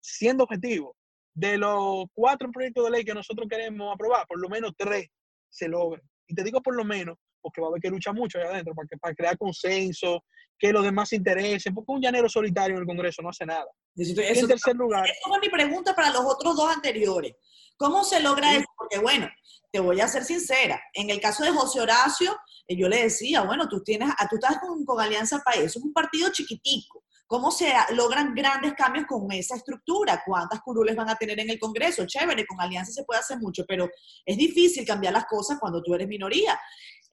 siendo 0.00 0.44
objetivo, 0.44 0.96
de 1.34 1.56
los 1.58 2.04
cuatro 2.12 2.50
proyectos 2.50 2.84
de 2.84 2.90
ley 2.90 3.04
que 3.04 3.14
nosotros 3.14 3.48
queremos 3.48 3.92
aprobar, 3.94 4.26
por 4.26 4.40
lo 4.40 4.48
menos 4.48 4.72
tres 4.76 5.08
se 5.48 5.68
logren. 5.68 6.02
Y 6.26 6.34
te 6.34 6.44
digo 6.44 6.60
por 6.60 6.74
lo 6.74 6.84
menos, 6.84 7.16
porque 7.40 7.60
va 7.60 7.68
a 7.68 7.70
haber 7.70 7.80
que 7.80 7.90
luchar 7.90 8.14
mucho 8.14 8.38
allá 8.38 8.50
adentro 8.50 8.74
para, 8.74 8.88
que, 8.88 8.96
para 8.98 9.14
crear 9.14 9.38
consenso, 9.38 10.22
que 10.58 10.72
los 10.72 10.84
demás 10.84 11.08
se 11.08 11.16
interesen, 11.16 11.74
porque 11.74 11.92
un 11.92 12.00
llanero 12.00 12.28
solitario 12.28 12.76
en 12.76 12.82
el 12.82 12.86
Congreso 12.86 13.22
no 13.22 13.30
hace 13.30 13.46
nada. 13.46 13.66
Eso, 13.96 14.20
en 14.20 14.48
tercer 14.48 14.74
lugar. 14.74 15.04
Esa 15.04 15.28
fue 15.28 15.40
mi 15.40 15.48
pregunta 15.48 15.94
para 15.94 16.10
los 16.10 16.22
otros 16.24 16.56
dos 16.56 16.68
anteriores. 16.68 17.34
¿Cómo 17.76 18.04
se 18.04 18.20
logra 18.20 18.54
eso? 18.54 18.66
Porque 18.76 18.98
bueno, 18.98 19.28
te 19.70 19.80
voy 19.80 20.00
a 20.00 20.08
ser 20.08 20.24
sincera. 20.24 20.80
En 20.92 21.10
el 21.10 21.20
caso 21.20 21.44
de 21.44 21.50
José 21.50 21.80
Horacio, 21.80 22.36
eh, 22.68 22.76
yo 22.76 22.88
le 22.88 23.02
decía, 23.02 23.42
bueno, 23.42 23.68
tú, 23.68 23.82
tienes, 23.82 24.10
ah, 24.18 24.26
tú 24.28 24.36
estás 24.36 24.58
con, 24.58 24.84
con 24.84 25.00
Alianza 25.00 25.40
País, 25.44 25.64
es 25.64 25.76
un 25.76 25.92
partido 25.92 26.30
chiquitico. 26.30 27.04
¿Cómo 27.26 27.50
se 27.50 27.72
logran 27.94 28.34
grandes 28.34 28.74
cambios 28.74 29.06
con 29.06 29.32
esa 29.32 29.56
estructura? 29.56 30.22
¿Cuántas 30.26 30.60
curules 30.60 30.94
van 30.94 31.08
a 31.08 31.16
tener 31.16 31.40
en 31.40 31.48
el 31.48 31.58
Congreso? 31.58 32.04
Chévere, 32.06 32.44
con 32.46 32.60
Alianza 32.60 32.92
se 32.92 33.04
puede 33.04 33.20
hacer 33.20 33.38
mucho, 33.38 33.64
pero 33.66 33.88
es 34.26 34.36
difícil 34.36 34.84
cambiar 34.84 35.14
las 35.14 35.24
cosas 35.24 35.56
cuando 35.58 35.82
tú 35.82 35.94
eres 35.94 36.08
minoría. 36.08 36.60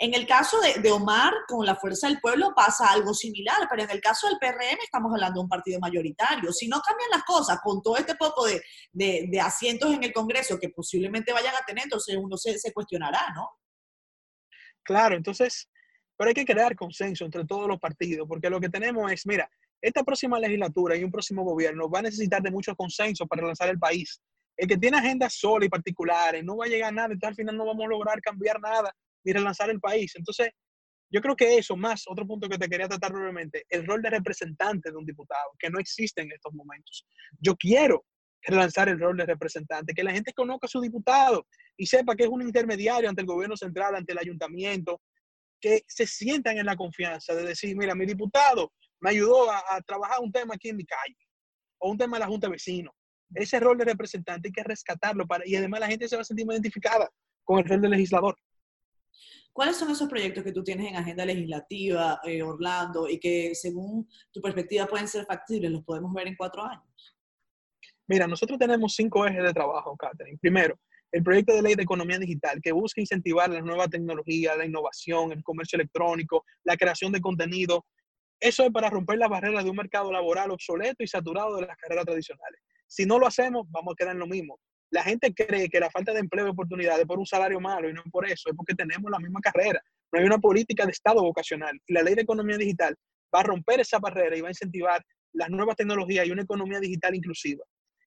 En 0.02 0.14
el 0.14 0.26
caso 0.26 0.58
de, 0.62 0.92
Omar, 0.92 1.34
con 1.46 1.66
la 1.66 1.76
fuerza 1.76 2.08
del 2.08 2.22
pueblo, 2.22 2.54
pasa 2.56 2.90
algo 2.90 3.14
similar, 3.14 3.68
pero 3.70 3.84
en 3.84 3.90
el 3.90 4.00
caso 4.00 4.30
del 4.30 4.38
PRM 4.40 4.80
estamos 4.82 5.12
hablando 5.14 5.42
de 5.42 5.44
un 5.44 5.50
partido 5.50 5.78
mayoritario. 5.82 6.54
Si 6.54 6.70
no 6.70 6.80
cambian 6.80 7.10
las 7.12 7.24
cosas 7.26 7.60
con 7.62 7.82
todo 7.82 7.98
este 7.98 8.16
poco 8.16 8.46
de, 8.46 8.62
de 8.94 9.42
asientos 9.42 9.94
en 9.94 10.02
el 10.02 10.14
Congreso 10.14 10.58
que 10.58 10.70
posiblemente 10.70 11.34
vayan 11.34 11.54
a 11.54 11.66
tener, 11.66 11.84
entonces 11.84 12.16
uno 12.16 12.38
se, 12.38 12.58
se 12.58 12.72
cuestionará, 12.72 13.20
¿no? 13.36 13.50
Claro, 14.84 15.18
entonces, 15.18 15.70
pero 16.16 16.30
hay 16.30 16.34
que 16.34 16.46
crear 16.46 16.78
consenso 16.78 17.26
entre 17.26 17.46
todos 17.46 17.68
los 17.68 17.78
partidos, 17.78 18.26
porque 18.26 18.50
lo 18.50 18.62
que 18.62 18.70
tenemos 18.70 19.12
es, 19.12 19.28
mira, 19.28 19.52
esta 19.82 20.04
próxima 20.06 20.40
legislatura 20.40 20.96
y 20.96 21.04
un 21.04 21.12
próximo 21.12 21.44
gobierno 21.44 21.90
va 21.90 22.00
a 22.00 22.04
necesitar 22.04 22.42
de 22.42 22.52
mucho 22.52 22.74
consenso 22.74 23.28
para 23.28 23.46
lanzar 23.46 23.68
el 23.68 23.78
país. 23.78 24.22
El 24.56 24.70
que 24.70 24.78
tiene 24.78 24.98
agendas 24.98 25.34
solas 25.34 25.68
y 25.68 25.70
particulares 25.70 26.42
no 26.46 26.56
va 26.56 26.66
a 26.66 26.70
llegar 26.70 26.88
a 26.88 26.94
nada, 26.94 27.14
entonces 27.14 27.30
al 27.30 27.36
final 27.36 27.58
no 27.58 27.66
vamos 27.66 27.84
a 27.84 27.90
lograr 27.90 28.22
cambiar 28.22 28.62
nada 28.62 28.96
y 29.24 29.34
relanzar 29.34 29.70
el 29.70 29.80
país. 29.80 30.14
Entonces, 30.16 30.50
yo 31.12 31.22
creo 31.22 31.36
que 31.36 31.58
eso, 31.58 31.76
más 31.76 32.04
otro 32.08 32.26
punto 32.28 32.48
que 32.48 32.58
te 32.58 32.70
quería 32.70 32.88
tratar 32.88 33.12
brevemente, 33.12 33.66
el 33.70 33.86
rol 33.86 34.02
de 34.02 34.12
representante 34.12 34.92
de 34.92 34.98
un 34.98 35.06
diputado, 35.06 35.52
que 35.58 35.70
no 35.70 35.80
existe 35.80 36.22
en 36.22 36.32
estos 36.32 36.54
momentos. 36.54 37.08
Yo 37.40 37.56
quiero 37.56 38.06
relanzar 38.44 38.90
el 38.90 39.00
rol 39.00 39.18
de 39.18 39.26
representante, 39.26 39.94
que 39.94 40.04
la 40.04 40.12
gente 40.12 40.34
conozca 40.34 40.68
a 40.68 40.70
su 40.70 40.80
diputado 40.80 41.48
y 41.76 41.86
sepa 41.86 42.16
que 42.16 42.24
es 42.24 42.30
un 42.30 42.42
intermediario 42.42 43.10
ante 43.10 43.22
el 43.22 43.28
gobierno 43.28 43.58
central, 43.58 43.96
ante 43.96 44.14
el 44.14 44.20
ayuntamiento, 44.20 45.02
que 45.60 45.84
se 45.88 46.06
sientan 46.06 46.58
en 46.58 46.66
la 46.66 46.76
confianza 46.76 47.36
de 47.36 47.44
decir, 47.44 47.76
mira, 47.76 47.96
mi 47.96 48.06
diputado 48.06 48.72
me 49.02 49.12
ayudó 49.12 49.50
a, 49.52 49.82
trabajar 49.86 50.20
un 50.22 50.32
tema 50.32 50.56
aquí 50.56 50.70
en 50.70 50.78
mi 50.78 50.86
calle 50.86 51.18
o 51.80 51.92
un 51.92 51.98
tema 51.98 52.18
de 52.18 52.22
la 52.22 52.28
Junta 52.28 52.48
de 52.48 52.52
Vecinos. 52.52 52.94
Ese 53.34 53.60
rol 53.60 53.78
de 53.78 53.86
representante 53.86 54.50
hay 54.50 54.52
que 54.52 54.64
rescatarlo 54.64 55.28
para, 55.28 55.46
y 55.48 55.56
además 55.56 55.82
la 55.82 55.88
gente 55.88 56.08
se 56.08 56.16
va 56.16 56.22
a 56.22 56.26
sentir 56.26 56.46
identificada 56.50 57.10
con 57.44 57.60
el 57.60 57.66
rol 57.66 57.82
de 57.82 57.90
legislador. 57.90 58.38
¿Cuáles 59.54 59.78
son 59.78 59.90
esos 59.92 60.08
proyectos 60.08 60.44
que 60.44 60.52
tú 60.52 60.64
tienes 60.64 60.88
en 60.88 60.96
agenda 60.96 61.26
legislativa, 61.26 62.20
eh, 62.24 62.42
Orlando, 62.42 63.10
y 63.10 63.20
que 63.20 63.54
según 63.56 64.08
tu 64.32 64.42
perspectiva 64.42 64.86
pueden 64.86 65.08
ser 65.08 65.26
factibles? 65.26 65.72
¿Los 65.72 65.84
podemos 65.84 66.14
ver 66.14 66.28
en 66.28 66.36
cuatro 66.36 66.64
años? 66.64 67.18
Mira, 68.08 68.26
nosotros 68.28 68.58
tenemos 68.58 68.96
cinco 68.96 69.26
ejes 69.26 69.44
de 69.44 69.54
trabajo, 69.54 69.96
Catherine. 69.98 70.38
Primero, 70.40 70.80
el 71.12 71.24
proyecto 71.24 71.54
de 71.54 71.62
ley 71.62 71.76
de 71.76 71.84
economía 71.84 72.20
digital 72.20 72.60
que 72.62 72.72
busca 72.72 73.02
incentivar 73.02 73.50
la 73.50 73.62
nueva 73.62 73.88
tecnología, 73.88 74.56
la 74.56 74.66
innovación, 74.66 75.32
el 75.32 75.44
comercio 75.44 75.78
electrónico, 75.78 76.46
la 76.64 76.78
creación 76.78 77.12
de 77.12 77.22
contenido. 77.22 77.86
Eso 78.40 78.64
es 78.64 78.72
para 78.72 78.90
romper 78.90 79.18
las 79.18 79.30
barreras 79.30 79.64
de 79.64 79.70
un 79.70 79.76
mercado 79.76 80.12
laboral 80.12 80.52
obsoleto 80.52 81.04
y 81.04 81.08
saturado 81.08 81.56
de 81.56 81.68
las 81.68 81.78
carreras 81.78 82.06
tradicionales. 82.06 82.62
Si 82.88 83.06
no 83.06 83.20
lo 83.20 83.28
hacemos, 83.28 83.68
vamos 83.70 83.94
a 83.94 83.96
quedar 83.96 84.14
en 84.14 84.20
lo 84.20 84.28
mismo. 84.28 84.60
La 84.92 85.04
gente 85.04 85.34
cree 85.34 85.70
que 85.70 85.80
la 85.80 85.90
falta 85.92 86.14
de 86.14 86.20
empleo 86.20 86.48
y 86.48 86.50
oportunidades 86.50 87.02
es 87.02 87.06
por 87.06 87.20
un 87.20 87.26
salario 87.26 87.60
malo 87.60 87.90
y 87.90 87.94
no 87.94 88.02
por 88.12 88.28
eso, 88.28 88.50
es 88.50 88.56
porque 88.56 88.74
tenemos 88.74 89.10
la 89.12 89.20
misma 89.20 89.40
carrera. 89.40 89.82
No 90.12 90.20
hay 90.20 90.26
una 90.26 90.40
política 90.40 90.86
de 90.86 90.92
Estado 90.92 91.22
vocacional. 91.22 91.80
La 91.88 92.02
ley 92.02 92.16
de 92.16 92.24
economía 92.24 92.58
digital 92.58 92.96
va 93.34 93.42
a 93.42 93.44
romper 93.44 93.80
esa 93.82 94.00
barrera 94.00 94.36
y 94.36 94.42
va 94.42 94.48
a 94.48 94.52
incentivar 94.52 95.06
las 95.34 95.50
nuevas 95.50 95.76
tecnologías 95.76 96.26
y 96.26 96.32
una 96.32 96.42
economía 96.42 96.80
digital 96.80 97.16
inclusiva. 97.16 97.64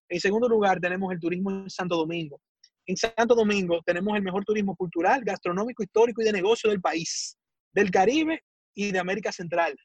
En 0.08 0.20
segundo 0.20 0.48
lugar, 0.48 0.80
tenemos 0.80 1.12
el 1.12 1.20
turismo 1.20 1.50
en 1.50 1.70
Santo 1.70 1.96
Domingo. 1.96 2.40
En 2.86 2.96
Santo 2.96 3.34
Domingo 3.34 3.80
tenemos 3.86 4.16
el 4.16 4.22
mejor 4.22 4.44
turismo 4.44 4.74
cultural, 4.74 5.22
gastronómico, 5.24 5.84
histórico 5.84 6.20
y 6.20 6.24
de 6.24 6.32
negocio 6.32 6.68
del 6.68 6.80
país, 6.80 7.38
del 7.72 7.90
Caribe 7.90 8.42
y 8.74 8.90
de 8.90 8.98
América 8.98 9.30
Central. 9.30 9.76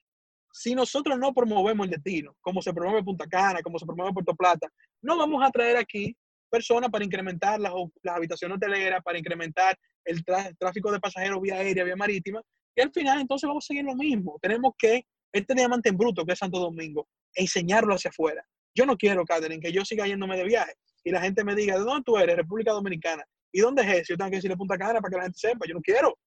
Si 0.52 0.74
nosotros 0.74 1.20
no 1.20 1.34
promovemos 1.34 1.86
el 1.86 1.92
destino, 1.92 2.36
como 2.42 2.64
se 2.64 2.74
promueve 2.74 3.04
Punta 3.04 3.28
Cana, 3.28 3.62
como 3.62 3.78
se 3.78 3.86
promueve 3.86 4.14
Puerto 4.14 4.34
Plata, 4.36 4.68
no 5.04 5.18
vamos 5.18 5.44
a 5.46 5.52
traer 5.52 5.78
aquí 5.78 6.16
personas 6.58 6.90
para 6.90 7.06
incrementar 7.06 7.60
las, 7.60 7.72
las 8.02 8.16
habitaciones 8.16 8.58
hoteleras, 8.58 9.04
para 9.04 9.20
incrementar 9.20 9.78
el, 10.06 10.24
tráfico 10.58 10.92
de 10.92 11.00
pasajeros 11.00 11.40
vía 11.40 11.56
aérea, 11.56 11.84
vía 11.84 11.96
marítima, 11.96 12.42
y 12.76 12.82
al 12.82 12.92
final 12.92 13.22
entonces 13.22 13.48
vamos 13.48 13.64
a 13.66 13.68
seguir 13.68 13.84
lo 13.84 13.96
mismo. 13.96 14.40
Tenemos 14.42 14.74
que, 14.78 15.06
este 15.32 15.54
diamante 15.54 15.90
en 15.90 15.98
bruto 15.98 16.26
que 16.26 16.34
es 16.34 16.40
Santo 16.40 16.60
Domingo, 16.60 17.08
enseñarlo 17.36 17.94
hacia 17.94 18.10
afuera. 18.10 18.44
Yo 18.74 18.86
no 18.86 18.98
quiero, 18.98 19.24
Catherine, 19.24 19.62
que 19.62 19.72
yo 19.72 19.86
siga 19.86 20.08
yéndome 20.08 20.36
de 20.36 20.46
viaje 20.46 20.74
y 21.04 21.12
la 21.12 21.22
gente 21.22 21.44
me 21.44 21.54
diga, 21.54 21.78
¿de 21.78 21.84
dónde 21.84 22.04
tú 22.04 22.18
eres? 22.18 22.36
República 22.36 22.72
Dominicana. 22.72 23.24
¿Y 23.52 23.60
dónde 23.60 23.84
es 23.84 23.90
eso? 23.90 24.14
Yo 24.14 24.18
tengo 24.18 24.32
que 24.32 24.38
decirle 24.38 24.58
Punta 24.58 24.78
Cana 24.78 25.00
para 25.00 25.12
que 25.12 25.18
la 25.18 25.24
gente 25.24 25.40
sepa. 25.40 25.66
Yo 25.68 25.76
no 25.76 25.82
quiero. 25.82 26.18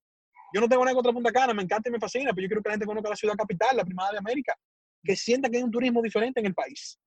Yo 0.55 0.61
no 0.61 0.69
tengo 0.69 0.85
nada 0.85 0.95
contra 0.95 1.13
Punta 1.13 1.33
Cana, 1.33 1.55
me 1.55 1.63
encanta 1.63 1.89
y 1.89 1.93
me 1.93 1.99
fascina, 1.99 2.33
pero 2.33 2.43
yo 2.43 2.49
quiero 2.49 2.63
que 2.63 2.69
la 2.69 2.75
gente 2.75 2.87
conozca 2.87 3.11
la 3.11 3.17
ciudad 3.17 3.35
capital, 3.35 3.77
la 3.77 3.85
primada 3.85 4.13
de 4.13 4.19
América, 4.19 4.55
que 5.03 5.17
sienta 5.17 5.49
que 5.49 5.59
hay 5.59 5.63
un 5.63 5.71
turismo 5.71 6.03
diferente 6.03 6.41
en 6.41 6.47
el 6.47 6.55
país. 6.55 6.99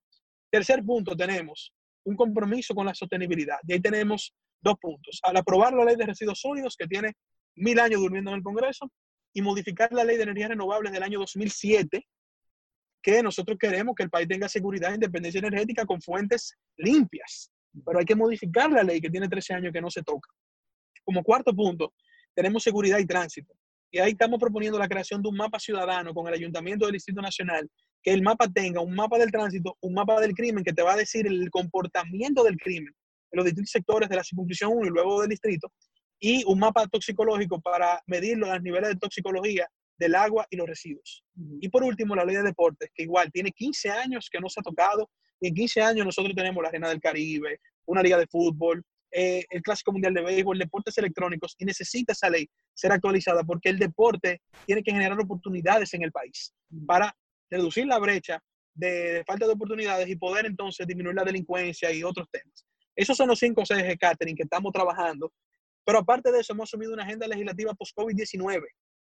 Tercer 0.50 0.84
punto, 0.84 1.16
tenemos 1.16 1.74
un 2.06 2.16
compromiso 2.16 2.74
con 2.74 2.86
la 2.86 2.94
sostenibilidad. 2.94 3.58
Y 3.68 3.74
ahí 3.74 3.80
tenemos 3.80 4.34
dos 4.62 4.76
puntos. 4.80 5.20
Al 5.24 5.38
aprobar 5.38 5.74
la 5.74 5.86
ley 5.86 5.96
de 5.96 6.06
residuos 6.06 6.40
sólidos, 6.40 6.76
que 6.78 6.88
tiene 6.88 7.14
mil 7.56 7.80
años 7.80 8.02
durmiendo 8.02 8.32
en 8.32 8.38
el 8.38 8.44
Congreso, 8.44 8.92
y 9.34 9.42
modificar 9.42 9.92
la 9.92 10.04
ley 10.04 10.18
de 10.18 10.24
energías 10.24 10.50
renovables 10.50 10.92
del 10.92 11.04
año 11.04 11.20
2007, 11.20 12.06
que 13.02 13.24
nosotros 13.24 13.58
queremos 13.60 13.96
que 13.96 14.04
el 14.04 14.10
país 14.10 14.28
tenga 14.28 14.48
seguridad 14.48 14.92
e 14.92 14.96
independencia 14.96 15.40
energética 15.40 15.86
con 15.86 16.02
fuentes 16.02 16.56
limpias. 16.78 17.52
Pero 17.86 18.00
hay 18.00 18.06
que 18.06 18.16
modificar 18.16 18.72
la 18.72 18.84
ley 18.84 19.02
que 19.02 19.10
tiene 19.10 19.28
13 19.28 19.56
años 19.56 19.74
que 19.74 19.82
no 19.82 19.90
se 19.90 20.04
toca. 20.04 20.30
Como 21.04 21.24
cuarto 21.24 21.54
punto, 21.54 21.94
tenemos 22.34 22.64
seguridad 22.64 23.00
y 23.00 23.06
tránsito. 23.06 23.54
Y 23.92 24.00
ahí 24.00 24.12
estamos 24.12 24.40
proponiendo 24.40 24.80
la 24.80 24.88
creación 24.88 25.22
de 25.22 25.30
un 25.30 25.36
mapa 25.36 25.60
ciudadano 25.60 26.14
con 26.14 26.28
el 26.28 26.34
Ayuntamiento 26.34 26.86
del 26.86 26.94
Distrito 26.94 27.22
Nacional 27.22 27.70
que 28.04 28.12
el 28.12 28.22
mapa 28.22 28.48
tenga 28.50 28.82
un 28.82 28.94
mapa 28.94 29.18
del 29.18 29.32
tránsito, 29.32 29.78
un 29.82 29.94
mapa 29.94 30.20
del 30.20 30.34
crimen 30.34 30.64
que 30.64 30.74
te 30.74 30.84
va 30.84 30.94
a 30.94 30.98
decir 30.98 31.26
el 31.26 31.50
comportamiento 31.50 32.44
del 32.44 32.58
crimen 32.58 32.94
en 33.32 33.38
los 33.38 33.46
distintos 33.46 33.72
sectores 33.72 34.10
de 34.10 34.18
la 34.18 34.24
circunscripción 34.24 34.72
1 34.74 34.86
y 34.86 34.90
luego 34.90 35.22
del 35.22 35.30
distrito, 35.30 35.72
y 36.20 36.44
un 36.46 36.60
mapa 36.60 36.86
toxicológico 36.88 37.60
para 37.62 38.02
medir 38.06 38.38
los 38.38 38.62
niveles 38.62 38.90
de 38.90 38.96
toxicología 38.98 39.68
del 39.98 40.16
agua 40.16 40.46
y 40.50 40.58
los 40.58 40.68
residuos. 40.68 41.24
Y 41.62 41.70
por 41.70 41.84
último, 41.84 42.16
la 42.16 42.26
ley 42.26 42.36
de 42.36 42.44
deportes, 42.44 42.90
que 42.94 43.04
igual 43.04 43.32
tiene 43.32 43.52
15 43.52 43.90
años 43.90 44.30
que 44.32 44.40
no 44.40 44.50
se 44.50 44.60
ha 44.60 44.64
tocado, 44.64 45.10
y 45.40 45.48
en 45.48 45.56
15 45.56 45.82
años 45.82 46.06
nosotros 46.06 46.36
tenemos 46.36 46.62
la 46.62 46.70
Arena 46.70 46.90
del 46.90 47.02
Caribe, 47.02 47.60
una 47.86 48.02
liga 48.02 48.18
de 48.18 48.28
fútbol, 48.28 48.84
eh, 49.12 49.46
el 49.50 49.62
Clásico 49.62 49.92
Mundial 49.92 50.14
de 50.14 50.22
Béisbol, 50.22 50.58
deportes 50.58 50.98
electrónicos, 50.98 51.56
y 51.58 51.66
necesita 51.66 52.14
esa 52.14 52.30
ley 52.30 52.48
ser 52.74 52.92
actualizada 52.92 53.44
porque 53.44 53.70
el 53.70 53.78
deporte 53.78 54.42
tiene 54.66 54.84
que 54.84 54.92
generar 54.92 55.20
oportunidades 55.20 55.94
en 55.94 56.04
el 56.04 56.12
país 56.12 56.54
para 56.88 57.16
reducir 57.58 57.86
la 57.86 58.00
brecha 58.00 58.40
de, 58.74 59.24
falta 59.26 59.46
de 59.46 59.54
oportunidades 59.54 60.08
y 60.10 60.16
poder 60.16 60.46
entonces 60.46 60.86
disminuir 60.88 61.16
la 61.16 61.24
delincuencia 61.24 61.92
y 61.92 62.04
otros 62.04 62.28
temas. 62.32 62.66
Esos 62.96 63.18
son 63.18 63.28
los 63.28 63.40
cinco 63.40 63.64
ejes, 63.68 63.98
Catherine, 63.98 64.36
que 64.36 64.44
estamos 64.44 64.72
trabajando. 64.72 65.32
Pero 65.86 66.00
aparte 66.00 66.32
de 66.32 66.40
eso, 66.40 66.54
hemos 66.54 66.70
asumido 66.70 66.94
una 66.94 67.04
agenda 67.04 67.28
legislativa 67.28 67.74
post-COVID-19 67.74 68.64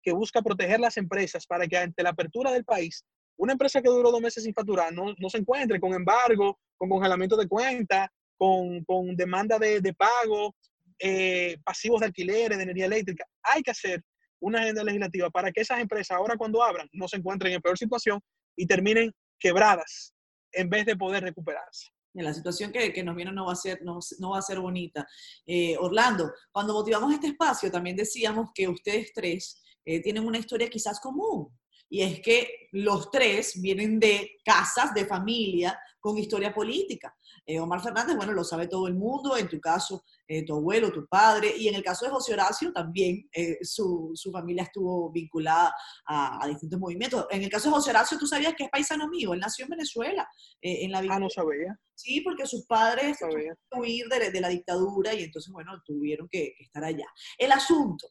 que 0.04 0.14
busca 0.14 0.42
proteger 0.42 0.80
las 0.80 0.98
empresas 0.98 1.46
para 1.46 1.68
que 1.68 1.78
ante 1.78 2.04
la 2.04 2.10
apertura 2.10 2.52
del 2.52 2.64
país, 2.64 3.04
una 3.38 3.54
empresa 3.54 3.82
que 3.82 3.90
duró 3.90 4.12
dos 4.12 4.22
meses 4.22 4.44
sin 4.44 4.54
facturar 4.54 4.94
no, 4.94 5.14
no 5.18 5.30
se 5.30 5.38
encuentre 5.38 5.80
con 5.80 5.94
embargo, 5.94 6.60
con 6.78 6.90
congelamiento 6.90 7.36
de 7.36 7.48
cuentas, 7.48 8.08
con, 8.38 8.84
con, 8.86 9.16
demanda 9.16 9.60
de, 9.60 9.82
de 9.82 9.94
pago, 9.94 10.56
eh, 11.00 11.58
pasivos 11.64 12.00
de 12.00 12.08
alquileres, 12.08 12.58
de 12.58 12.64
energía 12.64 12.86
eléctrica. 12.86 13.26
Hay 13.44 13.62
que 13.62 13.72
hacer 13.72 14.02
una 14.42 14.60
agenda 14.60 14.84
legislativa 14.84 15.30
para 15.30 15.52
que 15.52 15.62
esas 15.62 15.80
empresas 15.80 16.18
ahora 16.18 16.36
cuando 16.36 16.62
abran 16.62 16.90
no 16.92 17.08
se 17.08 17.18
encuentren 17.18 17.54
en 17.54 17.62
peor 17.62 17.78
situación 17.78 18.20
y 18.56 18.68
terminen 18.68 19.14
quebradas 19.40 20.14
en 20.52 20.70
vez 20.70 20.86
de 20.86 20.98
poder 20.98 21.24
recuperarse. 21.24 21.88
La 22.14 22.34
situación 22.34 22.74
que, 22.74 22.92
que 22.92 23.04
nos 23.04 23.16
viene 23.16 23.32
no 23.32 23.46
va 23.46 23.54
a 23.54 23.56
ser, 23.56 23.82
no, 23.84 24.00
no 24.20 24.32
va 24.32 24.40
a 24.40 24.42
ser 24.42 24.60
bonita. 24.60 25.08
Eh, 25.46 25.78
Orlando, 25.78 26.34
cuando 26.52 26.74
motivamos 26.74 27.14
este 27.14 27.28
espacio 27.28 27.72
también 27.72 27.96
decíamos 27.96 28.50
que 28.54 28.68
ustedes 28.68 29.14
tres 29.14 29.62
eh, 29.86 30.02
tienen 30.02 30.26
una 30.26 30.38
historia 30.38 30.70
quizás 30.70 31.00
común. 31.00 31.48
Y 31.90 32.02
es 32.02 32.22
que 32.22 32.68
los 32.72 33.12
tres 33.12 33.62
vienen 33.62 34.00
de 34.00 34.38
casas, 34.46 34.94
de 34.94 35.06
familia, 35.06 35.78
con 36.00 36.18
historia 36.18 36.54
política. 36.54 37.16
Eh, 37.46 37.60
Omar 37.60 37.82
Fernández, 37.82 38.16
bueno, 38.16 38.34
lo 38.34 38.44
sabe 38.44 38.68
todo 38.68 38.88
el 38.88 38.96
mundo, 38.96 39.38
en 39.38 39.48
tu 39.48 39.60
caso, 39.60 40.04
eh, 40.32 40.46
tu 40.46 40.56
abuelo, 40.56 40.94
tu 40.94 41.06
padre, 41.08 41.54
y 41.58 41.68
en 41.68 41.76
el 41.76 41.84
caso 41.84 42.06
de 42.06 42.12
José 42.12 42.32
Horacio 42.32 42.72
también 42.72 43.28
eh, 43.34 43.58
su, 43.64 44.12
su, 44.14 44.32
familia 44.32 44.64
estuvo 44.64 45.12
vinculada 45.12 45.74
a, 46.06 46.42
a, 46.42 46.48
distintos 46.48 46.80
movimientos. 46.80 47.26
En 47.30 47.44
el 47.44 47.50
caso 47.50 47.68
de 47.68 47.76
José 47.76 47.90
Horacio, 47.90 48.18
tú 48.18 48.26
sabías 48.26 48.54
que 48.56 48.64
es 48.64 48.70
paisano 48.70 49.10
mío, 49.10 49.34
él 49.34 49.42
nació 49.42 49.66
en 49.66 49.72
Venezuela. 49.72 50.26
en 50.62 50.90
la 50.90 51.00
ah, 51.00 51.20
no 51.20 51.30
sabía. 51.30 51.78
Sí, 51.94 52.22
porque 52.22 52.48
sus 52.48 52.66
padres 52.66 53.18
no 53.20 53.28
tuvieron 53.28 53.58
que 53.70 53.80
huir 53.80 54.08
de, 54.08 54.32
de, 54.32 54.40
la 54.40 54.48
dictadura 54.48 55.14
y 55.14 55.24
entonces, 55.24 55.52
bueno, 55.52 55.74
tuvieron 55.86 56.30
que, 56.30 56.54
que 56.58 56.64
estar 56.64 56.84
allá. 56.86 57.08
El 57.38 57.52
asunto, 57.52 58.08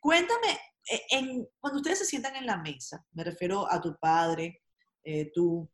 cuéntame, 0.00 0.58
en, 1.10 1.46
cuando 1.60 1.80
ustedes 1.80 1.98
se 1.98 2.06
sientan 2.06 2.34
en 2.36 2.46
la 2.46 2.56
mesa, 2.56 3.04
me 3.12 3.24
refiero 3.24 3.70
a 3.70 3.78
tu 3.78 3.94
padre, 3.98 4.62
eh, 5.04 5.30
tú, 5.34 5.70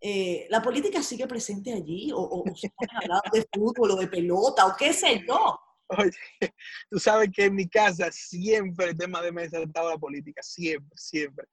eh, 0.00 0.46
¿la 0.50 0.62
política 0.62 1.02
sigue 1.02 1.26
presente 1.26 1.72
allí? 1.72 2.10
¿O, 2.12 2.18
o, 2.18 2.44
de 2.44 3.48
fútbol 3.52 3.92
o 3.92 3.96
de 3.96 4.08
pelota 4.08 4.66
o 4.66 4.76
qué 4.76 4.92
sé 4.92 5.24
yo? 5.26 5.58
Oye, 5.88 6.10
tú 6.90 6.98
sabes 6.98 7.30
que 7.32 7.46
en 7.46 7.54
mi 7.54 7.68
casa 7.68 8.10
siempre 8.12 8.90
el 8.90 8.96
tema 8.96 9.22
de 9.22 9.32
mesa 9.32 9.58
ha 9.58 9.62
estado 9.62 9.90
la 9.90 9.98
política, 9.98 10.42
siempre, 10.42 10.96
siempre. 10.96 11.46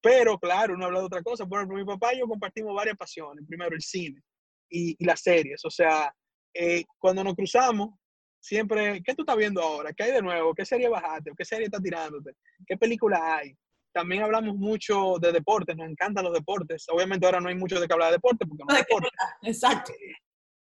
Pero 0.00 0.38
claro, 0.38 0.76
no 0.76 0.86
habla 0.86 1.00
de 1.00 1.06
otra 1.06 1.22
cosa. 1.22 1.46
Por 1.46 1.58
ejemplo, 1.58 1.78
mi 1.78 1.84
papá 1.84 2.14
y 2.14 2.18
yo 2.18 2.28
compartimos 2.28 2.74
varias 2.74 2.96
pasiones. 2.96 3.44
Primero, 3.48 3.74
el 3.74 3.82
cine 3.82 4.22
y, 4.70 4.94
y 4.98 5.04
las 5.04 5.20
series. 5.20 5.64
O 5.64 5.70
sea, 5.70 6.14
eh, 6.54 6.84
cuando 6.98 7.24
nos 7.24 7.34
cruzamos, 7.34 7.90
siempre, 8.40 9.02
¿qué 9.02 9.14
tú 9.14 9.22
estás 9.22 9.36
viendo 9.36 9.62
ahora? 9.62 9.92
¿Qué 9.92 10.04
hay 10.04 10.12
de 10.12 10.22
nuevo? 10.22 10.54
¿Qué 10.54 10.64
serie 10.64 10.88
bajaste? 10.88 11.32
¿Qué 11.36 11.44
serie 11.44 11.66
estás 11.66 11.82
tirándote? 11.82 12.32
¿Qué 12.66 12.76
película 12.76 13.36
hay? 13.36 13.56
También 13.98 14.22
hablamos 14.22 14.54
mucho 14.54 15.16
de 15.20 15.32
deportes, 15.32 15.76
nos 15.76 15.88
encantan 15.88 16.22
los 16.22 16.32
deportes. 16.32 16.86
Obviamente 16.88 17.26
ahora 17.26 17.40
no 17.40 17.48
hay 17.48 17.56
mucho 17.56 17.80
de 17.80 17.88
qué 17.88 17.92
hablar 17.92 18.10
de 18.10 18.18
deporte 18.18 18.46
porque 18.46 18.62
no 18.64 18.72
hay 18.72 18.82
deporte. 18.88 19.08
Exacto. 19.42 19.92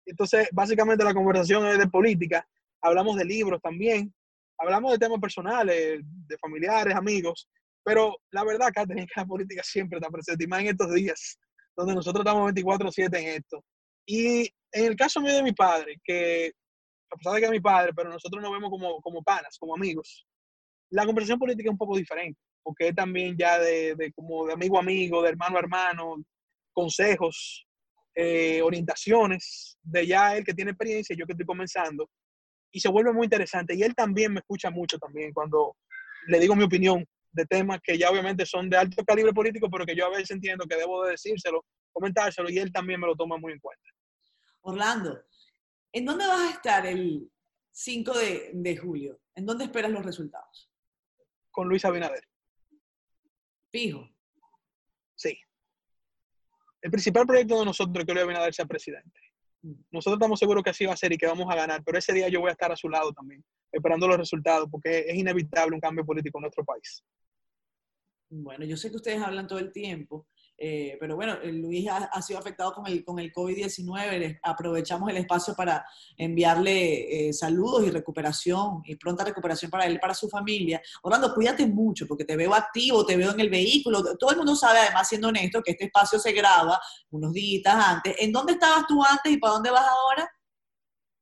Entonces, 0.06 0.48
básicamente 0.52 1.04
la 1.04 1.12
conversación 1.12 1.66
es 1.66 1.78
de 1.78 1.86
política. 1.86 2.48
Hablamos 2.80 3.14
de 3.16 3.26
libros 3.26 3.60
también. 3.60 4.10
Hablamos 4.56 4.90
de 4.92 4.98
temas 4.98 5.20
personales, 5.20 6.00
de 6.02 6.38
familiares, 6.38 6.94
amigos. 6.94 7.46
Pero 7.84 8.16
la 8.30 8.42
verdad, 8.42 8.70
Catherine, 8.74 9.06
que 9.06 9.20
la 9.20 9.26
política 9.26 9.62
siempre 9.62 9.98
está 9.98 10.10
presente, 10.10 10.42
y 10.42 10.46
más 10.46 10.60
en 10.60 10.68
estos 10.68 10.94
días, 10.94 11.38
donde 11.76 11.94
nosotros 11.94 12.24
estamos 12.24 12.50
24-7 12.54 13.18
en 13.18 13.26
esto. 13.36 13.62
Y 14.06 14.50
en 14.72 14.84
el 14.86 14.96
caso 14.96 15.20
mío 15.20 15.34
de 15.34 15.42
mi 15.42 15.52
padre, 15.52 16.00
que 16.02 16.52
a 17.12 17.16
pesar 17.16 17.34
de 17.34 17.40
que 17.40 17.44
es 17.44 17.52
mi 17.52 17.60
padre, 17.60 17.92
pero 17.94 18.08
nosotros 18.08 18.42
nos 18.42 18.50
vemos 18.50 18.70
como, 18.70 18.98
como 19.02 19.22
panas, 19.22 19.58
como 19.58 19.74
amigos. 19.74 20.26
La 20.88 21.04
conversación 21.04 21.38
política 21.38 21.68
es 21.68 21.72
un 21.72 21.78
poco 21.78 21.98
diferente, 21.98 22.40
porque 22.66 22.88
es 22.88 22.96
también 22.96 23.36
ya 23.38 23.60
de, 23.60 23.94
de 23.94 24.12
como 24.12 24.44
de 24.44 24.54
amigo 24.54 24.76
a 24.76 24.80
amigo, 24.80 25.22
de 25.22 25.28
hermano 25.28 25.56
a 25.56 25.60
hermano, 25.60 26.16
consejos, 26.72 27.64
eh, 28.12 28.60
orientaciones, 28.60 29.78
de 29.84 30.04
ya 30.04 30.36
él 30.36 30.44
que 30.44 30.52
tiene 30.52 30.72
experiencia, 30.72 31.14
yo 31.16 31.26
que 31.26 31.34
estoy 31.34 31.46
comenzando, 31.46 32.10
y 32.72 32.80
se 32.80 32.88
vuelve 32.88 33.12
muy 33.12 33.26
interesante. 33.26 33.76
Y 33.76 33.84
él 33.84 33.94
también 33.94 34.32
me 34.32 34.40
escucha 34.40 34.68
mucho 34.68 34.98
también 34.98 35.32
cuando 35.32 35.76
le 36.26 36.40
digo 36.40 36.56
mi 36.56 36.64
opinión 36.64 37.06
de 37.30 37.46
temas 37.46 37.78
que 37.80 37.96
ya 37.96 38.10
obviamente 38.10 38.44
son 38.44 38.68
de 38.68 38.78
alto 38.78 39.04
calibre 39.04 39.32
político, 39.32 39.70
pero 39.70 39.86
que 39.86 39.94
yo 39.94 40.06
a 40.06 40.10
veces 40.10 40.32
entiendo 40.32 40.66
que 40.66 40.74
debo 40.74 41.04
de 41.04 41.12
decírselo, 41.12 41.64
comentárselo, 41.92 42.50
y 42.50 42.58
él 42.58 42.72
también 42.72 42.98
me 42.98 43.06
lo 43.06 43.14
toma 43.14 43.38
muy 43.38 43.52
en 43.52 43.60
cuenta. 43.60 43.88
Orlando, 44.62 45.22
¿En 45.92 46.04
dónde 46.04 46.26
vas 46.26 46.40
a 46.40 46.50
estar 46.50 46.84
el 46.84 47.30
5 47.70 48.18
de, 48.18 48.50
de, 48.54 48.76
julio? 48.76 49.20
¿En 49.36 49.46
dónde 49.46 49.64
esperas 49.64 49.90
los 49.92 50.04
resultados? 50.04 50.68
Con 51.52 51.68
Luis 51.68 51.84
Abinader. 51.84 52.26
Fijo. 53.76 54.08
Sí. 55.14 55.38
El 56.80 56.90
principal 56.90 57.26
proyecto 57.26 57.58
de 57.58 57.66
nosotros 57.66 57.98
es 57.98 58.06
que 58.06 58.12
Luis 58.14 58.24
Abinader 58.24 58.54
sea 58.54 58.64
presidente. 58.64 59.20
Mm. 59.60 59.74
Nosotros 59.90 60.16
estamos 60.16 60.38
seguros 60.38 60.64
que 60.64 60.70
así 60.70 60.86
va 60.86 60.94
a 60.94 60.96
ser 60.96 61.12
y 61.12 61.18
que 61.18 61.26
vamos 61.26 61.46
a 61.50 61.54
ganar, 61.54 61.82
pero 61.84 61.98
ese 61.98 62.14
día 62.14 62.28
yo 62.28 62.40
voy 62.40 62.48
a 62.48 62.52
estar 62.52 62.72
a 62.72 62.76
su 62.76 62.88
lado 62.88 63.12
también, 63.12 63.44
esperando 63.70 64.08
los 64.08 64.16
resultados, 64.16 64.68
porque 64.70 65.00
es 65.06 65.14
inevitable 65.14 65.74
un 65.74 65.80
cambio 65.80 66.06
político 66.06 66.38
en 66.38 66.42
nuestro 66.42 66.64
país. 66.64 67.04
Bueno, 68.30 68.64
yo 68.64 68.78
sé 68.78 68.88
que 68.88 68.96
ustedes 68.96 69.20
hablan 69.20 69.46
todo 69.46 69.58
el 69.58 69.70
tiempo, 69.72 70.26
eh, 70.58 70.96
pero 70.98 71.16
bueno, 71.16 71.36
Luis 71.44 71.86
ha, 71.88 71.96
ha, 72.04 72.22
sido 72.22 72.38
afectado 72.38 72.72
con 72.72 72.86
el, 72.86 73.04
con 73.04 73.18
el 73.18 73.30
COVID-19. 73.32 74.40
Aprovechamos 74.42 75.10
el 75.10 75.18
espacio 75.18 75.54
para 75.54 75.84
enviarle 76.16 77.28
eh, 77.28 77.32
saludos 77.34 77.86
y 77.86 77.90
recuperación 77.90 78.82
y 78.86 78.96
pronta 78.96 79.24
recuperación 79.24 79.70
para 79.70 79.84
él 79.84 79.94
y 79.94 79.98
para 79.98 80.14
su 80.14 80.28
familia. 80.30 80.80
Orlando, 81.02 81.34
cuídate 81.34 81.66
mucho 81.66 82.06
porque 82.06 82.24
te 82.24 82.36
veo 82.36 82.54
activo, 82.54 83.04
te 83.04 83.16
veo 83.16 83.32
en 83.32 83.40
el 83.40 83.50
vehículo. 83.50 84.16
Todo 84.16 84.30
el 84.30 84.38
mundo 84.38 84.56
sabe, 84.56 84.78
además, 84.78 85.08
siendo 85.08 85.28
honesto, 85.28 85.62
que 85.62 85.72
este 85.72 85.84
espacio 85.84 86.18
se 86.18 86.32
graba 86.32 86.80
unos 87.10 87.32
días 87.32 87.62
antes. 87.66 88.16
¿En 88.18 88.32
dónde 88.32 88.54
estabas 88.54 88.86
tú 88.86 89.02
antes 89.04 89.30
y 89.32 89.36
para 89.36 89.54
dónde 89.54 89.70
vas 89.70 89.86
ahora? 89.86 90.30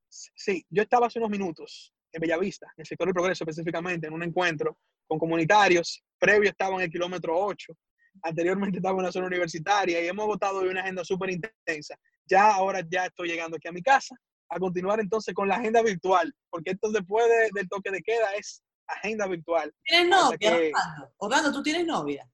Sí, 0.08 0.64
yo 0.70 0.82
estaba 0.82 1.08
hace 1.08 1.18
unos 1.18 1.30
minutos 1.30 1.92
en 2.12 2.20
Bellavista, 2.20 2.66
en 2.76 2.82
el 2.82 2.86
sector 2.86 3.08
del 3.08 3.14
progreso 3.14 3.42
específicamente, 3.42 4.06
en 4.06 4.12
un 4.12 4.22
encuentro 4.22 4.78
con 5.08 5.18
comunitarios. 5.18 6.04
Previo 6.18 6.50
estaba 6.50 6.76
en 6.76 6.82
el 6.82 6.90
kilómetro 6.90 7.36
8 7.36 7.76
anteriormente 8.22 8.78
estaba 8.78 8.98
en 8.98 9.04
la 9.04 9.12
zona 9.12 9.26
universitaria 9.26 10.02
y 10.02 10.08
hemos 10.08 10.26
votado 10.26 10.58
hoy 10.58 10.68
una 10.68 10.80
agenda 10.80 11.04
súper 11.04 11.30
intensa. 11.30 11.96
Ya 12.26 12.54
ahora 12.54 12.80
ya 12.88 13.06
estoy 13.06 13.28
llegando 13.28 13.56
aquí 13.56 13.68
a 13.68 13.72
mi 13.72 13.82
casa 13.82 14.16
a 14.48 14.58
continuar 14.58 15.00
entonces 15.00 15.34
con 15.34 15.48
la 15.48 15.56
agenda 15.56 15.82
virtual, 15.82 16.32
porque 16.50 16.72
esto 16.72 16.90
después 16.90 17.26
de, 17.28 17.50
del 17.54 17.68
toque 17.68 17.90
de 17.90 18.02
queda 18.02 18.34
es 18.38 18.62
agenda 18.86 19.26
virtual. 19.26 19.72
¿Tienes 19.84 20.08
novia, 20.08 20.38
que... 20.38 20.48
Orlando? 20.48 21.14
Orlando, 21.16 21.52
¿tú 21.52 21.62
tienes 21.62 21.86
novia? 21.86 22.28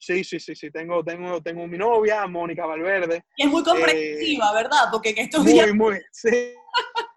Sí, 0.00 0.22
sí, 0.22 0.38
sí, 0.38 0.54
sí, 0.54 0.70
tengo, 0.70 1.02
tengo, 1.02 1.42
tengo 1.42 1.66
mi 1.66 1.76
novia, 1.76 2.24
Mónica 2.28 2.64
Valverde. 2.66 3.24
Y 3.36 3.46
es 3.46 3.50
muy 3.50 3.64
comprensiva, 3.64 4.50
eh, 4.50 4.54
¿verdad? 4.54 4.84
Porque 4.92 5.10
en 5.10 5.18
estos 5.18 5.42
muy, 5.42 5.52
días... 5.52 5.74
Muy, 5.74 6.00
sí, 6.12 6.54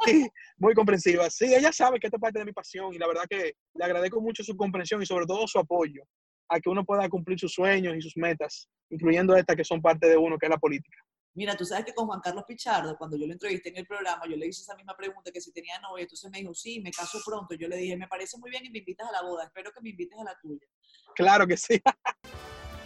sí, 0.05 0.31
muy 0.57 0.73
comprensiva. 0.73 1.29
Sí, 1.29 1.53
ella 1.53 1.71
sabe 1.71 1.99
que 1.99 2.07
esto 2.07 2.17
es 2.17 2.21
parte 2.21 2.39
de 2.39 2.45
mi 2.45 2.53
pasión 2.53 2.91
y 2.93 2.97
la 2.97 3.07
verdad 3.07 3.25
que 3.29 3.53
le 3.75 3.85
agradezco 3.85 4.19
mucho 4.19 4.43
su 4.43 4.57
comprensión 4.57 5.01
y 5.01 5.05
sobre 5.05 5.27
todo 5.27 5.47
su 5.47 5.59
apoyo 5.59 6.03
a 6.51 6.59
que 6.59 6.69
uno 6.69 6.83
pueda 6.83 7.07
cumplir 7.07 7.39
sus 7.39 7.53
sueños 7.53 7.95
y 7.95 8.01
sus 8.01 8.17
metas, 8.17 8.67
incluyendo 8.89 9.35
estas 9.35 9.55
que 9.55 9.63
son 9.63 9.81
parte 9.81 10.07
de 10.07 10.17
uno, 10.17 10.37
que 10.37 10.47
es 10.47 10.49
la 10.49 10.57
política. 10.57 10.97
Mira, 11.33 11.55
tú 11.55 11.63
sabes 11.63 11.85
que 11.85 11.93
con 11.93 12.07
Juan 12.07 12.19
Carlos 12.19 12.43
Pichardo, 12.45 12.97
cuando 12.97 13.15
yo 13.15 13.25
lo 13.25 13.31
entrevisté 13.31 13.69
en 13.69 13.77
el 13.77 13.87
programa, 13.87 14.23
yo 14.29 14.35
le 14.35 14.47
hice 14.47 14.63
esa 14.63 14.75
misma 14.75 14.93
pregunta, 14.97 15.31
que 15.31 15.39
si 15.39 15.53
tenía 15.53 15.79
novia, 15.79 16.03
entonces 16.03 16.29
me 16.29 16.39
dijo, 16.39 16.53
sí, 16.53 16.81
me 16.81 16.91
caso 16.91 17.19
pronto. 17.25 17.55
Yo 17.55 17.69
le 17.69 17.77
dije, 17.77 17.95
me 17.95 18.09
parece 18.09 18.37
muy 18.37 18.51
bien 18.51 18.65
y 18.65 18.69
me 18.69 18.79
invitas 18.79 19.07
a 19.07 19.13
la 19.13 19.21
boda, 19.21 19.45
espero 19.45 19.71
que 19.71 19.79
me 19.79 19.91
invites 19.91 20.19
a 20.19 20.25
la 20.25 20.37
tuya. 20.41 20.67
Claro 21.15 21.47
que 21.47 21.55
sí. 21.55 21.81